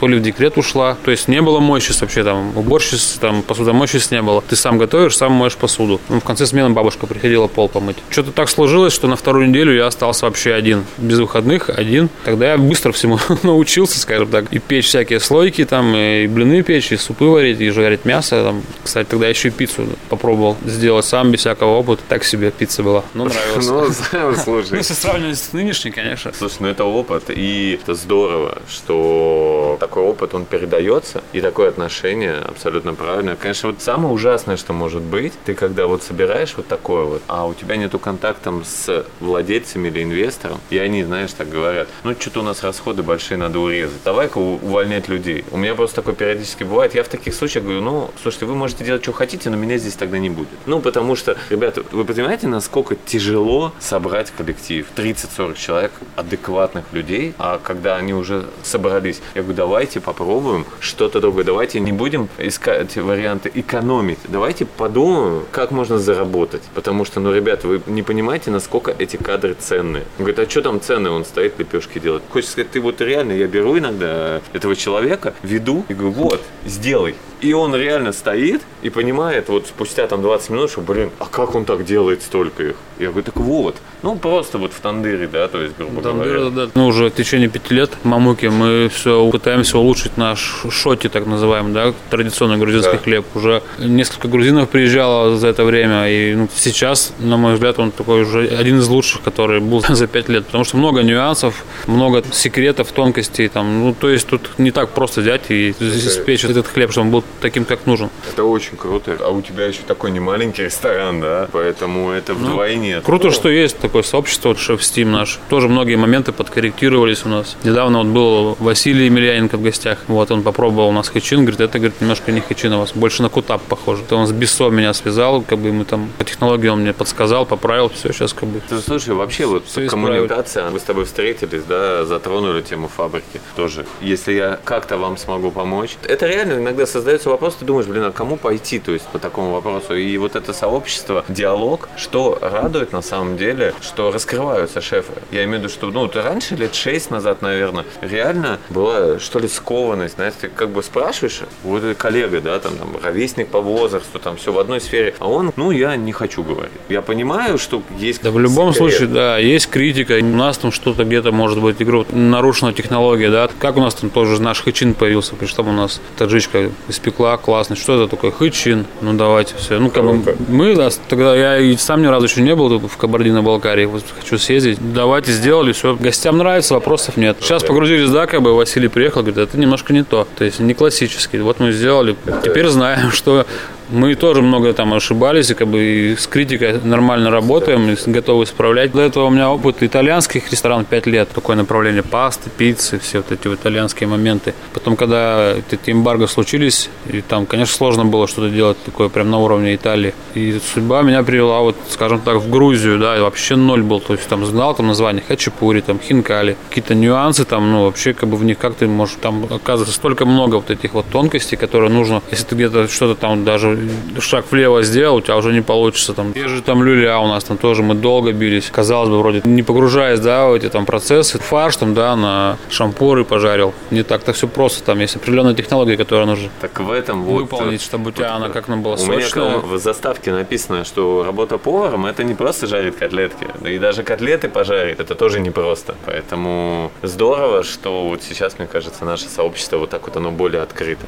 то 0.00 0.08
ли 0.08 0.18
в 0.18 0.22
декрет 0.22 0.56
ушла. 0.58 0.96
То 1.04 1.10
есть 1.10 1.28
не 1.28 1.40
было 1.40 1.60
мойщиц 1.60 2.00
вообще 2.00 2.24
там, 2.24 2.56
уборщиц, 2.56 3.18
там 3.20 3.42
посудомойщиц 3.42 4.10
не 4.10 4.22
было. 4.22 4.42
Ты 4.42 4.56
сам 4.56 4.78
готовишь, 4.78 5.16
сам 5.16 5.32
моешь 5.32 5.56
посуду. 5.56 6.00
Ну, 6.08 6.20
в 6.20 6.24
конце 6.24 6.46
смены 6.46 6.70
бабушка 6.70 7.06
приходила 7.06 7.46
пол 7.46 7.68
помыть. 7.68 7.96
Что-то 8.10 8.32
так 8.32 8.48
сложилось, 8.48 8.92
что 8.92 9.08
на 9.08 9.16
вторую 9.16 9.48
неделю 9.48 9.74
я 9.74 9.86
остался 9.86 10.26
вообще 10.26 10.54
один. 10.54 10.84
Без 10.98 11.18
выходных, 11.18 11.70
один. 11.70 12.08
Тогда 12.24 12.52
я 12.52 12.58
быстро 12.58 12.92
всему 12.92 13.18
научился, 13.42 13.98
скажем 13.98 14.28
так. 14.28 14.52
И 14.52 14.58
печь 14.58 14.86
всякие 14.86 15.20
слойки 15.20 15.64
там, 15.64 15.94
и 15.94 16.26
блины 16.26 16.62
печь, 16.62 16.92
и 16.92 16.96
супы 16.96 17.24
варить, 17.24 17.60
и 17.60 17.70
жарить 17.70 18.04
мясо. 18.04 18.42
Там. 18.42 18.62
Кстати, 18.82 19.08
тогда 19.08 19.28
еще 19.28 19.48
и 19.48 19.50
пиццу 19.50 19.84
попробовал 20.08 20.56
сделать 20.64 21.04
сам, 21.04 21.30
без 21.30 21.40
всякого 21.40 21.78
опыта. 21.78 22.01
Так 22.08 22.24
себе 22.24 22.50
пицца 22.50 22.82
была. 22.82 23.04
Ну, 23.14 23.24
нравилось. 23.24 24.00
Ну, 24.12 24.34
слушай. 24.34 24.70
Ну, 24.70 24.76
если 24.76 24.94
сравнивать 24.94 25.38
с 25.38 25.52
нынешней, 25.52 25.90
конечно. 25.90 26.32
Слушай, 26.32 26.56
ну 26.60 26.68
это 26.68 26.84
опыт, 26.84 27.24
и 27.28 27.78
это 27.82 27.94
здорово, 27.94 28.58
что 28.68 29.76
такой 29.80 30.02
опыт, 30.02 30.34
он 30.34 30.44
передается, 30.44 31.22
и 31.32 31.40
такое 31.40 31.68
отношение 31.68 32.36
абсолютно 32.36 32.94
правильно. 32.94 33.36
Конечно, 33.36 33.70
вот 33.70 33.82
самое 33.82 34.12
ужасное, 34.12 34.56
что 34.56 34.72
может 34.72 35.02
быть, 35.02 35.32
ты 35.44 35.54
когда 35.54 35.86
вот 35.86 36.02
собираешь 36.02 36.54
вот 36.56 36.68
такое 36.68 37.04
вот, 37.04 37.22
а 37.28 37.46
у 37.46 37.54
тебя 37.54 37.76
нету 37.76 37.98
контакта 37.98 38.52
с 38.64 39.06
владельцами 39.20 39.88
или 39.88 40.02
инвестором, 40.02 40.60
и 40.70 40.78
они, 40.78 41.04
знаешь, 41.04 41.32
так 41.32 41.48
говорят, 41.48 41.88
ну, 42.04 42.14
что-то 42.18 42.40
у 42.40 42.42
нас 42.42 42.62
расходы 42.62 43.02
большие, 43.02 43.38
надо 43.38 43.58
урезать. 43.58 44.02
Давай-ка 44.04 44.38
увольнять 44.38 45.08
людей. 45.08 45.44
У 45.50 45.56
меня 45.56 45.74
просто 45.74 45.96
такое 45.96 46.14
периодически 46.14 46.64
бывает. 46.64 46.94
Я 46.94 47.04
в 47.04 47.08
таких 47.08 47.34
случаях 47.34 47.64
говорю, 47.64 47.80
ну, 47.80 48.10
слушайте, 48.22 48.46
вы 48.46 48.54
можете 48.54 48.84
делать, 48.84 49.02
что 49.02 49.12
хотите, 49.12 49.50
но 49.50 49.56
меня 49.56 49.78
здесь 49.78 49.94
тогда 49.94 50.18
не 50.18 50.30
будет. 50.30 50.48
Ну, 50.66 50.80
потому 50.80 51.16
что, 51.16 51.36
ребята, 51.50 51.84
вы 51.92 52.04
понимаете, 52.04 52.48
насколько 52.48 52.96
тяжело 52.96 53.72
собрать 53.78 54.30
коллектив. 54.30 54.86
30-40 54.96 55.54
человек 55.56 55.92
адекватных 56.16 56.84
людей, 56.92 57.34
а 57.38 57.60
когда 57.62 57.96
они 57.96 58.14
уже 58.14 58.46
собрались, 58.62 59.20
я 59.34 59.42
говорю, 59.42 59.56
давайте 59.56 60.00
попробуем 60.00 60.66
что-то 60.80 61.20
другое, 61.20 61.44
давайте 61.44 61.80
не 61.80 61.92
будем 61.92 62.28
искать 62.38 62.96
варианты 62.96 63.50
экономить, 63.54 64.18
давайте 64.28 64.64
подумаем, 64.64 65.44
как 65.52 65.70
можно 65.70 65.98
заработать. 65.98 66.62
Потому 66.74 67.04
что, 67.04 67.20
ну, 67.20 67.32
ребята, 67.32 67.68
вы 67.68 67.82
не 67.86 68.02
понимаете, 68.02 68.50
насколько 68.50 68.94
эти 68.98 69.16
кадры 69.16 69.54
ценные. 69.54 70.04
Он 70.18 70.24
говорит, 70.24 70.38
а 70.38 70.50
что 70.50 70.62
там 70.62 70.80
ценные? 70.80 71.12
Он 71.12 71.24
стоит, 71.24 71.58
лепешки 71.58 71.98
делает. 71.98 72.22
Хочется 72.30 72.52
сказать, 72.52 72.70
ты 72.70 72.80
вот 72.80 73.00
реально, 73.00 73.32
я 73.32 73.46
беру 73.46 73.78
иногда 73.78 74.40
этого 74.52 74.76
человека, 74.76 75.34
веду 75.42 75.84
и 75.88 75.94
говорю, 75.94 76.12
вот, 76.12 76.42
сделай. 76.64 77.14
И 77.42 77.52
он 77.54 77.74
реально 77.74 78.12
стоит 78.12 78.62
и 78.82 78.88
понимает, 78.88 79.48
вот 79.48 79.66
спустя 79.66 80.06
там 80.06 80.22
20 80.22 80.50
минут, 80.50 80.70
что, 80.70 80.80
блин, 80.80 81.10
а 81.18 81.26
как 81.26 81.56
он 81.56 81.64
так 81.64 81.84
делает 81.84 82.22
столько 82.22 82.62
их? 82.62 82.76
Я 83.00 83.08
говорю, 83.08 83.24
так 83.24 83.36
вот. 83.36 83.76
Ну, 84.02 84.16
просто 84.16 84.58
вот 84.58 84.72
в 84.72 84.80
тандыре, 84.80 85.26
да, 85.26 85.48
то 85.48 85.60
есть, 85.60 85.76
грубо 85.76 86.02
Тандыр, 86.02 86.38
говоря. 86.38 86.50
Да, 86.50 86.70
Ну, 86.74 86.86
уже 86.86 87.10
в 87.10 87.14
течение 87.14 87.48
пяти 87.48 87.74
лет 87.74 87.90
мамуки 88.04 88.46
мы 88.46 88.88
все 88.94 89.28
пытаемся 89.30 89.78
улучшить 89.78 90.16
наш 90.16 90.64
шоти, 90.70 91.08
так 91.08 91.26
называемый, 91.26 91.72
да, 91.72 91.94
традиционный 92.10 92.58
грузинский 92.58 92.92
да. 92.92 92.98
хлеб. 92.98 93.26
Уже 93.34 93.62
несколько 93.78 94.28
грузинов 94.28 94.68
приезжало 94.68 95.36
за 95.36 95.48
это 95.48 95.64
время, 95.64 96.08
и 96.08 96.34
ну, 96.36 96.48
сейчас, 96.54 97.12
на 97.18 97.36
мой 97.36 97.54
взгляд, 97.54 97.80
он 97.80 97.90
такой 97.90 98.22
уже 98.22 98.46
один 98.46 98.78
из 98.78 98.88
лучших, 98.88 99.22
который 99.22 99.58
был 99.58 99.80
за 99.88 100.06
пять 100.06 100.28
лет, 100.28 100.46
потому 100.46 100.62
что 100.62 100.76
много 100.76 101.02
нюансов, 101.02 101.64
много 101.88 102.22
секретов, 102.30 102.92
тонкостей, 102.92 103.48
там, 103.48 103.80
ну, 103.80 103.94
то 103.94 104.08
есть 104.08 104.28
тут 104.28 104.58
не 104.58 104.70
так 104.70 104.90
просто 104.90 105.22
взять 105.22 105.50
и 105.50 105.70
испечь 105.70 106.44
этот 106.44 106.68
хлеб, 106.68 106.92
чтобы 106.92 107.06
он 107.06 107.12
был 107.12 107.24
таким, 107.40 107.64
как 107.64 107.86
нужен. 107.86 108.10
Это 108.30 108.44
очень 108.44 108.76
круто. 108.76 109.16
А 109.20 109.30
у 109.30 109.42
тебя 109.42 109.66
еще 109.66 109.80
такой 109.86 110.10
не 110.10 110.20
маленький 110.20 110.64
ресторан, 110.64 111.20
да? 111.20 111.48
Поэтому 111.52 112.10
это 112.10 112.34
вдвойне. 112.34 112.96
Ну, 112.96 113.02
круто, 113.02 113.30
что 113.30 113.48
есть 113.48 113.78
такое 113.78 114.02
сообщество, 114.02 114.50
вот 114.50 114.58
шеф 114.58 114.80
Steam 114.80 115.06
наш. 115.06 115.38
Тоже 115.48 115.68
многие 115.68 115.96
моменты 115.96 116.32
подкорректировались 116.32 117.24
у 117.24 117.28
нас. 117.28 117.56
Недавно 117.64 117.98
вот 117.98 118.08
был 118.08 118.56
Василий 118.60 119.06
Емельяненко 119.06 119.56
в 119.56 119.62
гостях. 119.62 119.98
Вот 120.08 120.30
он 120.30 120.42
попробовал 120.42 120.88
у 120.88 120.92
нас 120.92 121.08
хэчин, 121.08 121.40
говорит, 121.40 121.60
это, 121.60 121.78
говорит, 121.78 122.00
немножко 122.00 122.32
не 122.32 122.40
хэчин, 122.40 122.72
у 122.72 122.78
вас 122.80 122.92
больше 122.94 123.22
на 123.22 123.28
кутап 123.28 123.62
похоже. 123.62 124.02
То 124.08 124.16
он 124.16 124.26
с 124.26 124.32
Бессо 124.32 124.70
меня 124.70 124.92
связал, 124.94 125.42
как 125.42 125.58
бы 125.58 125.72
мы 125.72 125.84
там 125.84 126.10
по 126.18 126.24
технологии 126.24 126.68
он 126.68 126.80
мне 126.80 126.92
подсказал, 126.92 127.46
поправил, 127.46 127.88
все, 127.88 128.12
сейчас 128.12 128.32
как 128.32 128.48
бы... 128.48 128.60
Ты, 128.68 128.78
слушай, 128.78 129.14
вообще 129.14 129.46
вот 129.46 129.66
Всё 129.66 129.86
коммуникация, 129.88 130.70
мы 130.70 130.78
с 130.78 130.82
тобой 130.82 131.04
встретились, 131.04 131.62
да, 131.64 132.04
затронули 132.04 132.62
тему 132.62 132.88
фабрики 132.88 133.40
тоже. 133.56 133.86
Если 134.00 134.32
я 134.32 134.58
как-то 134.64 134.98
вам 134.98 135.16
смогу 135.16 135.50
помочь, 135.50 135.96
это 136.04 136.26
реально 136.26 136.54
иногда 136.54 136.86
создается 136.86 137.21
вопрос, 137.30 137.56
ты 137.56 137.64
думаешь, 137.64 137.86
блин, 137.86 138.04
а 138.04 138.12
кому 138.12 138.36
пойти, 138.36 138.78
то 138.78 138.92
есть 138.92 139.06
по 139.08 139.18
такому 139.18 139.52
вопросу? 139.52 139.94
И 139.94 140.16
вот 140.18 140.36
это 140.36 140.52
сообщество, 140.52 141.24
диалог, 141.28 141.88
что 141.96 142.38
радует 142.40 142.92
на 142.92 143.02
самом 143.02 143.36
деле, 143.36 143.74
что 143.80 144.10
раскрываются 144.10 144.80
шефы. 144.80 145.12
Я 145.30 145.44
имею 145.44 145.58
в 145.58 145.62
виду, 145.64 145.68
что, 145.72 145.86
ну, 145.90 146.08
ты 146.08 146.22
раньше, 146.22 146.56
лет 146.56 146.74
шесть 146.74 147.10
назад, 147.10 147.42
наверное, 147.42 147.84
реально 148.00 148.58
была, 148.70 149.18
что 149.18 149.38
ли, 149.38 149.48
скованность, 149.48 150.14
знаешь, 150.16 150.34
ты 150.40 150.48
как 150.48 150.70
бы 150.70 150.82
спрашиваешь, 150.82 151.42
вот 151.62 151.82
коллега, 151.96 152.40
да, 152.40 152.58
там, 152.58 152.76
там, 152.76 152.96
ровесник 153.02 153.48
по 153.48 153.60
возрасту, 153.60 154.18
там, 154.18 154.36
все 154.36 154.52
в 154.52 154.58
одной 154.58 154.80
сфере, 154.80 155.14
а 155.18 155.28
он, 155.28 155.52
ну, 155.56 155.70
я 155.70 155.96
не 155.96 156.12
хочу 156.12 156.42
говорить. 156.42 156.72
Я 156.88 157.02
понимаю, 157.02 157.58
что 157.58 157.82
есть... 157.98 158.22
Да 158.22 158.30
в 158.30 158.38
любом 158.38 158.72
секрет. 158.72 158.92
случае, 158.92 159.08
да, 159.08 159.38
есть 159.38 159.68
критика. 159.68 160.18
У 160.20 160.24
нас 160.24 160.58
там 160.58 160.72
что-то 160.72 161.04
где-то 161.04 161.32
может 161.32 161.60
быть 161.60 161.80
игру 161.80 162.06
нарушена 162.10 162.72
технология, 162.72 163.30
да. 163.30 163.48
Как 163.58 163.76
у 163.76 163.80
нас 163.80 163.94
там 163.94 164.10
тоже 164.10 164.40
наш 164.40 164.62
хэчин 164.62 164.94
появился, 164.94 165.34
при 165.34 165.46
что 165.46 165.62
у 165.62 165.72
нас 165.72 166.00
таджичка 166.16 166.70
испекла, 167.12 167.36
классно. 167.36 167.76
Что 167.76 168.02
это 168.02 168.10
такое? 168.10 168.30
Хэчин. 168.30 168.86
Ну 169.00 169.14
давайте 169.14 169.54
все. 169.56 169.78
Ну 169.78 169.90
как 169.90 170.04
бы 170.04 170.36
мы 170.48 170.74
да, 170.74 170.88
тогда 171.08 171.34
я 171.34 171.58
и 171.58 171.76
сам 171.76 172.02
ни 172.02 172.06
разу 172.06 172.26
еще 172.26 172.40
не 172.40 172.54
был 172.54 172.78
в 172.78 172.96
Кабардино-Балкарии. 172.96 173.84
Вот 173.84 174.04
хочу 174.18 174.38
съездить. 174.38 174.78
Давайте 174.94 175.32
сделали, 175.32 175.72
все. 175.72 175.94
Гостям 175.94 176.38
нравится, 176.38 176.74
вопросов 176.74 177.16
нет. 177.16 177.36
Сейчас 177.40 177.62
погрузились, 177.62 178.10
да, 178.10 178.26
как 178.26 178.42
бы 178.42 178.54
Василий 178.54 178.88
приехал, 178.88 179.22
говорит, 179.22 179.38
это 179.38 179.58
немножко 179.58 179.92
не 179.92 180.04
то. 180.04 180.26
То 180.36 180.44
есть 180.44 180.60
не 180.60 180.74
классический. 180.74 181.38
Вот 181.40 181.60
мы 181.60 181.72
сделали. 181.72 182.16
Теперь 182.42 182.68
знаем, 182.68 183.10
что 183.12 183.46
мы 183.92 184.14
тоже 184.14 184.42
много 184.42 184.72
там 184.72 184.94
ошибались, 184.94 185.50
и 185.50 185.54
как 185.54 185.68
бы 185.68 185.82
и 185.82 186.16
с 186.16 186.26
критикой 186.26 186.80
нормально 186.82 187.30
работаем, 187.30 187.90
и 187.90 188.10
готовы 188.10 188.44
исправлять. 188.44 188.92
До 188.92 189.02
этого 189.02 189.26
у 189.26 189.30
меня 189.30 189.50
опыт 189.50 189.82
итальянских 189.82 190.50
ресторанов 190.50 190.86
5 190.86 191.06
лет, 191.06 191.28
такое 191.28 191.56
направление 191.56 192.02
пасты, 192.02 192.50
пиццы, 192.50 192.98
все 192.98 193.18
вот 193.18 193.30
эти 193.30 193.46
итальянские 193.48 194.08
моменты. 194.08 194.54
Потом, 194.72 194.96
когда 194.96 195.52
эти 195.52 195.90
эмбарго 195.90 196.26
случились, 196.26 196.88
и 197.06 197.20
там, 197.20 197.46
конечно, 197.46 197.76
сложно 197.76 198.04
было 198.04 198.26
что-то 198.26 198.48
делать 198.48 198.78
такое 198.84 199.08
прям 199.08 199.30
на 199.30 199.38
уровне 199.38 199.74
Италии. 199.74 200.14
И 200.34 200.58
судьба 200.74 201.02
меня 201.02 201.22
привела, 201.22 201.60
вот, 201.60 201.76
скажем 201.90 202.20
так, 202.20 202.36
в 202.36 202.50
Грузию, 202.50 202.98
да, 202.98 203.16
и 203.16 203.20
вообще 203.20 203.56
ноль 203.56 203.82
был. 203.82 204.00
То 204.00 204.14
есть 204.14 204.26
там 204.26 204.44
знал 204.46 204.74
там 204.74 204.86
название 204.86 205.22
хачапури, 205.26 205.80
там 205.80 206.00
хинкали, 206.00 206.56
какие-то 206.68 206.94
нюансы 206.94 207.44
там, 207.44 207.70
ну, 207.70 207.84
вообще 207.84 208.14
как 208.14 208.28
бы 208.28 208.36
в 208.36 208.44
них 208.44 208.58
как 208.58 208.74
ты 208.74 208.86
можешь, 208.86 209.16
там 209.20 209.44
оказывается 209.50 209.94
столько 209.94 210.24
много 210.24 210.56
вот 210.56 210.70
этих 210.70 210.94
вот 210.94 211.06
тонкостей, 211.10 211.58
которые 211.58 211.90
нужно, 211.90 212.22
если 212.30 212.44
ты 212.44 212.54
где-то 212.54 212.88
что-то 212.88 213.14
там 213.14 213.44
даже 213.44 213.81
шаг 214.20 214.50
влево 214.50 214.82
сделал, 214.82 215.16
у 215.16 215.20
тебя 215.20 215.36
уже 215.36 215.52
не 215.52 215.60
получится 215.62 216.14
там. 216.14 216.32
Те 216.32 216.48
же 216.48 216.62
там 216.62 216.82
люля 216.82 217.18
у 217.18 217.28
нас 217.28 217.44
там 217.44 217.56
тоже 217.56 217.82
мы 217.82 217.94
долго 217.94 218.32
бились. 218.32 218.70
Казалось 218.70 219.08
бы, 219.08 219.18
вроде 219.18 219.42
не 219.44 219.62
погружаясь, 219.62 220.20
да, 220.20 220.46
в 220.48 220.54
эти 220.54 220.68
там 220.68 220.86
процессы. 220.86 221.38
Фарш 221.38 221.76
там, 221.76 221.94
да, 221.94 222.16
на 222.16 222.58
шампуры 222.70 223.24
пожарил. 223.24 223.74
Не 223.90 224.02
так-то 224.02 224.32
все 224.32 224.48
просто. 224.48 224.82
Там 224.84 224.98
есть 225.00 225.16
определенная 225.16 225.54
технология, 225.54 225.96
которая 225.96 226.26
нужно 226.26 226.48
Так 226.60 226.80
в 226.80 226.90
этом 226.90 227.24
вот... 227.24 227.42
выполнить, 227.42 227.82
чтобы 227.82 228.10
у 228.10 228.12
тебя 228.12 228.34
она 228.34 228.48
как 228.48 228.68
она 228.68 228.76
была 228.78 228.96
У 228.96 229.06
меня 229.06 229.22
сочная. 229.22 229.58
в 229.58 229.78
заставке 229.78 230.32
написано, 230.32 230.84
что 230.84 231.24
работа 231.24 231.58
поваром 231.58 232.06
это 232.06 232.24
не 232.24 232.34
просто 232.34 232.66
жарить 232.66 232.96
котлетки, 232.96 233.46
да 233.60 233.70
и 233.70 233.78
даже 233.78 234.02
котлеты 234.02 234.48
пожарить 234.48 235.00
это 235.00 235.14
тоже 235.14 235.40
непросто. 235.40 235.94
Поэтому 236.06 236.90
здорово, 237.02 237.62
что 237.62 238.04
вот 238.08 238.22
сейчас, 238.22 238.58
мне 238.58 238.66
кажется, 238.66 239.04
наше 239.04 239.28
сообщество 239.28 239.78
вот 239.78 239.90
так 239.90 240.06
вот 240.06 240.16
оно 240.16 240.30
более 240.30 240.62
открыто. 240.62 241.04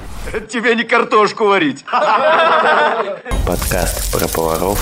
Тебе 0.51 0.75
не 0.75 0.85
картошку 0.85 1.47
варить. 1.47 1.85
Подкаст 3.47 4.12
про 4.12 4.29
поваров 4.29 4.79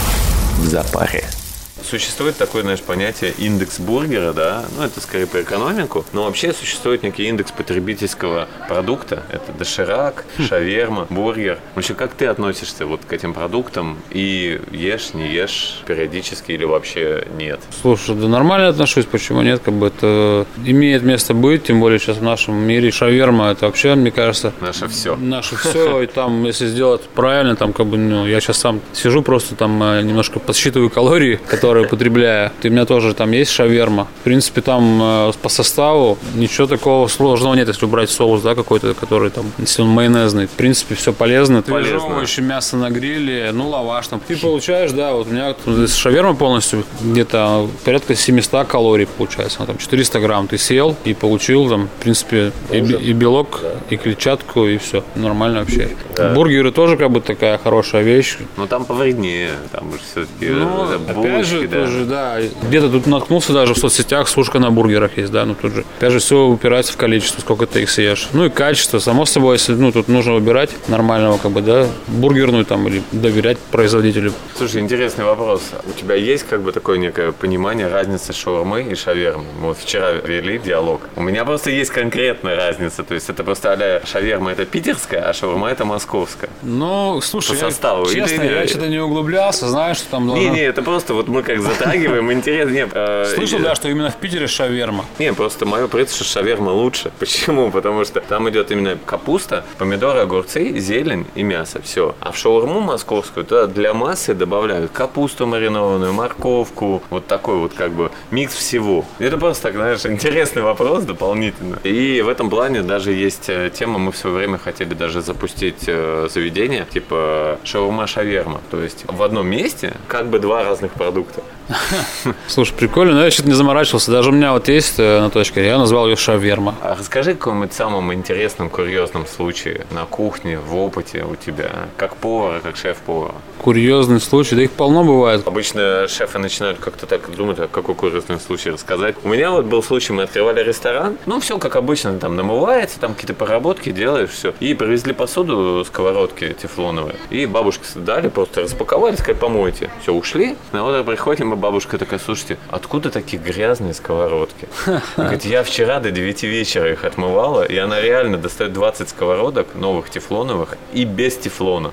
в 0.58 0.64
запаре. 0.64 1.41
Существует 1.88 2.36
такое, 2.36 2.62
знаешь, 2.62 2.80
понятие 2.80 3.32
индекс 3.38 3.78
бургера, 3.80 4.32
да, 4.32 4.64
ну 4.76 4.84
это 4.84 5.00
скорее 5.00 5.26
по 5.26 5.40
экономику, 5.42 6.04
но 6.12 6.24
вообще 6.24 6.52
существует 6.52 7.02
некий 7.02 7.24
индекс 7.28 7.50
потребительского 7.52 8.48
продукта, 8.68 9.22
это 9.30 9.52
доширак, 9.52 10.24
шаверма, 10.48 11.06
бургер. 11.10 11.58
Вообще, 11.74 11.94
как 11.94 12.14
ты 12.14 12.26
относишься 12.26 12.86
вот 12.86 13.00
к 13.06 13.12
этим 13.12 13.34
продуктам? 13.34 13.98
И 14.10 14.60
ешь, 14.70 15.14
не 15.14 15.28
ешь 15.32 15.80
периодически 15.86 16.52
или 16.52 16.64
вообще 16.64 17.26
нет? 17.38 17.60
Слушай, 17.80 18.14
да 18.16 18.28
нормально 18.28 18.68
отношусь, 18.68 19.04
почему 19.06 19.42
нет, 19.42 19.60
как 19.64 19.74
бы 19.74 19.88
это 19.88 20.46
имеет 20.64 21.02
место 21.02 21.34
быть, 21.34 21.64
тем 21.64 21.80
более 21.80 21.98
сейчас 21.98 22.18
в 22.18 22.22
нашем 22.22 22.54
мире 22.56 22.90
шаверма, 22.90 23.50
это 23.50 23.66
вообще, 23.66 23.94
мне 23.94 24.10
кажется, 24.10 24.52
Наше 24.60 24.88
все. 24.88 25.16
наше 25.16 25.56
все, 25.62 26.02
и 26.02 26.06
там, 26.06 26.44
если 26.44 26.66
сделать 26.66 27.02
правильно, 27.14 27.56
там, 27.56 27.72
как 27.72 27.86
бы, 27.86 27.96
ну, 27.98 28.26
я 28.26 28.40
сейчас 28.40 28.58
сам 28.58 28.80
сижу, 28.92 29.22
просто 29.22 29.54
там 29.56 29.82
э, 29.82 30.02
немножко 30.02 30.38
подсчитываю 30.38 30.90
калории, 30.90 31.40
которые 31.48 31.71
употребляю. 31.80 32.50
И 32.62 32.68
у 32.68 32.70
меня 32.70 32.85
тоже 32.85 33.14
там 33.14 33.32
есть 33.32 33.50
шаверма. 33.50 34.08
В 34.20 34.24
принципе, 34.24 34.61
там 34.61 35.00
э, 35.02 35.32
по 35.40 35.48
составу 35.48 36.18
ничего 36.35 36.66
такого 36.66 37.08
сложного 37.08 37.54
нет, 37.54 37.68
если 37.68 37.85
убрать 37.87 38.11
соус, 38.11 38.42
да, 38.42 38.54
какой-то, 38.54 38.94
который 38.94 39.30
там, 39.30 39.46
если 39.58 39.82
он 39.82 39.88
майонезный. 39.88 40.46
В 40.46 40.50
принципе, 40.50 40.94
все 40.94 41.12
полезно. 41.12 41.62
Полезно. 41.62 42.00
Свежевывающее 42.00 42.44
мясо 42.46 42.76
на 42.76 42.90
гриле, 42.90 43.50
ну, 43.52 43.68
лаваш 43.68 44.08
там. 44.08 44.20
Ты 44.26 44.37
получаешь, 44.37 44.92
да, 44.92 45.12
вот 45.12 45.26
у 45.26 45.30
меня 45.30 45.54
шаверма 45.88 46.35
полностью 46.35 46.85
где-то 47.00 47.68
порядка 47.85 48.14
700 48.14 48.66
калорий 48.66 49.06
получается. 49.06 49.58
Ну, 49.61 49.66
там 49.66 49.78
400 49.78 50.20
грамм 50.20 50.48
ты 50.48 50.58
съел 50.58 50.96
и 51.04 51.14
получил 51.14 51.68
там, 51.68 51.88
в 51.98 52.02
принципе, 52.02 52.52
и, 52.70 52.78
и 52.78 53.12
белок, 53.12 53.61
и 53.90 53.96
клетчатку, 53.96 54.66
и 54.66 54.78
все. 54.78 55.04
Нормально 55.14 55.61
вообще. 55.61 55.90
Бургеры 56.35 56.72
тоже 56.72 56.96
как 56.96 57.11
бы 57.11 57.20
такая 57.20 57.58
хорошая 57.58 58.02
вещь. 58.02 58.38
Но 58.56 58.66
там 58.66 58.85
повреднее, 58.85 59.50
там 59.70 59.88
уже 59.90 59.98
все-таки 59.98 60.50
Ну, 60.50 60.85
это 60.85 60.96
опять 60.96 61.16
булочки, 61.16 61.62
же, 61.62 61.68
да. 61.68 61.85
тоже, 61.85 62.05
да. 62.05 62.38
Где-то 62.68 62.90
тут 62.90 63.07
наткнулся 63.07 63.53
даже 63.53 63.75
в 63.75 63.79
соцсетях, 63.79 64.29
сушка 64.29 64.59
на 64.59 64.70
бургерах 64.70 65.16
есть, 65.16 65.33
да, 65.33 65.44
ну 65.44 65.55
тут 65.55 65.72
же. 65.72 65.85
Опять 65.98 66.12
же, 66.12 66.18
все 66.18 66.44
упирается 66.46 66.92
в 66.92 66.96
количество, 66.96 67.40
сколько 67.40 67.66
ты 67.66 67.83
их 67.83 67.90
съешь. 67.90 68.29
Ну 68.33 68.46
и 68.46 68.51
качество, 68.51 68.98
само 68.98 69.25
собой, 69.27 69.57
если, 69.57 69.75
ну, 69.75 69.92
тут 69.92 70.09
нужно 70.09 70.35
выбирать 70.35 70.70
нормального, 70.88 71.38
как 71.38 71.51
бы, 71.53 71.61
да, 71.61 71.87
бургерную 72.09 72.64
там 72.64 72.87
или 72.88 73.03
доверять 73.12 73.59
производителю. 73.59 74.33
Слушай, 74.57 74.81
интересный 74.81 75.25
вопрос. 75.25 75.62
У 75.88 75.98
тебя 75.98 76.14
есть 76.14 76.44
как 76.44 76.62
бы 76.62 76.72
такое 76.72 76.98
некое 76.98 77.33
понимание 77.33 77.88
разницы 77.88 78.33
шаурмы 78.33 78.83
и 78.83 78.94
шавермы? 78.94 79.44
Мы 79.61 79.68
вот 79.68 79.79
вчера 79.79 80.12
вели 80.12 80.59
диалог. 80.59 81.01
У 81.16 81.22
меня 81.22 81.44
просто 81.44 81.70
есть 81.70 81.90
конкретная 81.90 82.57
разница. 82.57 83.03
То 83.03 83.14
есть 83.14 83.29
это 83.29 83.44
просто 83.44 83.72
а 83.72 84.07
шаверма 84.07 84.53
это 84.53 84.64
питерская, 84.64 85.29
а 85.29 85.33
шаурма 85.33 85.68
это 85.70 85.85
московская. 85.85 86.51
Ну, 86.62 87.20
слушай, 87.20 87.51
По 87.51 87.57
составу. 87.57 88.07
я, 88.09 88.14
честно, 88.27 88.42
Или- 88.42 88.53
я 88.53 88.66
что-то 88.66 88.88
не 88.88 88.98
углублялся, 88.98 89.68
знаю, 89.68 89.94
что 89.94 90.09
там 90.11 90.27
Не, 90.27 90.35
должно... 90.35 90.53
не, 90.53 90.61
это 90.61 90.83
просто 90.83 91.14
вот 91.14 91.29
мы 91.29 91.42
как 91.54 91.62
затрагиваем, 91.62 92.32
интересно. 92.32 92.72
Нет, 92.72 92.90
э, 92.92 93.32
Слышал, 93.34 93.60
да, 93.60 93.74
что 93.74 93.88
именно 93.88 94.10
в 94.10 94.16
Питере 94.16 94.46
шаверма. 94.46 95.04
Не, 95.18 95.32
просто 95.32 95.66
мое 95.66 95.88
принципе, 95.88 96.24
что 96.24 96.34
шаверма 96.34 96.70
лучше. 96.70 97.12
Почему? 97.18 97.70
Потому 97.70 98.04
что 98.04 98.20
там 98.20 98.48
идет 98.50 98.70
именно 98.70 98.98
капуста, 99.04 99.64
помидоры, 99.78 100.20
огурцы, 100.20 100.78
зелень 100.78 101.26
и 101.34 101.42
мясо. 101.42 101.80
Все. 101.82 102.14
А 102.20 102.32
в 102.32 102.36
шаурму 102.36 102.80
московскую 102.80 103.44
туда 103.44 103.66
для 103.66 103.94
массы 103.94 104.34
добавляют 104.34 104.90
капусту 104.92 105.46
маринованную, 105.46 106.12
морковку, 106.12 107.02
вот 107.10 107.26
такой 107.26 107.56
вот 107.56 107.74
как 107.74 107.92
бы 107.92 108.10
микс 108.30 108.54
всего. 108.54 109.04
Это 109.18 109.38
просто 109.38 109.64
так, 109.64 109.74
знаешь, 109.74 110.04
интересный 110.06 110.62
вопрос 110.62 111.04
дополнительно. 111.04 111.78
И 111.84 112.20
в 112.22 112.28
этом 112.28 112.50
плане 112.50 112.82
даже 112.82 113.12
есть 113.12 113.48
э, 113.48 113.70
тема, 113.72 113.98
мы 113.98 114.12
в 114.12 114.16
свое 114.16 114.36
время 114.36 114.58
хотели 114.58 114.94
даже 114.94 115.20
запустить 115.22 115.84
э, 115.86 116.28
заведение, 116.32 116.86
типа 116.90 117.58
шаурма-шаверма. 117.64 118.60
То 118.70 118.82
есть 118.82 119.04
в 119.06 119.22
одном 119.22 119.46
месте 119.46 119.94
как 120.08 120.28
бы 120.28 120.38
два 120.38 120.64
разных 120.64 120.92
продукта. 120.92 121.41
Слушай, 122.48 122.74
прикольно, 122.74 123.14
но 123.14 123.24
я 123.24 123.31
что-то 123.31 123.48
не 123.48 123.55
заморачивался. 123.55 124.11
Даже 124.11 124.31
у 124.31 124.33
меня 124.33 124.52
вот 124.52 124.68
есть 124.68 124.98
э, 124.98 125.20
на 125.20 125.31
точке, 125.31 125.64
я 125.64 125.78
назвал 125.78 126.09
ее 126.09 126.16
шаверма. 126.16 126.74
А 126.83 126.94
расскажи 126.98 127.33
о 127.33 127.35
каком-нибудь 127.35 127.72
самом 127.72 128.12
интересном, 128.12 128.68
курьезном 128.68 129.26
случае 129.26 129.87
на 129.90 130.05
кухне, 130.05 130.59
в 130.59 130.76
опыте 130.76 131.24
у 131.24 131.37
тебя, 131.37 131.70
как 131.96 132.16
повара, 132.16 132.61
как 132.61 132.76
шеф-повара. 132.76 133.35
Курьезный 133.59 134.20
случай, 134.20 134.57
да 134.57 134.62
их 134.62 134.72
полно 134.72 135.05
бывает. 135.05 135.46
Обычно 135.46 136.09
шефы 136.09 136.38
начинают 136.38 136.78
как-то 136.78 137.07
так 137.07 137.35
думать, 137.35 137.59
а 137.59 137.68
какой 137.68 137.94
курьезный 137.94 138.40
случай 138.40 138.70
рассказать. 138.70 139.14
У 139.22 139.28
меня 139.28 139.50
вот 139.50 139.66
был 139.66 139.83
случай, 139.83 140.12
мы 140.12 140.24
открывали 140.24 140.62
ресторан, 140.62 141.16
ну, 141.26 141.40
все 141.40 141.59
как 141.59 141.76
обычно, 141.76 142.18
там 142.18 142.37
намывается, 142.37 142.98
там 142.98 143.14
какие-то 143.14 143.35
поработки 143.35 143.92
делаешь, 143.92 144.31
все. 144.31 144.52
И 144.61 144.74
привезли 144.74 145.12
посуду, 145.12 145.85
сковородки 145.87 146.57
тефлоновые. 146.61 147.16
И 147.31 147.46
бабушке 147.46 147.85
дали, 147.94 148.28
просто 148.28 148.62
распаковали, 148.62 149.14
сказали, 149.14 149.37
помойте. 149.37 149.90
Все, 150.02 150.12
ушли. 150.12 150.57
На 150.72 150.85
утро 150.85 151.02
приходим, 151.32 151.50
время 151.50 151.56
бабушка 151.56 151.98
такая, 151.98 152.18
слушайте, 152.18 152.58
откуда 152.70 153.10
такие 153.10 153.42
грязные 153.42 153.94
сковородки? 153.94 154.68
Говорит, 155.16 155.44
я 155.44 155.62
вчера 155.62 156.00
до 156.00 156.10
9 156.10 156.42
вечера 156.42 156.92
их 156.92 157.04
отмывала, 157.04 157.62
и 157.62 157.76
она 157.78 158.00
реально 158.00 158.38
достает 158.38 158.72
20 158.72 159.08
сковородок 159.08 159.74
новых 159.74 160.10
тефлоновых 160.10 160.76
и 160.92 161.04
без 161.04 161.36
тефлона. 161.36 161.92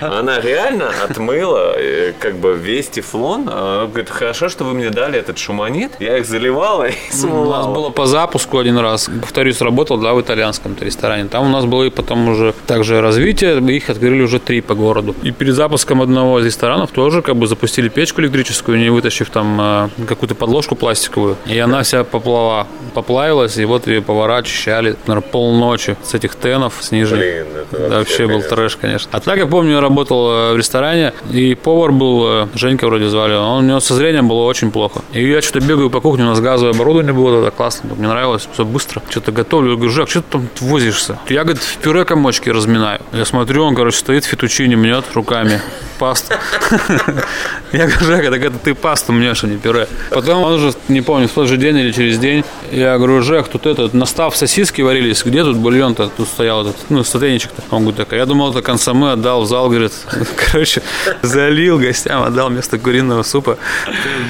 Она 0.00 0.40
реально 0.40 0.90
отмыла 1.04 1.74
э, 1.76 2.12
как 2.18 2.36
бы 2.36 2.54
весь 2.54 2.88
тефлон. 2.88 3.48
Она 3.48 3.86
говорит, 3.86 4.10
хорошо, 4.10 4.48
что 4.48 4.64
вы 4.64 4.74
мне 4.74 4.90
дали 4.90 5.18
этот 5.18 5.38
шуманит. 5.38 5.92
Я 6.00 6.18
их 6.18 6.26
заливала 6.26 6.88
и 6.88 6.94
смывала. 7.10 7.46
У 7.46 7.50
нас 7.50 7.66
было 7.66 7.90
по 7.90 8.06
запуску 8.06 8.58
один 8.58 8.78
раз. 8.78 9.08
Повторюсь, 9.20 9.60
работал, 9.60 9.98
да, 9.98 10.14
в 10.14 10.20
итальянском 10.20 10.76
ресторане. 10.80 11.28
Там 11.28 11.46
у 11.46 11.50
нас 11.50 11.64
было 11.64 11.84
и 11.84 11.90
потом 11.90 12.28
уже 12.28 12.54
также 12.66 13.00
развитие. 13.00 13.60
Их 13.76 13.90
открыли 13.90 14.22
уже 14.22 14.38
три 14.38 14.60
по 14.60 14.74
городу. 14.74 15.14
И 15.22 15.30
перед 15.30 15.54
запуском 15.54 16.02
одного 16.02 16.40
из 16.40 16.46
ресторанов 16.46 16.90
тоже 16.90 17.22
как 17.22 17.36
бы 17.36 17.46
запустили 17.46 17.88
печку 18.06 18.20
электрическую, 18.20 18.78
не 18.78 18.88
вытащив 18.88 19.30
там 19.30 19.60
э, 19.60 19.88
какую-то 20.06 20.36
подложку 20.36 20.76
пластиковую. 20.76 21.36
И 21.46 21.58
она 21.58 21.82
вся 21.82 22.04
поплава, 22.04 22.68
поплавилась, 22.94 23.56
и 23.56 23.64
вот 23.64 23.88
ее 23.88 24.00
повара 24.00 24.36
очищали, 24.36 24.94
наверное, 25.08 25.28
полночи 25.28 25.96
с 26.04 26.14
этих 26.14 26.36
тенов 26.36 26.74
снижили. 26.80 27.44
Блин, 27.44 27.62
это 27.72 27.88
Да, 27.88 27.98
вообще 27.98 28.28
был 28.28 28.42
трэш, 28.42 28.76
конечно. 28.76 29.10
А 29.12 29.18
так 29.18 29.38
я 29.38 29.46
помню, 29.46 29.72
я 29.72 29.80
работал 29.80 30.30
э, 30.30 30.52
в 30.52 30.56
ресторане, 30.56 31.14
и 31.32 31.56
повар 31.56 31.90
был, 31.90 32.24
э, 32.26 32.48
Женька 32.54 32.86
вроде 32.86 33.08
звали, 33.08 33.34
он, 33.34 33.64
у 33.64 33.68
него 33.68 33.80
со 33.80 33.94
зрением 33.94 34.28
было 34.28 34.44
очень 34.44 34.70
плохо. 34.70 35.02
И 35.12 35.28
я 35.28 35.42
что-то 35.42 35.66
бегаю 35.66 35.90
по 35.90 36.00
кухне, 36.00 36.24
у 36.24 36.28
нас 36.28 36.38
газовое 36.38 36.74
оборудование 36.74 37.12
было, 37.12 37.42
это 37.42 37.50
классно, 37.50 37.90
мне 37.96 38.06
нравилось, 38.06 38.48
все 38.52 38.64
быстро. 38.64 39.02
Что-то 39.10 39.32
готовлю, 39.32 39.70
я 39.70 39.76
говорю, 39.76 39.90
Жак, 39.90 40.08
что 40.08 40.20
ты 40.22 40.28
там 40.30 40.48
возишься? 40.60 41.18
Я, 41.28 41.42
говорит, 41.42 41.62
в 41.62 41.78
пюре 41.78 42.04
комочки 42.04 42.50
разминаю. 42.50 43.00
Я 43.12 43.24
смотрю, 43.24 43.64
он, 43.64 43.74
короче, 43.74 43.98
стоит, 43.98 44.24
фетучини 44.24 44.76
мнет 44.76 45.04
руками 45.14 45.60
пасту. 45.98 46.34
Я 47.72 47.86
говорю, 47.86 48.06
Жека, 48.06 48.30
так 48.30 48.42
это 48.42 48.58
ты 48.58 48.74
пасту 48.74 49.12
мнешь, 49.12 49.44
а 49.44 49.46
не 49.46 49.56
пюре. 49.56 49.88
Потом 50.10 50.42
он 50.42 50.54
уже, 50.54 50.72
не 50.88 51.02
помню, 51.02 51.28
в 51.28 51.32
тот 51.32 51.48
же 51.48 51.56
день 51.56 51.76
или 51.76 51.92
через 51.92 52.18
день, 52.18 52.44
я 52.72 52.96
говорю, 52.96 53.22
Жек, 53.22 53.48
тут 53.48 53.66
этот, 53.66 53.94
настав 53.94 54.36
сосиски 54.36 54.82
варились, 54.82 55.22
где 55.24 55.44
тут 55.44 55.56
бульон-то? 55.56 56.10
Тут 56.16 56.28
стоял 56.28 56.62
этот, 56.62 56.76
ну, 56.88 57.04
сотейничек-то. 57.04 57.62
Он 57.70 57.82
говорит, 57.82 57.96
так, 57.96 58.12
я 58.12 58.26
думал, 58.26 58.50
это 58.50 58.62
консоме 58.62 59.12
отдал 59.12 59.42
в 59.42 59.46
зал, 59.46 59.68
говорит, 59.68 59.92
короче, 60.52 60.82
залил 61.22 61.78
гостям, 61.78 62.22
отдал 62.22 62.48
вместо 62.48 62.78
куриного 62.78 63.22
супа. 63.22 63.58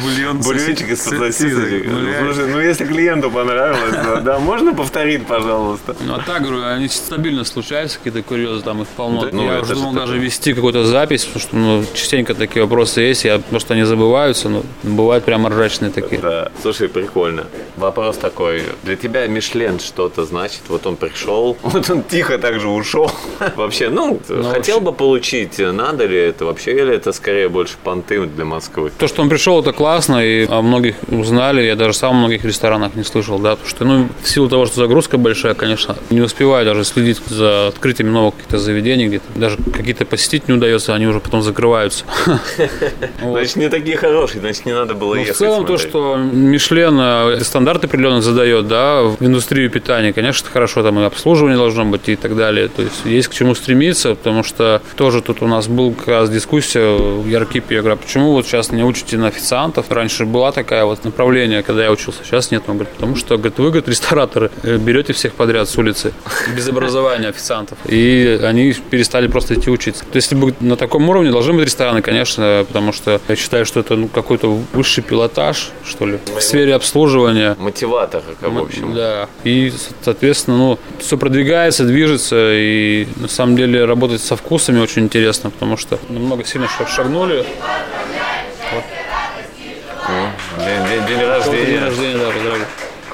Бульон, 0.02 0.40
Бульончик 0.40 0.90
из 0.90 1.02
сосисок. 1.02 1.68
Ну, 1.84 2.46
ну 2.52 2.60
если 2.60 2.84
клиенту 2.84 3.30
понравилось, 3.30 4.22
да, 4.22 4.38
можно 4.38 4.74
повторить, 4.74 5.26
пожалуйста? 5.26 5.96
Ну, 6.00 6.14
а 6.14 6.18
так, 6.20 6.42
говорю, 6.42 6.64
они 6.64 6.88
стабильно 6.88 7.44
случаются, 7.44 7.98
какие-то 7.98 8.22
курьезы, 8.22 8.62
там 8.62 8.82
их 8.82 8.88
полно. 8.88 9.26
Я 9.28 9.60
уже 9.60 9.74
же 9.74 9.74
думал 9.74 9.92
даже 9.92 10.18
вести 10.18 10.54
какую-то 10.54 10.84
запись, 10.84 11.24
потому 11.24 11.40
что 11.40 11.55
ну, 11.56 11.84
частенько 11.94 12.34
такие 12.34 12.62
вопросы 12.62 13.00
есть, 13.00 13.24
я, 13.24 13.40
может, 13.50 13.70
они 13.70 13.84
забываются, 13.84 14.48
но 14.48 14.62
бывают 14.82 15.24
прямо 15.24 15.50
ржачные 15.50 15.90
такие. 15.90 16.20
Да, 16.20 16.50
слушай, 16.62 16.88
прикольно. 16.88 17.46
Вопрос 17.76 18.16
такой. 18.16 18.62
Для 18.82 18.96
тебя 18.96 19.26
Мишлен 19.26 19.78
что-то 19.80 20.24
значит? 20.24 20.62
Вот 20.68 20.86
он 20.86 20.96
пришел, 20.96 21.56
вот 21.62 21.90
он 21.90 22.02
тихо 22.02 22.38
также 22.38 22.68
ушел. 22.68 23.10
Вообще, 23.56 23.88
ну, 23.88 24.20
хотел 24.50 24.80
бы 24.80 24.92
получить, 24.92 25.58
надо 25.58 26.06
ли 26.06 26.16
это 26.18 26.44
вообще, 26.44 26.72
или 26.72 26.94
это 26.94 27.12
скорее 27.12 27.48
больше 27.48 27.76
понты 27.82 28.24
для 28.26 28.44
Москвы? 28.44 28.90
То, 28.98 29.08
что 29.08 29.22
он 29.22 29.28
пришел, 29.28 29.60
это 29.60 29.72
классно, 29.72 30.24
и 30.24 30.46
о 30.46 30.62
многих 30.62 30.96
узнали, 31.08 31.62
я 31.62 31.76
даже 31.76 31.94
сам 31.94 32.16
в 32.16 32.18
многих 32.18 32.44
ресторанах 32.44 32.94
не 32.94 33.04
слышал, 33.04 33.38
да, 33.38 33.56
потому 33.56 33.68
что, 33.68 33.84
ну, 33.84 34.08
в 34.22 34.28
силу 34.28 34.48
того, 34.48 34.66
что 34.66 34.76
загрузка 34.76 35.18
большая, 35.18 35.54
конечно, 35.54 35.96
не 36.10 36.20
успеваю 36.20 36.64
даже 36.64 36.84
следить 36.84 37.20
за 37.26 37.68
открытием 37.68 38.12
новых 38.12 38.34
каких-то 38.34 38.58
заведений, 38.58 39.06
где-то 39.08 39.24
даже 39.34 39.56
какие-то 39.72 40.04
посетить 40.04 40.48
не 40.48 40.54
удается, 40.54 40.94
они 40.94 41.06
уже 41.06 41.20
потом 41.20 41.42
закрываются. 41.46 42.04
Значит, 43.22 43.56
не 43.56 43.68
такие 43.68 43.96
хорошие, 43.96 44.40
значит, 44.40 44.66
не 44.66 44.72
надо 44.72 44.94
было 44.94 45.14
Ну, 45.14 45.20
в 45.22 45.24
ехать. 45.24 45.36
целом 45.36 45.66
то, 45.66 45.78
что 45.78 46.16
Мишлен 46.16 46.98
э, 47.00 47.40
стандарты 47.40 47.86
определенно 47.86 48.20
задает, 48.22 48.68
да, 48.68 49.02
в 49.02 49.16
индустрию 49.20 49.70
питания, 49.70 50.12
конечно, 50.12 50.48
хорошо, 50.52 50.82
там 50.82 50.98
и 51.00 51.04
обслуживание 51.04 51.56
должно 51.56 51.84
быть 51.84 52.08
и 52.08 52.16
так 52.16 52.36
далее. 52.36 52.68
То 52.68 52.82
есть 52.82 53.04
есть 53.04 53.28
к 53.28 53.34
чему 53.34 53.54
стремиться, 53.54 54.14
потому 54.14 54.42
что 54.42 54.82
тоже 54.96 55.22
тут 55.22 55.42
у 55.42 55.46
нас 55.46 55.68
был 55.68 55.92
как 55.94 56.08
раз 56.08 56.30
дискуссия 56.30 56.96
в 56.96 57.26
Яркипе. 57.26 57.76
Я 57.76 57.80
говорю, 57.82 57.94
а 57.94 57.98
почему 58.04 58.32
вот 58.32 58.46
сейчас 58.46 58.72
не 58.72 58.84
учите 58.84 59.16
на 59.16 59.28
официантов? 59.28 59.90
Раньше 59.90 60.24
была 60.26 60.52
такая 60.52 60.84
вот 60.84 61.04
направление, 61.04 61.62
когда 61.62 61.84
я 61.84 61.90
учился, 61.92 62.20
сейчас 62.24 62.50
нет. 62.50 62.64
Он 62.66 62.74
говорит, 62.76 62.92
потому 62.94 63.16
что, 63.16 63.36
говорит, 63.36 63.58
вы, 63.58 63.66
говорит, 63.66 63.88
рестораторы, 63.88 64.50
э, 64.62 64.76
берете 64.76 65.12
всех 65.12 65.32
подряд 65.34 65.68
с 65.68 65.76
улицы, 65.78 66.12
без 66.56 66.68
образования 66.68 67.28
официантов. 67.28 67.78
И 67.86 68.40
они 68.42 68.74
перестали 68.90 69.28
просто 69.28 69.54
идти 69.54 69.70
учиться. 69.70 70.04
То 70.04 70.16
есть, 70.16 70.26
если 70.32 70.34
бы 70.44 70.54
на 70.60 70.76
таком 70.76 71.08
уровне 71.08 71.30
должны 71.36 71.52
быть 71.52 71.66
рестораны, 71.66 72.00
конечно, 72.00 72.64
потому 72.66 72.92
что 72.92 73.20
я 73.28 73.36
считаю, 73.36 73.66
что 73.66 73.80
это 73.80 73.94
ну, 73.96 74.08
какой-то 74.08 74.48
высший 74.72 75.02
пилотаж, 75.04 75.68
что 75.84 76.06
ли, 76.06 76.18
в 76.34 76.40
сфере 76.40 76.74
обслуживания. 76.74 77.56
Мотиватор, 77.58 78.22
как, 78.40 78.50
в 78.50 78.58
общем. 78.58 78.94
Да. 78.94 79.28
И, 79.44 79.70
соответственно, 80.02 80.56
ну, 80.56 80.78
все 80.98 81.18
продвигается, 81.18 81.84
движется, 81.84 82.52
и 82.54 83.06
на 83.16 83.28
самом 83.28 83.54
деле 83.56 83.84
работать 83.84 84.22
со 84.22 84.34
вкусами 84.36 84.80
очень 84.80 85.02
интересно, 85.02 85.50
потому 85.50 85.76
что 85.76 85.98
намного 86.08 86.42
сильно 86.44 86.68
шаг- 86.68 86.88
шагнули. 86.88 87.44
День, 90.58 90.88
день- 90.88 91.06
день 91.06 91.18
День 91.18 91.28
рождения. 91.28 91.80
рождения, 91.80 92.16
да, 92.18 92.30
поздравляю. 92.30 92.66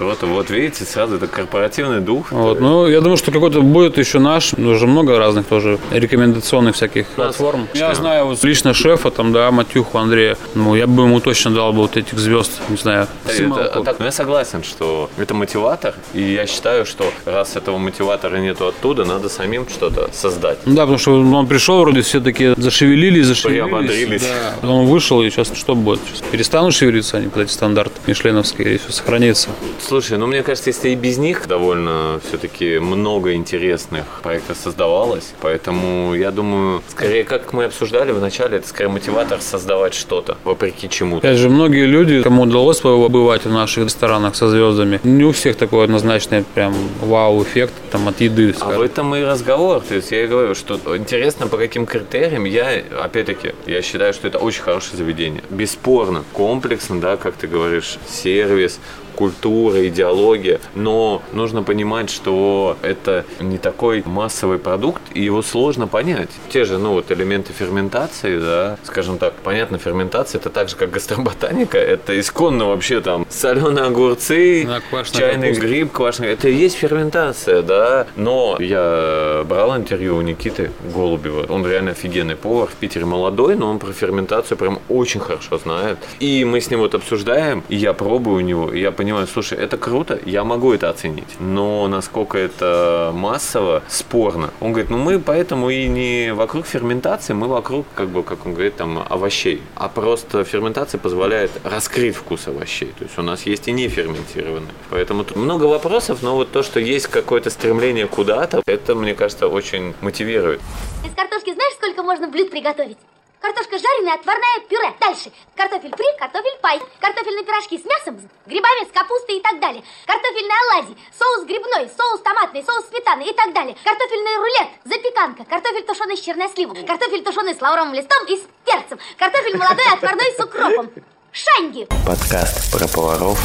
Круто. 0.02 0.26
Вот 0.26 0.50
видите, 0.50 0.84
сразу 0.84 1.16
это 1.16 1.26
корпоративный 1.26 2.00
дух. 2.00 2.32
Вот. 2.32 2.60
Ну, 2.60 2.86
я 2.88 3.00
думаю, 3.00 3.16
что 3.16 3.30
какой-то 3.30 3.60
будет 3.62 3.98
еще 3.98 4.18
наш, 4.18 4.52
уже 4.54 4.86
много 4.86 5.18
разных 5.18 5.46
тоже 5.46 5.78
рекомендационных 5.90 6.74
всяких 6.74 7.06
платформ. 7.08 7.68
Я 7.74 7.94
знаю 7.94 8.26
вот 8.26 8.42
лично 8.44 8.74
шефа, 8.74 9.10
там, 9.10 9.32
да, 9.32 9.50
Матюху 9.50 9.98
Андрея, 9.98 10.36
ну, 10.54 10.74
я 10.74 10.86
бы 10.86 11.04
ему 11.04 11.20
точно 11.20 11.50
дал 11.52 11.72
бы 11.72 11.80
вот 11.80 11.96
этих 11.96 12.18
звезд, 12.18 12.50
не 12.68 12.76
знаю, 12.76 13.06
Это- 13.24 13.34
Сималку. 13.36 13.82
так, 13.84 13.98
ну, 13.98 14.04
я 14.06 14.12
согласен, 14.12 14.62
что 14.62 15.10
это 15.16 15.34
мотиватор, 15.34 15.94
и 16.14 16.22
я 16.22 16.46
считаю, 16.46 16.84
что 16.86 17.04
раз 17.24 17.56
этого 17.56 17.78
мотиватора 17.78 18.36
нету 18.38 18.66
оттуда, 18.66 19.04
надо 19.04 19.28
самим 19.28 19.68
что-то 19.68 20.10
создать. 20.12 20.58
Да, 20.66 20.82
потому 20.82 20.98
что 20.98 21.20
он 21.20 21.46
пришел, 21.46 21.80
вроде 21.80 22.02
все 22.02 22.20
такие 22.20 22.54
зашевелились, 22.56 23.26
зашевелились. 23.26 24.22
Да. 24.62 24.68
Он 24.68 24.86
вышел, 24.86 25.22
и 25.22 25.30
сейчас 25.30 25.52
что 25.54 25.74
будет? 25.74 26.00
Сейчас 26.12 26.22
перестанут 26.30 26.74
шевелиться 26.74 27.16
они 27.18 27.28
под 27.28 27.42
эти 27.42 27.52
стандарты 27.52 27.94
мишленовские, 28.06 28.68
или 28.68 28.76
все 28.78 28.92
сохранится? 28.92 29.48
Слушай, 29.92 30.16
ну 30.16 30.26
мне 30.26 30.42
кажется, 30.42 30.70
если 30.70 30.88
и 30.88 30.94
без 30.94 31.18
них 31.18 31.46
довольно 31.46 32.18
все-таки 32.26 32.78
много 32.78 33.34
интересных 33.34 34.06
проектов 34.22 34.56
создавалось, 34.56 35.34
поэтому 35.42 36.14
я 36.14 36.30
думаю, 36.30 36.80
скорее, 36.88 37.24
как 37.24 37.52
мы 37.52 37.64
обсуждали 37.64 38.10
в 38.12 38.18
начале, 38.18 38.56
это 38.56 38.66
скорее 38.66 38.88
мотиватор 38.88 39.42
создавать 39.42 39.92
что-то, 39.92 40.38
вопреки 40.44 40.88
чему-то. 40.88 41.28
Опять 41.28 41.38
же, 41.38 41.50
многие 41.50 41.84
люди, 41.84 42.22
кому 42.22 42.44
удалось 42.44 42.80
побывать 42.80 43.44
в 43.44 43.52
наших 43.52 43.84
ресторанах 43.84 44.34
со 44.34 44.48
звездами, 44.48 44.98
не 45.04 45.24
у 45.24 45.32
всех 45.32 45.56
такой 45.56 45.84
однозначный 45.84 46.42
прям 46.54 46.74
вау-эффект 47.02 47.74
там 47.90 48.08
от 48.08 48.18
еды, 48.22 48.48
А 48.48 48.52
в 48.54 48.56
скажем. 48.56 48.80
этом 48.80 49.14
и 49.14 49.22
разговор. 49.22 49.82
То 49.82 49.96
есть 49.96 50.10
я 50.10 50.24
и 50.24 50.26
говорю, 50.26 50.54
что 50.54 50.80
интересно, 50.96 51.48
по 51.48 51.58
каким 51.58 51.84
критериям 51.84 52.44
я, 52.44 52.82
опять-таки, 52.98 53.52
я 53.66 53.82
считаю, 53.82 54.14
что 54.14 54.26
это 54.26 54.38
очень 54.38 54.62
хорошее 54.62 54.96
заведение. 54.96 55.42
Бесспорно, 55.50 56.24
комплексно, 56.32 56.98
да, 56.98 57.18
как 57.18 57.34
ты 57.34 57.46
говоришь, 57.46 57.98
сервис, 58.08 58.80
культура, 59.12 59.86
идеология, 59.88 60.60
но 60.74 61.22
нужно 61.32 61.62
понимать, 61.62 62.10
что 62.10 62.76
это 62.82 63.24
не 63.40 63.58
такой 63.58 64.02
массовый 64.06 64.58
продукт, 64.58 65.02
и 65.14 65.22
его 65.22 65.42
сложно 65.42 65.86
понять. 65.86 66.30
Те 66.50 66.64
же, 66.64 66.78
ну, 66.78 66.92
вот 66.92 67.10
элементы 67.10 67.52
ферментации, 67.52 68.38
да, 68.38 68.76
скажем 68.84 69.18
так, 69.18 69.34
понятно, 69.44 69.78
ферментация 69.78 70.38
это 70.38 70.50
так 70.50 70.68
же, 70.68 70.76
как 70.76 70.90
гастроботаника, 70.90 71.78
это 71.78 72.18
исконно 72.18 72.66
вообще 72.66 73.00
там 73.00 73.26
соленые 73.28 73.86
огурцы, 73.86 74.64
Да, 74.66 74.80
чайный 75.04 75.48
капуста. 75.48 75.66
гриб, 75.66 75.92
квашеный, 75.92 76.28
это 76.28 76.48
и 76.48 76.54
есть 76.54 76.76
ферментация, 76.76 77.62
да, 77.62 78.06
но 78.16 78.56
я 78.58 79.44
брал 79.48 79.76
интервью 79.76 80.16
у 80.16 80.22
Никиты 80.22 80.70
Голубева, 80.94 81.46
он 81.48 81.66
реально 81.66 81.92
офигенный 81.92 82.36
повар, 82.36 82.68
в 82.68 82.74
Питере 82.74 83.04
молодой, 83.04 83.56
но 83.56 83.68
он 83.70 83.78
про 83.78 83.92
ферментацию 83.92 84.56
прям 84.56 84.78
очень 84.88 85.20
хорошо 85.20 85.58
знает, 85.58 85.98
и 86.20 86.44
мы 86.44 86.60
с 86.60 86.70
ним 86.70 86.80
вот 86.80 86.94
обсуждаем, 86.94 87.62
и 87.68 87.76
я 87.76 87.92
пробую 87.92 88.36
у 88.36 88.40
него, 88.40 88.72
и 88.72 88.80
я 88.80 88.90
понимаю, 88.90 89.01
слушай, 89.26 89.58
это 89.58 89.76
круто, 89.76 90.18
я 90.24 90.44
могу 90.44 90.72
это 90.72 90.90
оценить, 90.90 91.40
но 91.40 91.88
насколько 91.88 92.38
это 92.38 93.10
массово, 93.14 93.82
спорно. 93.88 94.50
Он 94.60 94.72
говорит, 94.72 94.90
ну 94.90 94.98
мы 94.98 95.18
поэтому 95.18 95.70
и 95.70 95.86
не 95.86 96.32
вокруг 96.34 96.66
ферментации, 96.66 97.32
мы 97.32 97.48
вокруг, 97.48 97.86
как 97.94 98.08
бы, 98.08 98.22
как 98.22 98.46
он 98.46 98.54
говорит, 98.54 98.76
там, 98.76 99.04
овощей, 99.08 99.62
а 99.74 99.88
просто 99.88 100.44
ферментация 100.44 100.98
позволяет 100.98 101.50
раскрыть 101.64 102.16
вкус 102.16 102.48
овощей, 102.48 102.92
то 102.98 103.04
есть 103.04 103.18
у 103.18 103.22
нас 103.22 103.46
есть 103.46 103.68
и 103.68 103.72
не 103.72 103.88
ферментированные. 103.88 104.72
Поэтому 104.90 105.24
тут 105.24 105.36
много 105.36 105.64
вопросов, 105.64 106.22
но 106.22 106.36
вот 106.36 106.52
то, 106.52 106.62
что 106.62 106.80
есть 106.80 107.06
какое-то 107.08 107.50
стремление 107.50 108.06
куда-то, 108.06 108.62
это, 108.66 108.94
мне 108.94 109.14
кажется, 109.14 109.48
очень 109.48 109.94
мотивирует. 110.00 110.60
Из 111.04 111.14
картошки 111.14 111.52
знаешь, 111.52 111.74
сколько 111.74 112.02
можно 112.02 112.28
блюд 112.28 112.50
приготовить? 112.50 112.98
Картошка 113.42 113.76
жареная, 113.76 114.14
отварная, 114.14 114.60
пюре. 114.68 114.94
Дальше. 115.00 115.32
Картофель 115.56 115.90
фри, 115.90 116.06
картофель 116.16 116.58
пай. 116.62 116.80
Картофельные 117.00 117.44
пирожки 117.44 117.76
с 117.76 117.84
мясом, 117.84 118.20
с 118.20 118.48
грибами, 118.48 118.88
с 118.88 118.92
капустой 118.92 119.38
и 119.38 119.40
так 119.40 119.58
далее. 119.58 119.82
Картофельные 120.06 120.58
оладьи, 120.70 120.96
соус 121.18 121.44
грибной, 121.44 121.90
соус 121.90 122.20
томатный, 122.22 122.62
соус 122.62 122.86
сметаны 122.86 123.22
и 123.28 123.34
так 123.34 123.52
далее. 123.52 123.76
Картофельный 123.82 124.36
рулет, 124.36 124.68
запеканка, 124.84 125.44
картофель 125.44 125.84
тушеный 125.84 126.16
с 126.16 126.20
черносливом, 126.20 126.86
картофель 126.86 127.24
тушеный 127.24 127.56
с 127.56 127.60
лавровым 127.60 127.94
листом 127.94 128.24
и 128.26 128.36
с 128.36 128.42
перцем, 128.64 129.00
картофель 129.18 129.56
молодой 129.56 129.86
отварной 129.92 130.32
с 130.36 130.40
укропом. 130.40 130.90
Шанги. 131.32 131.88
Подкаст 132.06 132.70
про 132.72 132.86
поваров 132.86 133.40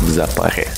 в 0.00 0.08
запаре. 0.08 0.70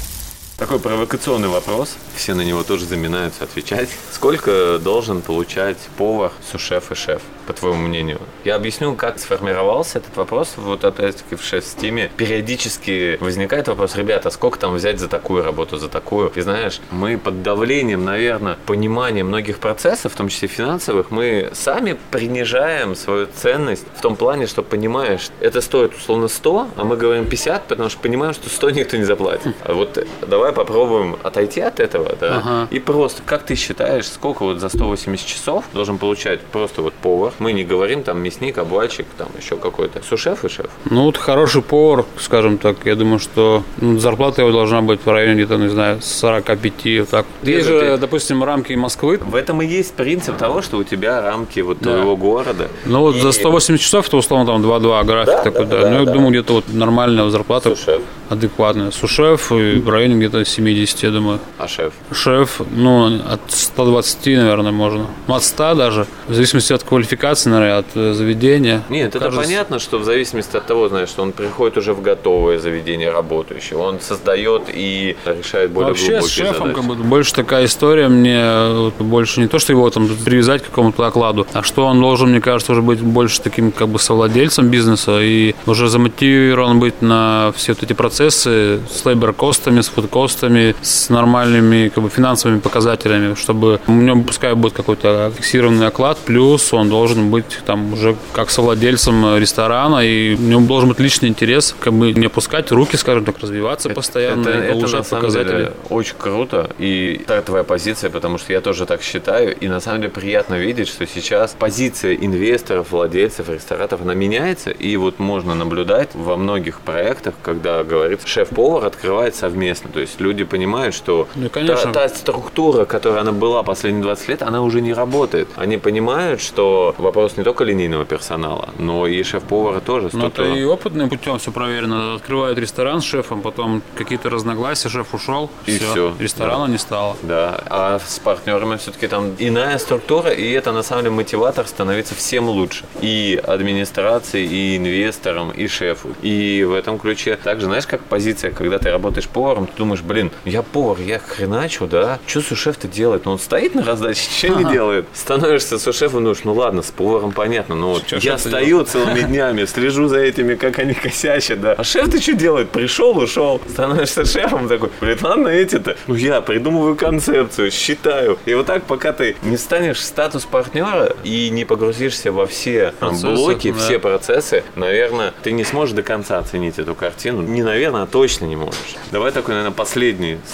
Такой 0.59 0.79
провокационный 0.81 1.49
вопрос. 1.49 1.99
Все 2.15 2.33
на 2.33 2.41
него 2.41 2.63
тоже 2.63 2.87
заминаются 2.87 3.45
отвечать. 3.45 3.91
Сколько 4.11 4.79
должен 4.79 5.21
получать 5.21 5.77
повар, 5.99 6.33
сушеф 6.51 6.91
и 6.93 6.95
шеф, 6.95 7.21
по 7.47 7.53
твоему 7.53 7.87
мнению? 7.87 8.19
Я 8.43 8.55
объясню, 8.55 8.95
как 8.95 9.19
сформировался 9.19 9.99
этот 9.99 10.17
вопрос. 10.17 10.55
Вот 10.57 10.83
опять-таки 10.87 11.37
в 11.37 11.45
шеф-стиме 11.45 12.11
периодически 12.17 13.19
возникает 13.21 13.69
вопрос, 13.69 13.97
ребята, 13.97 14.31
сколько 14.31 14.59
там 14.59 14.75
взять 14.75 14.99
за 14.99 15.09
такую 15.09 15.45
работу, 15.45 15.77
за 15.77 15.89
такую? 15.89 16.33
И 16.35 16.41
знаешь, 16.41 16.81
мы 16.91 17.19
под 17.19 17.43
давлением, 17.43 18.07
наверное, 18.07 18.57
понимания 18.65 19.25
многих 19.25 19.59
процессов, 19.59 20.15
в 20.15 20.17
том 20.17 20.31
числе 20.31 20.49
финансовых, 20.49 21.11
мы 21.11 21.51
сами 21.53 21.99
принижаем 22.11 22.97
свою 22.97 23.27
ценность 23.27 23.85
в 23.95 24.01
том 24.01 24.17
плане, 24.17 24.47
что 24.47 24.63
понимаешь, 24.63 25.29
это 25.41 25.61
стоит 25.61 25.95
условно 25.95 26.29
100, 26.29 26.69
а 26.77 26.85
мы 26.85 26.97
говорим 26.97 27.27
50, 27.27 27.69
потому 27.69 27.91
что 27.91 28.01
понимаем, 28.01 28.33
что 28.33 28.49
100 28.49 28.71
никто 28.71 28.97
не 28.97 29.05
заплатит. 29.05 29.55
А 29.63 29.75
вот 29.75 30.03
давай 30.23 30.46
попробуем 30.53 31.17
отойти 31.23 31.61
от 31.61 31.81
этого, 31.81 32.15
да, 32.21 32.39
Ага. 32.39 32.69
и 32.71 32.79
просто, 32.79 33.23
как 33.25 33.45
ты 33.45 33.55
считаешь, 33.55 34.07
сколько 34.09 34.43
вот 34.45 34.59
за 34.61 34.69
180 34.69 35.27
часов 35.27 35.65
должен 35.73 35.99
получать 35.99 36.41
просто 36.41 36.83
вот 36.83 36.93
повар? 36.95 37.33
Мы 37.39 37.53
не 37.53 37.65
говорим 37.65 38.03
там 38.03 38.23
мясник, 38.23 38.59
обвальщик, 38.59 39.07
там 39.19 39.29
еще 39.41 39.57
какой-то. 39.57 40.03
Сушеф 40.09 40.45
и 40.45 40.49
шеф. 40.49 40.67
Ну, 40.91 41.05
вот 41.05 41.17
хороший 41.17 41.63
повар, 41.63 42.05
скажем 42.19 42.59
так, 42.59 42.77
я 42.85 42.95
думаю, 42.95 43.19
что 43.19 43.63
ну, 43.81 43.99
зарплата 43.99 44.43
его 44.43 44.53
должна 44.53 44.83
быть 44.83 45.01
в 45.05 45.11
районе 45.11 45.35
где-то, 45.45 45.57
не 45.57 45.69
знаю, 45.69 46.01
45, 46.03 47.01
вот 47.01 47.09
так. 47.11 47.27
Есть 47.43 47.67
же, 47.67 47.81
ты- 47.81 47.97
допустим, 47.99 48.43
рамки 48.45 48.73
Москвы. 48.75 49.19
В 49.19 49.35
этом 49.35 49.63
и 49.63 49.67
есть 49.67 49.95
принцип 49.95 50.37
того, 50.37 50.63
что 50.63 50.77
у 50.79 50.85
тебя 50.85 51.21
рамки 51.23 51.61
вот 51.61 51.81
твоего 51.81 52.17
города. 52.17 52.69
Ну, 52.85 53.01
вот 53.01 53.17
И 53.17 53.21
за 53.21 53.33
180 53.33 53.81
часов, 53.85 54.07
это 54.09 54.17
условно 54.17 54.47
там 54.47 54.63
2-2 54.63 55.05
график 55.05 55.27
Да, 55.35 55.43
такой, 55.43 55.67
да, 55.67 55.77
да. 55.77 55.83
да, 55.83 55.91
ну, 55.91 55.99
я 56.01 56.05
да. 56.05 56.13
думаю, 56.13 56.31
где-то 56.31 56.53
вот 56.55 56.65
нормальная 56.73 57.29
зарплата, 57.31 57.75
Сушеф. 57.75 58.03
адекватная. 58.29 58.91
Сушеф 58.91 59.53
и 59.53 59.79
в 59.79 59.89
районе 59.89 60.17
где-то 60.17 60.36
70, 60.45 61.03
я 61.03 61.11
думаю. 61.11 61.39
А 61.59 61.69
шеф? 61.69 61.93
Шеф, 62.13 62.61
ну, 62.71 63.21
от 63.29 63.41
120, 63.49 64.27
наверное, 64.37 64.73
можно. 64.73 65.07
Ну, 65.27 65.35
от 65.35 65.43
100 65.43 65.75
даже. 65.75 66.07
В 66.29 66.35
зависимости 66.35 66.73
от 66.73 66.83
квалификации, 66.83 67.51
наверное, 67.51 67.79
от 67.79 67.87
э, 67.95 68.13
заведения. 68.13 68.83
Нет, 68.89 69.11
это 69.15 69.21
Кажется, 69.27 69.41
понятно, 69.41 69.79
что 69.79 69.99
в 69.99 70.05
зависимости 70.05 70.57
от 70.57 70.67
того, 70.67 70.89
знаешь, 70.89 71.09
что 71.09 71.23
он 71.23 71.33
приходит 71.33 71.77
уже 71.79 71.95
в 71.95 72.03
готовое 72.03 72.59
заведение 72.59 73.11
работающее, 73.11 73.79
он 73.79 74.01
создает 74.01 74.63
и 74.73 75.17
решает 75.25 75.71
более 75.71 75.89
Вообще 75.91 76.05
с 76.05 76.09
глубокие 76.11 76.29
шефом 76.29 76.69
задачи. 76.69 76.75
как 76.75 76.85
бы 76.85 76.95
больше 77.05 77.35
такая 77.35 77.65
история 77.67 78.09
мне 78.09 78.39
э, 78.39 78.91
больше 78.99 79.41
не 79.41 79.49
то, 79.49 79.59
что 79.59 79.73
его 79.73 79.89
там 79.91 80.09
привязать 80.25 80.63
к 80.63 80.67
какому-то 80.67 81.07
окладу, 81.07 81.47
а 81.53 81.63
что 81.63 81.87
он 81.87 82.01
должен, 82.01 82.31
мне 82.31 82.41
кажется, 82.41 82.73
уже 82.73 82.83
быть 82.83 83.01
больше 83.01 83.41
таким 83.41 83.71
как 83.73 83.89
бы 83.89 83.99
совладельцем 83.99 84.69
бизнеса 84.69 85.21
и 85.21 85.55
уже 85.67 85.89
замотивирован 85.89 86.79
быть 86.81 87.03
на 87.03 87.53
все 87.57 87.73
вот 87.73 87.83
эти 87.83 87.93
процессы 87.93 88.81
с 88.91 89.05
лейбер-костами, 89.05 89.81
с 89.81 89.89
фуд-костами, 89.89 90.17
с 90.29 91.09
нормальными 91.09 91.89
как 91.89 92.03
бы 92.05 92.11
финансовыми 92.11 92.61
показателями, 92.61 93.35
чтобы 93.35 93.81
у 93.87 93.93
него 93.93 94.23
пускай 94.23 94.55
будет 94.55 94.73
какой-то 94.73 95.33
фиксированный 95.37 95.87
оклад, 95.87 96.19
плюс 96.19 96.73
он 96.73 96.89
должен 96.89 97.31
быть 97.31 97.61
там 97.65 97.93
уже 97.93 98.17
как 98.33 98.51
совладельцем 98.51 99.37
ресторана 99.39 100.01
и 100.05 100.35
у 100.35 100.41
него 100.41 100.61
должен 100.61 100.89
быть 100.89 101.01
личный 101.01 101.29
интерес, 101.29 101.75
как 101.79 101.93
бы 101.93 102.13
не 102.13 102.27
опускать 102.27 102.71
руки, 102.73 102.97
скажем 102.97 103.25
так, 103.25 103.39
развиваться 103.39 103.91
постоянно 103.91 104.49
это, 104.49 104.59
и 104.59 104.79
это 104.79 104.97
на 104.97 105.03
самом 105.03 105.05
показатели. 105.23 105.51
деле 105.51 105.73
очень 105.91 106.17
круто, 106.19 106.71
и 106.79 107.23
это 107.27 107.43
твоя 107.43 107.65
позиция, 107.65 108.11
потому 108.11 108.39
что 108.39 108.53
я 108.53 108.61
тоже 108.61 108.87
так 108.87 109.03
считаю, 109.03 109.57
и 109.57 109.69
на 109.69 109.81
самом 109.81 110.03
деле 110.03 110.13
приятно 110.13 110.55
видеть, 110.55 110.89
что 110.89 111.07
сейчас 111.07 111.57
позиция 111.59 112.15
инвесторов, 112.15 112.93
владельцев, 112.93 113.49
ресторатов, 113.49 114.03
она 114.03 114.15
меняется, 114.15 114.71
и 114.71 114.97
вот 114.97 115.19
можно 115.19 115.55
наблюдать 115.55 116.11
во 116.15 116.37
многих 116.37 116.81
проектах, 116.81 117.35
когда 117.43 117.83
говорится, 117.85 118.27
шеф-повар 118.27 118.87
открывает 118.87 119.35
совместно, 119.35 119.91
то 119.93 120.01
есть 120.01 120.16
люди 120.21 120.45
понимают, 120.45 120.95
что 120.95 121.29
Ну, 121.35 121.49
конечно. 121.49 121.93
та, 121.93 122.09
та 122.09 122.15
структура, 122.15 122.85
которая 122.85 123.21
она 123.21 123.33
была 123.33 123.63
последние 123.63 124.03
20 124.03 124.29
лет, 124.29 124.43
она 124.43 124.63
уже 124.63 124.81
не 124.81 124.93
работает. 124.93 125.49
Они 125.57 125.79
понимают, 125.79 126.41
что 126.41 126.95
вопрос 126.99 127.37
не 127.37 127.45
только 127.45 127.65
линейного 127.65 128.05
персонала, 128.05 128.69
но 128.79 129.07
и 129.07 129.23
шеф-повара 129.23 129.81
тоже. 129.81 130.11
Ну, 130.13 130.27
это 130.27 130.45
и 130.45 130.65
опытным 130.65 131.09
путем 131.09 131.39
все 131.39 131.51
проверено. 131.53 132.15
Открывают 132.15 132.59
ресторан 132.59 133.01
с 133.01 133.05
шефом, 133.05 133.41
потом 133.43 133.83
какие-то 133.95 134.31
разногласия, 134.31 134.89
шеф 134.89 135.15
ушел, 135.15 135.51
И 135.67 135.79
всё. 135.79 136.15
Ресторана 136.19 136.71
не 136.71 136.79
стало. 136.79 137.17
Да, 137.23 137.61
а 137.67 137.99
с 137.99 138.19
партнерами 138.19 138.77
все-таки 138.77 139.07
там 139.09 139.33
иная 139.39 139.79
структура, 139.79 140.31
и 140.31 140.51
это 140.53 140.73
на 140.73 140.83
самом 140.83 141.05
деле 141.05 141.15
мотиватор 141.17 141.67
становиться 141.67 142.15
всем 142.15 142.49
лучше. 142.49 142.85
И 143.01 143.41
администрации, 143.45 144.45
и 144.45 144.77
инвесторам, 144.77 145.51
и 145.51 145.67
шефу. 145.69 146.09
И 146.23 146.65
в 146.65 146.73
этом 146.75 146.99
ключе 146.99 147.37
также, 147.37 147.67
знаешь, 147.67 147.87
как 147.87 148.01
позиция, 148.03 148.51
когда 148.51 148.79
ты 148.79 148.91
работаешь 148.91 149.29
поваром, 149.29 149.67
ты 149.67 149.73
думаешь, 149.77 150.01
блин, 150.07 150.31
я 150.45 150.63
повар, 150.63 150.99
я 151.01 151.19
хреначу, 151.19 151.87
да? 151.87 152.19
Что 152.27 152.41
сушеф-то 152.41 152.89
делает? 152.89 153.25
Ну, 153.25 153.33
он 153.33 153.39
стоит 153.39 153.75
на 153.75 153.85
раздаче, 153.85 154.29
ничего 154.31 154.61
не 154.61 154.73
делает. 154.73 155.07
Становишься 155.13 155.79
сушефом, 155.79 156.21
думаешь, 156.25 156.45
ну 156.45 156.55
ладно, 156.55 156.83
с 156.83 156.91
поваром 156.91 157.33
понятно, 157.33 157.75
но 157.75 157.91
вот 157.95 158.07
Чё 158.07 158.17
я 158.19 158.39
стою 158.39 158.85
целыми 158.85 159.21
днями, 159.29 159.65
слежу 159.65 160.09
за 160.09 160.19
этими, 160.21 160.55
как 160.55 160.79
они 160.79 160.95
косячат, 160.95 161.61
да. 161.61 161.73
А 161.73 161.85
шеф-то 161.85 162.21
что 162.21 162.33
делает? 162.35 162.71
Пришел, 162.71 163.17
ушел. 163.19 163.61
Становишься 163.69 164.25
шефом 164.25 164.69
такой, 164.69 164.91
блин, 165.01 165.19
ладно 165.23 165.49
эти-то. 165.49 165.97
Ну 166.07 166.15
я 166.15 166.41
придумываю 166.41 166.95
концепцию, 166.97 167.71
считаю. 167.71 168.39
И 168.47 168.55
вот 168.55 168.67
так, 168.67 168.85
пока 168.85 169.13
ты 169.13 169.37
не 169.43 169.57
станешь 169.57 169.99
в 169.99 170.05
статус 170.05 170.45
партнера 170.45 171.15
и 171.25 171.51
не 171.51 171.65
погрузишься 171.65 172.31
во 172.33 172.47
все 172.47 172.93
там, 173.01 173.11
Процессы, 173.11 173.27
блоки, 173.35 173.73
да. 173.73 173.79
все 173.79 173.99
процессы, 173.99 174.63
наверное, 174.77 175.33
ты 175.43 175.53
не 175.53 175.65
сможешь 175.65 175.95
до 175.95 176.03
конца 176.03 176.39
оценить 176.39 176.79
эту 176.79 176.95
картину. 176.95 177.43
Не 177.43 177.63
наверное, 177.63 178.03
а 178.03 178.07
точно 178.07 178.45
не 178.45 178.57
можешь. 178.57 178.97
Давай 179.11 179.33
такой, 179.33 179.55
наверное, 179.55 179.75
последний 179.75 179.96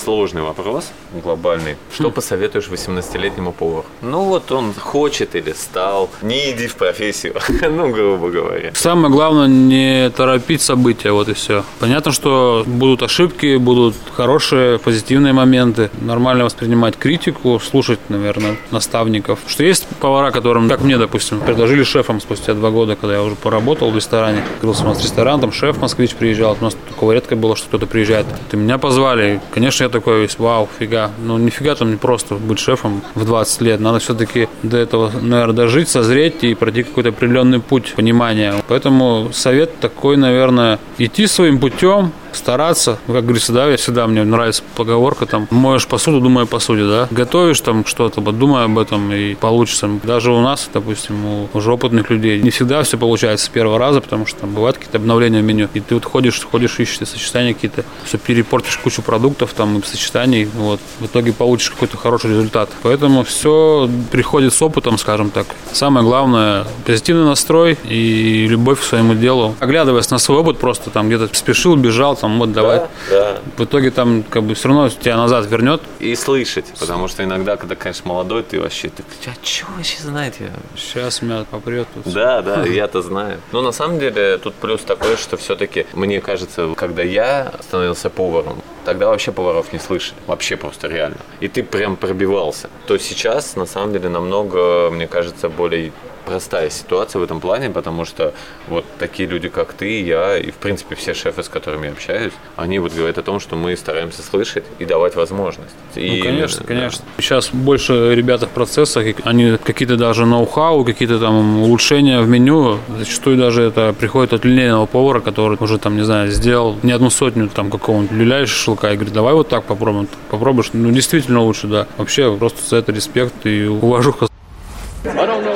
сложный 0.05 0.43
вопрос, 0.43 0.93
глобальный. 1.23 1.77
Что 1.93 2.09
Хм. 2.09 2.13
посоветуешь 2.13 2.69
18-летнему 2.69 3.53
повару? 3.53 3.85
Ну 4.01 4.23
вот 4.25 4.53
он 4.53 4.73
хочет 4.73 5.35
или 5.35 5.53
стал, 5.53 6.09
не 6.23 6.53
иди 6.53 6.69
в 6.69 6.77
профессию, 6.77 7.35
ну, 7.63 7.91
грубо 7.91 8.31
говоря. 8.31 8.71
Самое 8.75 9.13
главное 9.13 9.49
не 9.49 10.11
торопить 10.11 10.63
события, 10.63 11.11
вот 11.11 11.29
и 11.29 11.33
все. 11.35 11.65
Понятно, 11.81 12.13
что 12.13 12.63
будут 12.67 13.03
ошибки, 13.03 13.57
будут 13.57 13.95
хорошие, 14.15 14.79
позитивные 14.79 15.33
моменты. 15.33 15.91
Нормально 16.01 16.45
воспринимать 16.45 16.97
критику, 16.97 17.59
слушать, 17.59 17.99
наверное, 18.09 18.57
наставников. 18.71 19.41
Что 19.49 19.65
есть 19.65 19.87
повара, 20.01 20.31
которым, 20.31 20.69
как 20.69 20.83
мне, 20.83 20.99
допустим, 20.99 21.41
предложили 21.41 21.83
шефом 21.83 22.21
спустя 22.21 22.55
два 22.55 22.71
года, 22.71 22.95
когда 22.95 23.15
я 23.15 23.23
уже 23.23 23.35
поработал 23.35 23.91
в 23.91 23.97
ресторане. 23.97 24.45
Открылся 24.55 24.85
у 24.85 24.89
нас 24.89 25.03
ресторан, 25.03 25.41
там 25.41 25.51
шеф 25.53 25.79
москвич 25.79 26.15
приезжал. 26.15 26.57
У 26.61 26.65
нас 26.65 26.77
такого 26.89 27.13
редко 27.13 27.35
было, 27.35 27.57
что 27.57 27.67
кто-то 27.67 27.87
приезжает. 27.87 28.27
Ты 28.51 28.57
меня 28.57 28.79
позвали. 28.79 29.22
Конечно, 29.51 29.85
я 29.85 29.91
такой 29.91 30.21
весь, 30.23 30.39
вау, 30.39 30.69
фига. 30.79 31.11
Ну, 31.19 31.39
нифига 31.39 31.75
там 31.75 31.91
не 31.91 31.97
просто 31.97 32.35
быть 32.35 32.59
шефом 32.59 33.03
в 33.15 33.25
20 33.25 33.61
лет. 33.63 33.81
Надо 33.81 33.99
все-таки 33.99 34.49
до 34.63 34.79
этого, 34.79 35.11
наверное, 35.21 35.55
дожить, 35.55 35.89
созреть 35.89 36.45
и 36.45 36.55
пройти 36.55 36.83
какой-то 36.83 37.11
определенный 37.11 37.61
путь 37.61 37.95
понимания. 37.95 38.55
Поэтому 38.69 39.31
совет 39.33 39.79
такой, 39.81 40.17
наверное, 40.17 40.79
идти 40.99 41.27
своим 41.27 41.59
путем, 41.59 42.13
стараться, 42.37 42.99
как 43.07 43.25
говорится, 43.25 43.53
да, 43.53 43.69
я 43.69 43.77
всегда, 43.77 44.07
мне 44.07 44.25
нравится 44.25 44.63
поговорка, 44.77 45.27
там, 45.27 45.47
моешь 45.51 45.87
посуду, 45.87 46.21
думая 46.21 46.45
о 46.45 46.47
посуде, 46.47 46.85
да, 46.85 47.09
готовишь 47.11 47.61
там 47.61 47.85
что-то, 47.85 48.21
думай 48.21 48.65
об 48.65 48.79
этом, 48.79 49.13
и 49.13 49.35
получится. 49.35 49.89
Даже 50.03 50.33
у 50.33 50.41
нас, 50.41 50.69
допустим, 50.73 51.25
у 51.25 51.49
уже 51.53 51.73
опытных 51.73 52.11
людей 52.11 52.41
не 52.41 52.51
всегда 52.51 52.83
все 52.83 52.99
получается 52.99 53.47
с 53.47 53.49
первого 53.49 53.79
раза, 53.79 54.01
потому 54.01 54.27
что 54.27 54.41
там 54.41 54.55
бывают 54.55 54.77
какие-то 54.77 54.99
обновления 54.99 55.41
в 55.41 55.45
меню, 55.45 55.69
и 55.75 55.81
ты 55.81 55.95
вот 55.95 56.05
ходишь, 56.05 56.43
ходишь, 56.43 56.79
ищешь 56.79 57.09
сочетания 57.09 57.55
какие-то, 57.55 57.85
все 58.05 58.19
перепортишь 58.19 58.77
кучу 58.79 59.03
продуктов 59.03 59.53
там 59.55 59.79
и 59.79 59.83
сочетаний, 59.83 60.45
вот, 60.45 60.81
в 61.01 61.07
итоге 61.07 61.33
получишь 61.33 61.71
какой-то 61.71 61.97
хороший 61.97 62.31
результат. 62.31 62.71
Поэтому 62.83 63.25
все 63.25 63.89
приходит 64.11 64.55
с 64.55 64.63
опытом, 64.63 64.99
скажем 64.99 65.31
так. 65.31 65.47
Самое 65.73 66.05
главное, 66.05 66.67
позитивный 66.87 67.25
настрой 67.25 67.79
и 67.85 68.47
любовь 68.49 68.81
к 68.81 68.83
своему 68.83 69.15
делу. 69.15 69.55
Оглядываясь 69.61 70.11
на 70.11 70.19
свой 70.19 70.39
опыт, 70.39 70.59
просто 70.59 70.91
там 70.91 71.09
где-то 71.09 71.29
спешил, 71.37 71.77
бежал, 71.77 72.17
там, 72.23 72.39
вот, 72.39 72.53
давай. 72.53 72.83
Да, 73.11 73.39
В 73.57 73.65
итоге 73.65 73.91
там 73.91 74.23
как 74.23 74.45
бы 74.45 74.55
все 74.55 74.69
равно 74.69 74.89
тебя 74.89 75.17
назад 75.17 75.45
вернет. 75.47 75.83
И 75.99 76.15
слышать, 76.15 76.73
потому 76.79 77.09
что 77.09 77.25
иногда, 77.25 77.57
когда, 77.57 77.75
конечно, 77.75 78.09
молодой, 78.09 78.45
ты 78.45 78.61
вообще, 78.61 78.91
ты, 78.91 79.03
а 79.27 79.33
что 79.45 79.67
вообще 79.77 80.01
знаете? 80.01 80.53
Сейчас 80.77 81.21
меня 81.21 81.45
попрет. 81.51 81.89
тут. 81.93 82.13
Да, 82.15 82.41
да, 82.43 82.63
я-то 82.65 83.03
знаю. 83.03 83.41
Но 83.51 83.61
на 83.61 83.73
самом 83.73 83.99
деле 83.99 84.39
тут 84.39 84.55
плюс 84.55 84.83
такой, 84.83 85.17
что 85.17 85.37
все-таки, 85.37 85.85
мне 85.95 86.21
кажется, 86.21 86.73
когда 86.77 87.03
я 87.03 87.53
становился 87.61 88.09
поваром, 88.09 88.63
тогда 88.85 89.09
вообще 89.09 89.33
поваров 89.33 89.73
не 89.73 89.81
слышали. 89.81 90.15
Вообще 90.29 90.57
просто 90.57 90.87
реально. 90.87 91.17
И 91.41 91.49
ты 91.49 91.65
прям 91.65 91.97
пробивался. 91.97 92.71
То 92.87 92.99
сейчас, 92.99 93.57
на 93.57 93.67
самом 93.67 93.93
деле, 93.93 94.09
намного, 94.09 94.91
мне 94.91 95.09
кажется, 95.09 95.49
более 95.49 95.93
простая 96.25 96.71
ситуация 96.71 97.21
в 97.21 97.23
этом 97.23 97.41
плане, 97.41 97.71
потому 97.71 98.05
что 98.05 98.33
вот 98.69 98.85
такие 98.99 99.29
люди, 99.29 99.49
как 99.49 99.73
ты, 99.73 100.03
я 100.03 100.39
и, 100.39 100.51
в 100.51 100.55
принципе, 100.55 100.95
все 100.95 101.15
шефы, 101.15 101.43
с 101.43 101.49
которыми 101.49 101.87
я 101.87 101.93
общаюсь, 101.93 102.33
они 102.57 102.79
вот 102.79 102.93
говорят 102.93 103.19
о 103.19 103.23
том, 103.23 103.41
что 103.41 103.57
мы 103.57 103.77
стараемся 103.77 104.23
слышать 104.23 104.65
и 104.79 104.85
давать 104.85 105.17
возможность. 105.17 105.75
И, 105.95 106.19
Ну, 106.19 106.25
конечно, 106.25 106.65
конечно. 106.65 107.05
Сейчас 107.19 107.51
больше 107.53 108.15
ребята 108.15 108.47
в 108.47 108.51
процессах, 108.51 109.07
они 109.25 109.57
какие-то 109.63 109.97
даже 109.97 110.27
ноу-хау, 110.27 110.85
какие-то 110.85 111.19
там 111.19 111.63
улучшения 111.63 112.21
в 112.21 112.29
меню. 112.29 112.79
Зачастую 112.99 113.37
даже 113.37 113.63
это 113.63 113.95
приходит 113.99 114.33
от 114.33 114.45
линейного 114.45 114.87
повара, 114.87 115.21
который 115.21 115.57
уже 115.61 115.79
там, 115.79 115.97
не 115.97 116.05
знаю, 116.05 116.31
сделал 116.31 116.77
не 116.83 116.93
одну 116.93 117.11
сотню 117.11 117.49
там 117.49 117.71
какого-нибудь 117.71 118.13
люля 118.13 118.47
шашлыка 118.47 118.93
и 118.93 118.95
говорит, 118.97 119.13
давай 119.15 119.35
вот 119.35 119.49
так 119.49 119.65
попробуем. 119.65 120.09
Попробуешь, 120.31 120.71
ну 120.73 120.91
действительно 120.91 121.43
лучше, 121.43 121.67
да. 121.67 121.87
Вообще 121.99 122.35
просто 122.37 122.61
за 122.69 122.77
это 122.77 122.93
респект 122.93 123.47
и 123.47 123.67
уважуха. 123.67 124.32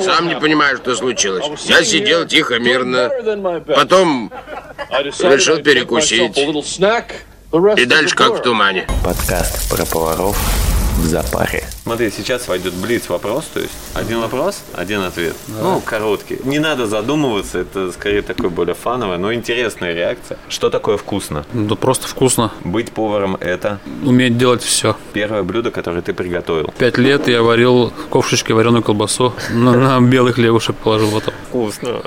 Сам 0.06 0.28
не 0.28 0.36
понимаю, 0.36 0.76
что 0.76 0.94
случилось. 0.94 1.44
Я 1.64 1.84
сидел 1.84 2.26
тихо, 2.26 2.58
мирно. 2.58 3.10
Потом 3.74 4.32
решил 4.90 5.58
перекусить. 5.62 6.38
И 7.76 7.84
дальше 7.84 8.14
как 8.14 8.38
в 8.38 8.42
тумане. 8.42 8.86
Подкаст 9.04 9.68
про 9.68 9.84
поваров 9.84 10.38
в 10.98 11.06
запаре. 11.06 11.64
Смотри, 11.86 12.10
сейчас 12.10 12.48
войдет 12.48 12.74
блиц 12.74 13.08
вопрос, 13.08 13.44
то 13.54 13.60
есть 13.60 13.72
один 13.94 14.18
вопрос, 14.20 14.60
один 14.74 15.02
ответ. 15.02 15.36
Ну, 15.46 15.80
короткий. 15.84 16.40
Не 16.42 16.58
надо 16.58 16.88
задумываться, 16.88 17.60
это 17.60 17.92
скорее 17.92 18.22
такое 18.22 18.50
более 18.50 18.74
фановое, 18.74 19.18
но 19.18 19.32
интересная 19.32 19.94
реакция. 19.94 20.36
Что 20.48 20.68
такое 20.68 20.96
вкусно? 20.96 21.46
Да 21.52 21.76
просто 21.76 22.08
вкусно. 22.08 22.50
Быть 22.64 22.90
поваром– 22.90 23.36
это 23.40 23.78
Уметь 24.04 24.36
делать 24.36 24.64
все. 24.64 24.96
первое 25.12 25.44
блюдо, 25.44 25.70
которое 25.70 26.02
ты 26.02 26.12
приготовил. 26.12 26.74
Пять 26.76 26.98
лет 26.98 27.28
я 27.28 27.44
варил 27.44 27.90
в 27.90 28.08
ковшичке 28.08 28.52
вареную 28.52 28.82
колбасу. 28.82 29.32
На, 29.52 30.00
белых 30.00 30.38
левушек 30.38 30.74
положил 30.74 31.12
потом. 31.12 31.34
Вкусно. 31.48 32.00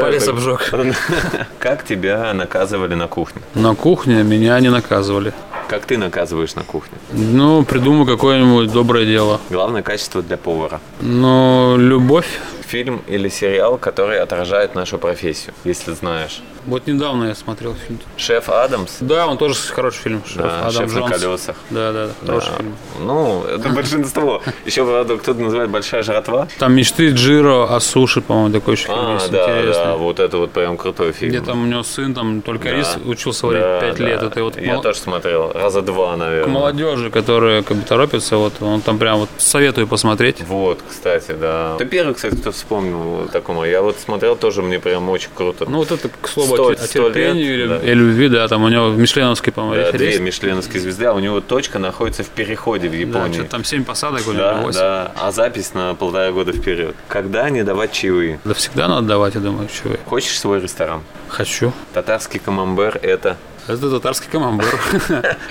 Палец 0.00 0.26
обжег. 0.28 0.72
Как 1.58 1.84
тебя 1.84 2.32
наказывали 2.32 2.94
на 2.94 3.06
кухне? 3.06 3.42
На 3.54 3.74
кухне 3.74 4.22
меня 4.22 4.58
не 4.60 4.70
наказывали. 4.70 5.34
Как 5.68 5.84
ты 5.84 5.98
наказываешь 5.98 6.54
на 6.54 6.62
кухне? 6.62 6.96
Ну, 7.12 7.64
придумай 7.64 8.06
какое-нибудь 8.06 8.72
доброе 8.72 9.04
дело. 9.04 9.40
Главное 9.50 9.82
качество 9.82 10.22
для 10.22 10.36
повара. 10.36 10.80
Но 11.00 11.74
любовь. 11.78 12.40
Фильм 12.66 13.02
или 13.06 13.28
сериал, 13.28 13.78
который 13.78 14.18
отражает 14.18 14.74
нашу 14.74 14.98
профессию, 14.98 15.54
если 15.64 15.92
знаешь. 15.92 16.42
Вот 16.66 16.86
недавно 16.88 17.24
я 17.28 17.34
смотрел 17.34 17.74
фильм. 17.74 18.00
Шеф 18.16 18.48
Адамс. 18.48 18.96
Да, 19.00 19.26
он 19.28 19.38
тоже 19.38 19.54
хороший 19.54 19.98
фильм. 19.98 20.22
Шеф 20.26 20.36
Да, 20.42 20.66
Адам 20.66 20.72
«Шеф 20.88 20.94
на 20.94 21.08
колесах». 21.08 21.56
Да, 21.70 21.92
да, 21.92 22.06
да, 22.22 22.26
хороший 22.26 22.52
фильм. 22.56 22.76
Ну, 23.00 23.44
это 23.44 23.68
большинство. 23.68 24.42
Еще, 24.64 24.84
кто-то 25.18 25.40
называет 25.40 25.70
«Большая 25.70 26.02
жратва». 26.02 26.48
Там 26.58 26.74
мечты 26.74 27.10
Джиро 27.10 27.72
о 27.74 27.78
суши, 27.80 28.20
по-моему, 28.20 28.52
такой 28.52 28.74
еще 28.74 28.86
фильм 28.86 28.98
А, 28.98 29.14
есть 29.14 29.30
да, 29.30 29.62
да, 29.62 29.96
вот 29.96 30.18
это 30.18 30.38
вот 30.38 30.50
прям 30.50 30.76
крутой 30.76 31.12
фильм. 31.12 31.30
Где 31.30 31.40
там 31.40 31.62
у 31.62 31.66
него 31.66 31.84
сын, 31.84 32.12
там 32.14 32.42
только 32.42 32.64
Да. 32.70 32.76
рис 32.76 32.96
учился 33.04 33.46
варить 33.46 33.62
Да, 33.62 33.80
5 33.80 33.96
да. 33.98 34.04
лет. 34.04 34.22
Это 34.24 34.42
вот 34.42 34.60
Я 34.60 34.78
тоже 34.78 34.98
смотрел, 34.98 35.52
раза 35.52 35.82
два, 35.82 36.14
к 36.14 36.18
наверное. 36.18 36.52
молодежи, 36.52 37.10
которая 37.10 37.62
как 37.62 37.76
бы 37.76 37.84
торопится, 37.84 38.38
вот 38.38 38.54
он 38.60 38.80
там 38.80 38.98
прям 38.98 39.18
вот 39.20 39.28
советую 39.38 39.86
посмотреть. 39.86 40.42
Вот, 40.42 40.80
кстати, 40.88 41.30
да. 41.32 41.76
Ты 41.78 41.84
первый, 41.84 42.14
кстати, 42.14 42.34
кто 42.34 42.50
вспомнил 42.50 43.28
такому. 43.32 43.64
Я 43.64 43.82
вот 43.82 43.96
смотрел 43.98 44.34
тоже, 44.34 44.62
мне 44.62 44.80
прям 44.80 45.08
очень 45.10 45.30
круто. 45.32 45.66
Ну 45.68 45.78
вот 45.78 45.92
это, 45.92 46.08
к 46.08 46.28
слову, 46.28 46.55
Сто- 46.56 46.68
о, 46.68 46.74
те- 46.74 46.82
о 46.82 46.86
сто 46.86 47.02
лет, 47.08 47.14
терпении 47.14 47.44
или, 47.44 47.66
да. 47.66 47.78
и 47.78 47.94
любви, 47.94 48.28
да, 48.28 48.48
там 48.48 48.62
у 48.64 48.68
него 48.68 48.88
Мишленовский, 48.90 49.52
по-моему, 49.52 49.84
Да, 49.84 49.92
две 49.92 50.18
мишленовские 50.18 50.80
звезды, 50.80 51.04
а 51.06 51.12
у 51.12 51.18
него 51.18 51.40
точка 51.40 51.78
находится 51.78 52.22
в 52.22 52.28
переходе 52.28 52.88
в 52.88 52.92
Да, 52.92 52.96
Японии. 52.98 53.34
что-то 53.34 53.50
там 53.50 53.64
7 53.64 53.84
посадок 53.84 54.22
или 54.28 54.36
Да, 54.36 54.54
8. 54.62 54.78
да, 54.78 55.12
а 55.20 55.32
запись 55.32 55.72
на 55.74 55.94
полтора 55.94 56.32
года 56.32 56.52
вперед. 56.52 56.94
Когда 57.08 57.48
не 57.50 57.62
давать 57.64 57.92
чаевые? 57.92 58.40
Да 58.44 58.54
всегда 58.54 58.88
надо 58.88 59.06
давать, 59.06 59.34
я 59.34 59.40
думаю, 59.40 59.68
чего. 59.68 59.94
Хочешь 60.06 60.38
свой 60.38 60.60
ресторан? 60.60 61.02
Хочу. 61.28 61.72
Татарский 61.94 62.38
камамбер– 62.40 62.98
это 63.02 63.36
Это 63.68 63.90
татарский 63.90 64.28
камамбер. 64.30 64.78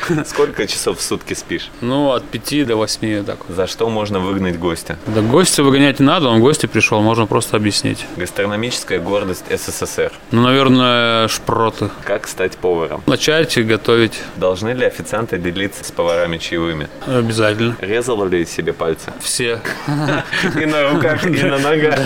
сколько 0.25 0.67
часов 0.67 0.99
в 0.99 1.01
сутки 1.01 1.33
спишь? 1.33 1.69
Ну, 1.81 2.11
от 2.11 2.23
5 2.23 2.67
до 2.67 2.75
8 2.77 3.25
так. 3.25 3.37
За 3.49 3.67
что 3.67 3.89
можно 3.89 4.19
выгнать 4.19 4.57
гостя? 4.57 4.97
Да 5.07 5.21
гостя 5.21 5.63
выгонять 5.63 5.99
не 5.99 6.05
надо, 6.05 6.29
он 6.29 6.39
в 6.39 6.41
гости 6.41 6.65
пришел, 6.65 7.01
можно 7.01 7.25
просто 7.25 7.57
объяснить. 7.57 8.05
Гастрономическая 8.15 8.99
гордость 8.99 9.45
СССР. 9.49 10.13
Ну, 10.31 10.41
наверное, 10.41 11.27
шпроты. 11.27 11.89
Как 12.05 12.27
стать 12.27 12.57
поваром? 12.57 13.03
Начать 13.05 13.57
готовить 13.65 14.21
Должны 14.37 14.69
ли 14.69 14.85
официанты 14.85 15.37
делиться 15.37 15.83
с 15.83 15.91
поварами 15.91 16.37
чаевыми? 16.37 16.87
обязательно. 17.07 17.75
Резал 17.81 18.25
ли 18.25 18.45
себе 18.45 18.73
пальцы? 18.73 19.11
Все. 19.19 19.59
И 20.61 20.65
на 20.65 20.89
руках, 20.91 21.25
и 21.25 21.43
на 21.43 21.57
ногах. 21.57 21.99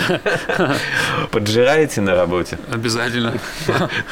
Поджираете 1.30 2.00
на 2.00 2.14
работе? 2.14 2.58
Обязательно. 2.72 3.34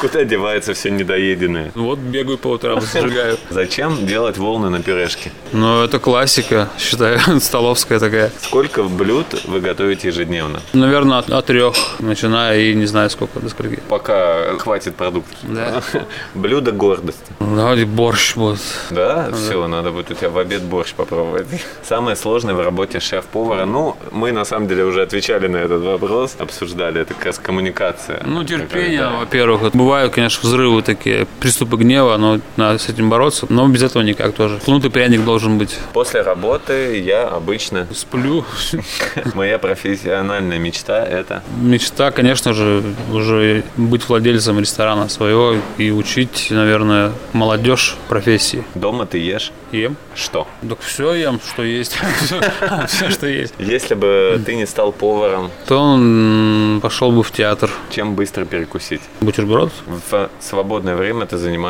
Куда 0.01 0.25
девается 0.25 0.75
все 0.75 0.91
недоеденное? 0.91 1.73
Вот 1.89 2.01
бегаю 2.01 2.37
по 2.37 2.49
утрам, 2.49 2.83
зажигаю. 2.83 3.39
Зачем 3.49 4.07
делать 4.07 4.37
волны 4.37 4.69
на 4.69 4.83
пюрешке? 4.83 5.33
Ну, 5.53 5.85
это 5.85 5.99
классика, 5.99 6.69
считаю, 6.79 7.19
столовская 7.41 7.99
такая. 7.99 8.31
Сколько 8.43 8.83
блюд 8.83 9.25
вы 9.47 9.61
готовите 9.61 10.09
ежедневно? 10.09 10.61
Наверное, 10.75 11.17
от, 11.17 11.31
от 11.31 11.47
трех, 11.47 11.75
начиная 11.99 12.61
и 12.61 12.75
не 12.75 12.85
знаю 12.85 13.09
сколько, 13.09 13.41
до 13.41 13.49
скольки. 13.49 13.81
Пока 13.89 14.59
хватит 14.59 14.97
продуктов. 14.97 15.35
Да. 15.45 15.83
Блюдо 16.35 16.73
гордости. 16.73 17.33
Давайте 17.41 17.87
борщ 17.87 18.37
будет. 18.37 18.61
Да, 18.91 19.31
все, 19.33 19.67
надо 19.67 19.91
будет 19.91 20.11
у 20.11 20.15
тебя 20.15 20.29
в 20.29 20.37
обед 20.37 20.65
борщ 20.65 20.93
попробовать. 20.93 21.47
Самое 21.83 22.17
сложное 22.17 22.53
в 22.55 22.61
работе 22.61 23.01
шеф-повара, 23.01 23.65
ну, 23.65 23.97
мы 24.13 24.33
на 24.33 24.45
самом 24.45 24.69
деле 24.69 24.85
уже 24.85 25.01
отвечали 25.01 25.47
на 25.47 25.57
этот 25.57 25.83
вопрос, 25.83 26.37
обсуждали, 26.39 27.01
это 27.01 27.15
как 27.15 27.25
раз 27.25 27.39
коммуникация. 27.39 28.23
Ну, 28.27 28.45
терпение, 28.45 29.09
во-первых. 29.09 29.73
Бывают, 29.73 30.13
конечно, 30.13 30.47
взрывы 30.47 30.83
такие, 30.83 31.27
приступы 31.41 31.78
гнева, 31.79 32.17
но 32.17 32.41
надо 32.57 32.79
с 32.79 32.89
этим 32.89 33.09
бороться. 33.11 33.47
Но 33.49 33.67
без 33.69 33.83
этого 33.83 34.03
никак 34.03 34.35
тоже. 34.35 34.59
Кнутый 34.65 34.91
пряник 34.91 35.25
должен 35.25 35.59
быть. 35.59 35.77
После 35.93 36.23
работы 36.23 36.99
я 37.01 37.29
обычно, 37.29 37.87
Сплю. 37.95 38.45
моя 39.35 39.59
профессиональная 39.59 40.59
мечта 40.59 41.05
это 41.05 41.43
Мечта, 41.61 42.11
конечно 42.11 42.53
же, 42.53 42.83
уже 43.13 43.65
быть 43.77 44.09
владельцем 44.09 44.59
ресторана 44.61 45.09
своего 45.09 45.57
и 45.79 45.91
учить, 45.91 46.49
наверное, 46.51 47.13
молодежь 47.33 47.97
профессии. 48.09 48.65
дома 48.75 49.07
ты 49.07 49.19
ешь 49.19 49.53
Ем. 49.71 49.97
что? 50.15 50.47
Так 50.67 50.81
все 50.81 51.13
ем, 51.15 51.41
что 51.47 51.63
есть. 51.63 51.99
Все, 52.89 53.11
что 53.11 53.27
есть. 53.27 53.53
Если 53.59 53.95
бы 53.95 54.41
ты 54.45 54.55
не 54.57 54.67
стал 54.67 54.93
поваром, 54.93 55.51
То 55.67 55.79
он 55.79 56.81
пошел 56.83 57.13
бы 57.13 57.23
в 57.23 57.31
театр. 57.31 57.71
чем 57.91 58.15
быстро 58.15 58.47
перекусить? 58.47 59.03
Бутерброд. 59.21 59.71
В 60.11 60.31
свободное 60.41 60.97
время 60.97 61.27
ты 61.27 61.37
занимаешься? 61.37 61.68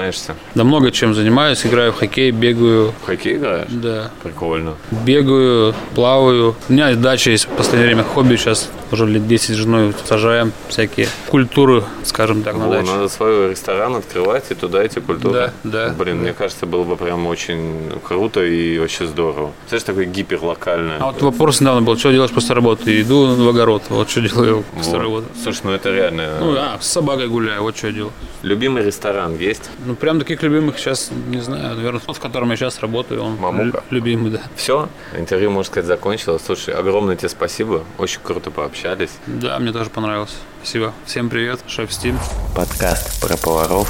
Да 0.54 0.64
много 0.64 0.90
чем 0.90 1.14
занимаюсь. 1.14 1.64
Играю 1.66 1.92
в 1.92 1.96
хоккей, 1.96 2.30
бегаю. 2.30 2.92
В 3.02 3.06
хоккей 3.06 3.36
играешь? 3.36 3.68
Да. 3.70 4.10
Прикольно. 4.22 4.74
Бегаю, 5.04 5.74
плаваю. 5.94 6.54
У 6.68 6.72
меня 6.72 6.94
дача 6.94 7.30
есть 7.30 7.44
в 7.46 7.48
последнее 7.48 7.86
время 7.88 8.04
хобби. 8.04 8.36
Сейчас 8.36 8.68
уже 8.92 9.06
лет 9.06 9.26
10 9.26 9.50
с 9.50 9.58
женой 9.58 9.94
сажаем 10.06 10.52
всякие 10.68 11.08
культуры, 11.28 11.84
скажем 12.04 12.42
так, 12.42 12.56
на 12.56 12.66
Во, 12.68 12.72
даче. 12.74 12.90
надо 12.90 13.08
свой 13.08 13.50
ресторан 13.50 13.96
открывать 13.96 14.44
и 14.50 14.54
туда 14.54 14.82
эти 14.82 14.98
культуры. 15.00 15.52
Да, 15.64 15.88
да. 15.88 15.94
Блин, 15.98 16.18
мне 16.18 16.32
кажется, 16.32 16.66
было 16.66 16.84
бы 16.84 16.96
прям 16.96 17.26
очень 17.26 17.90
круто 18.06 18.42
и 18.44 18.78
очень 18.78 19.06
здорово. 19.06 19.52
Знаешь, 19.68 19.82
такое 19.84 20.04
гиперлокальное. 20.06 20.98
А 21.00 21.06
вот 21.06 21.20
вопрос 21.22 21.60
недавно 21.60 21.82
был, 21.82 21.96
что 21.98 22.10
делаешь 22.12 22.30
после 22.30 22.54
работы? 22.54 23.00
Иду 23.00 23.26
в 23.34 23.48
огород, 23.48 23.82
вот 23.88 24.08
что 24.10 24.20
делаю 24.22 24.64
после 24.74 24.92
Вот. 24.92 25.02
работы. 25.02 25.26
Слушай, 25.42 25.60
ну 25.64 25.72
это 25.72 25.90
реально. 25.90 26.28
Ну 26.40 26.52
да, 26.54 26.78
с 26.80 26.86
собакой 26.86 27.28
гуляю, 27.28 27.62
вот 27.62 27.76
что 27.76 27.88
я 27.88 27.92
делаю. 27.92 28.12
Любимый 28.42 28.84
ресторан 28.84 29.36
есть? 29.36 29.70
Ну 29.86 29.94
прям 29.94 30.18
таких 30.18 30.42
любимых 30.42 30.78
сейчас 30.78 31.10
не 31.28 31.40
знаю. 31.40 31.76
Наверное, 31.76 32.00
тот, 32.00 32.16
в 32.16 32.20
котором 32.20 32.50
я 32.50 32.56
сейчас 32.56 32.80
работаю, 32.80 33.22
он 33.22 33.36
Мамука. 33.36 33.78
лю- 33.78 33.82
любимый, 33.90 34.30
да. 34.32 34.40
Все, 34.56 34.88
интервью, 35.16 35.50
можно 35.50 35.70
сказать, 35.70 35.86
закончилось. 35.86 36.42
Слушай, 36.44 36.74
огромное 36.74 37.16
тебе 37.16 37.28
спасибо. 37.28 37.84
Очень 37.96 38.20
круто 38.22 38.50
пообщались. 38.50 39.10
Да, 39.26 39.58
мне 39.58 39.72
тоже 39.72 39.90
понравилось. 39.90 40.34
Спасибо. 40.62 40.92
Всем 41.06 41.28
привет, 41.30 41.60
шеф 41.68 41.92
Стим. 41.92 42.18
Подкаст 42.56 43.20
про 43.20 43.36
поваров 43.36 43.88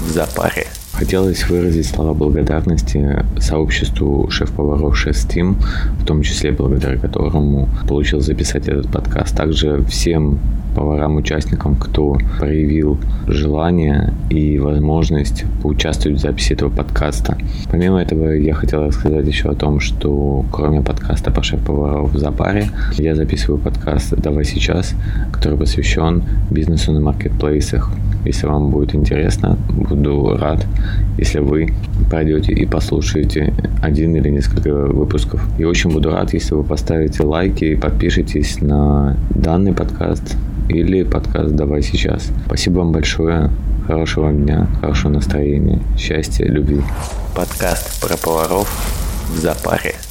в 0.00 0.08
запаре. 0.10 0.66
Хотелось 1.00 1.48
выразить 1.48 1.86
слова 1.86 2.12
благодарности 2.12 3.24
сообществу 3.38 4.30
шеф-поваров 4.30 4.98
Шестим, 4.98 5.56
в 5.98 6.04
том 6.04 6.20
числе 6.20 6.52
благодаря 6.52 6.98
которому 6.98 7.70
получил 7.88 8.20
записать 8.20 8.68
этот 8.68 8.92
подкаст. 8.92 9.34
Также 9.34 9.82
всем 9.84 10.38
поварам-участникам, 10.74 11.76
кто 11.76 12.18
проявил 12.38 12.98
желание 13.26 14.12
и 14.28 14.58
возможность 14.58 15.44
поучаствовать 15.62 16.18
в 16.18 16.20
записи 16.20 16.52
этого 16.52 16.68
подкаста. 16.68 17.38
Помимо 17.70 18.00
этого, 18.02 18.32
я 18.32 18.52
хотел 18.52 18.84
рассказать 18.84 19.26
еще 19.26 19.48
о 19.48 19.54
том, 19.54 19.80
что 19.80 20.44
кроме 20.52 20.82
подкаста 20.82 21.30
по 21.30 21.42
шеф-поваров 21.42 22.12
в 22.12 22.18
запаре, 22.18 22.68
я 22.98 23.14
записываю 23.14 23.58
подкаст 23.58 24.14
«Давай 24.16 24.44
сейчас», 24.44 24.94
который 25.32 25.58
посвящен 25.58 26.24
бизнесу 26.50 26.92
на 26.92 27.00
маркетплейсах. 27.00 27.90
Если 28.24 28.46
вам 28.46 28.70
будет 28.70 28.94
интересно, 28.94 29.56
буду 29.70 30.36
рад, 30.38 30.66
если 31.18 31.40
вы 31.40 31.72
пройдете 32.08 32.52
и 32.52 32.66
послушаете 32.66 33.52
один 33.82 34.16
или 34.16 34.28
несколько 34.28 34.72
выпусков. 34.72 35.42
И 35.58 35.64
очень 35.64 35.90
буду 35.90 36.10
рад, 36.10 36.32
если 36.32 36.54
вы 36.54 36.64
поставите 36.64 37.22
лайки 37.22 37.64
и 37.64 37.76
подпишитесь 37.76 38.60
на 38.60 39.16
данный 39.30 39.72
подкаст 39.72 40.36
или 40.68 41.02
подкаст 41.02 41.54
«Давай 41.54 41.82
сейчас». 41.82 42.30
Спасибо 42.46 42.78
вам 42.78 42.92
большое. 42.92 43.50
Хорошего 43.86 44.32
дня, 44.32 44.68
хорошего 44.80 45.12
настроения, 45.12 45.80
счастья, 45.98 46.44
любви. 46.44 46.80
Подкаст 47.34 48.00
про 48.00 48.16
поваров 48.16 48.68
в 49.34 49.38
запаре. 49.38 50.09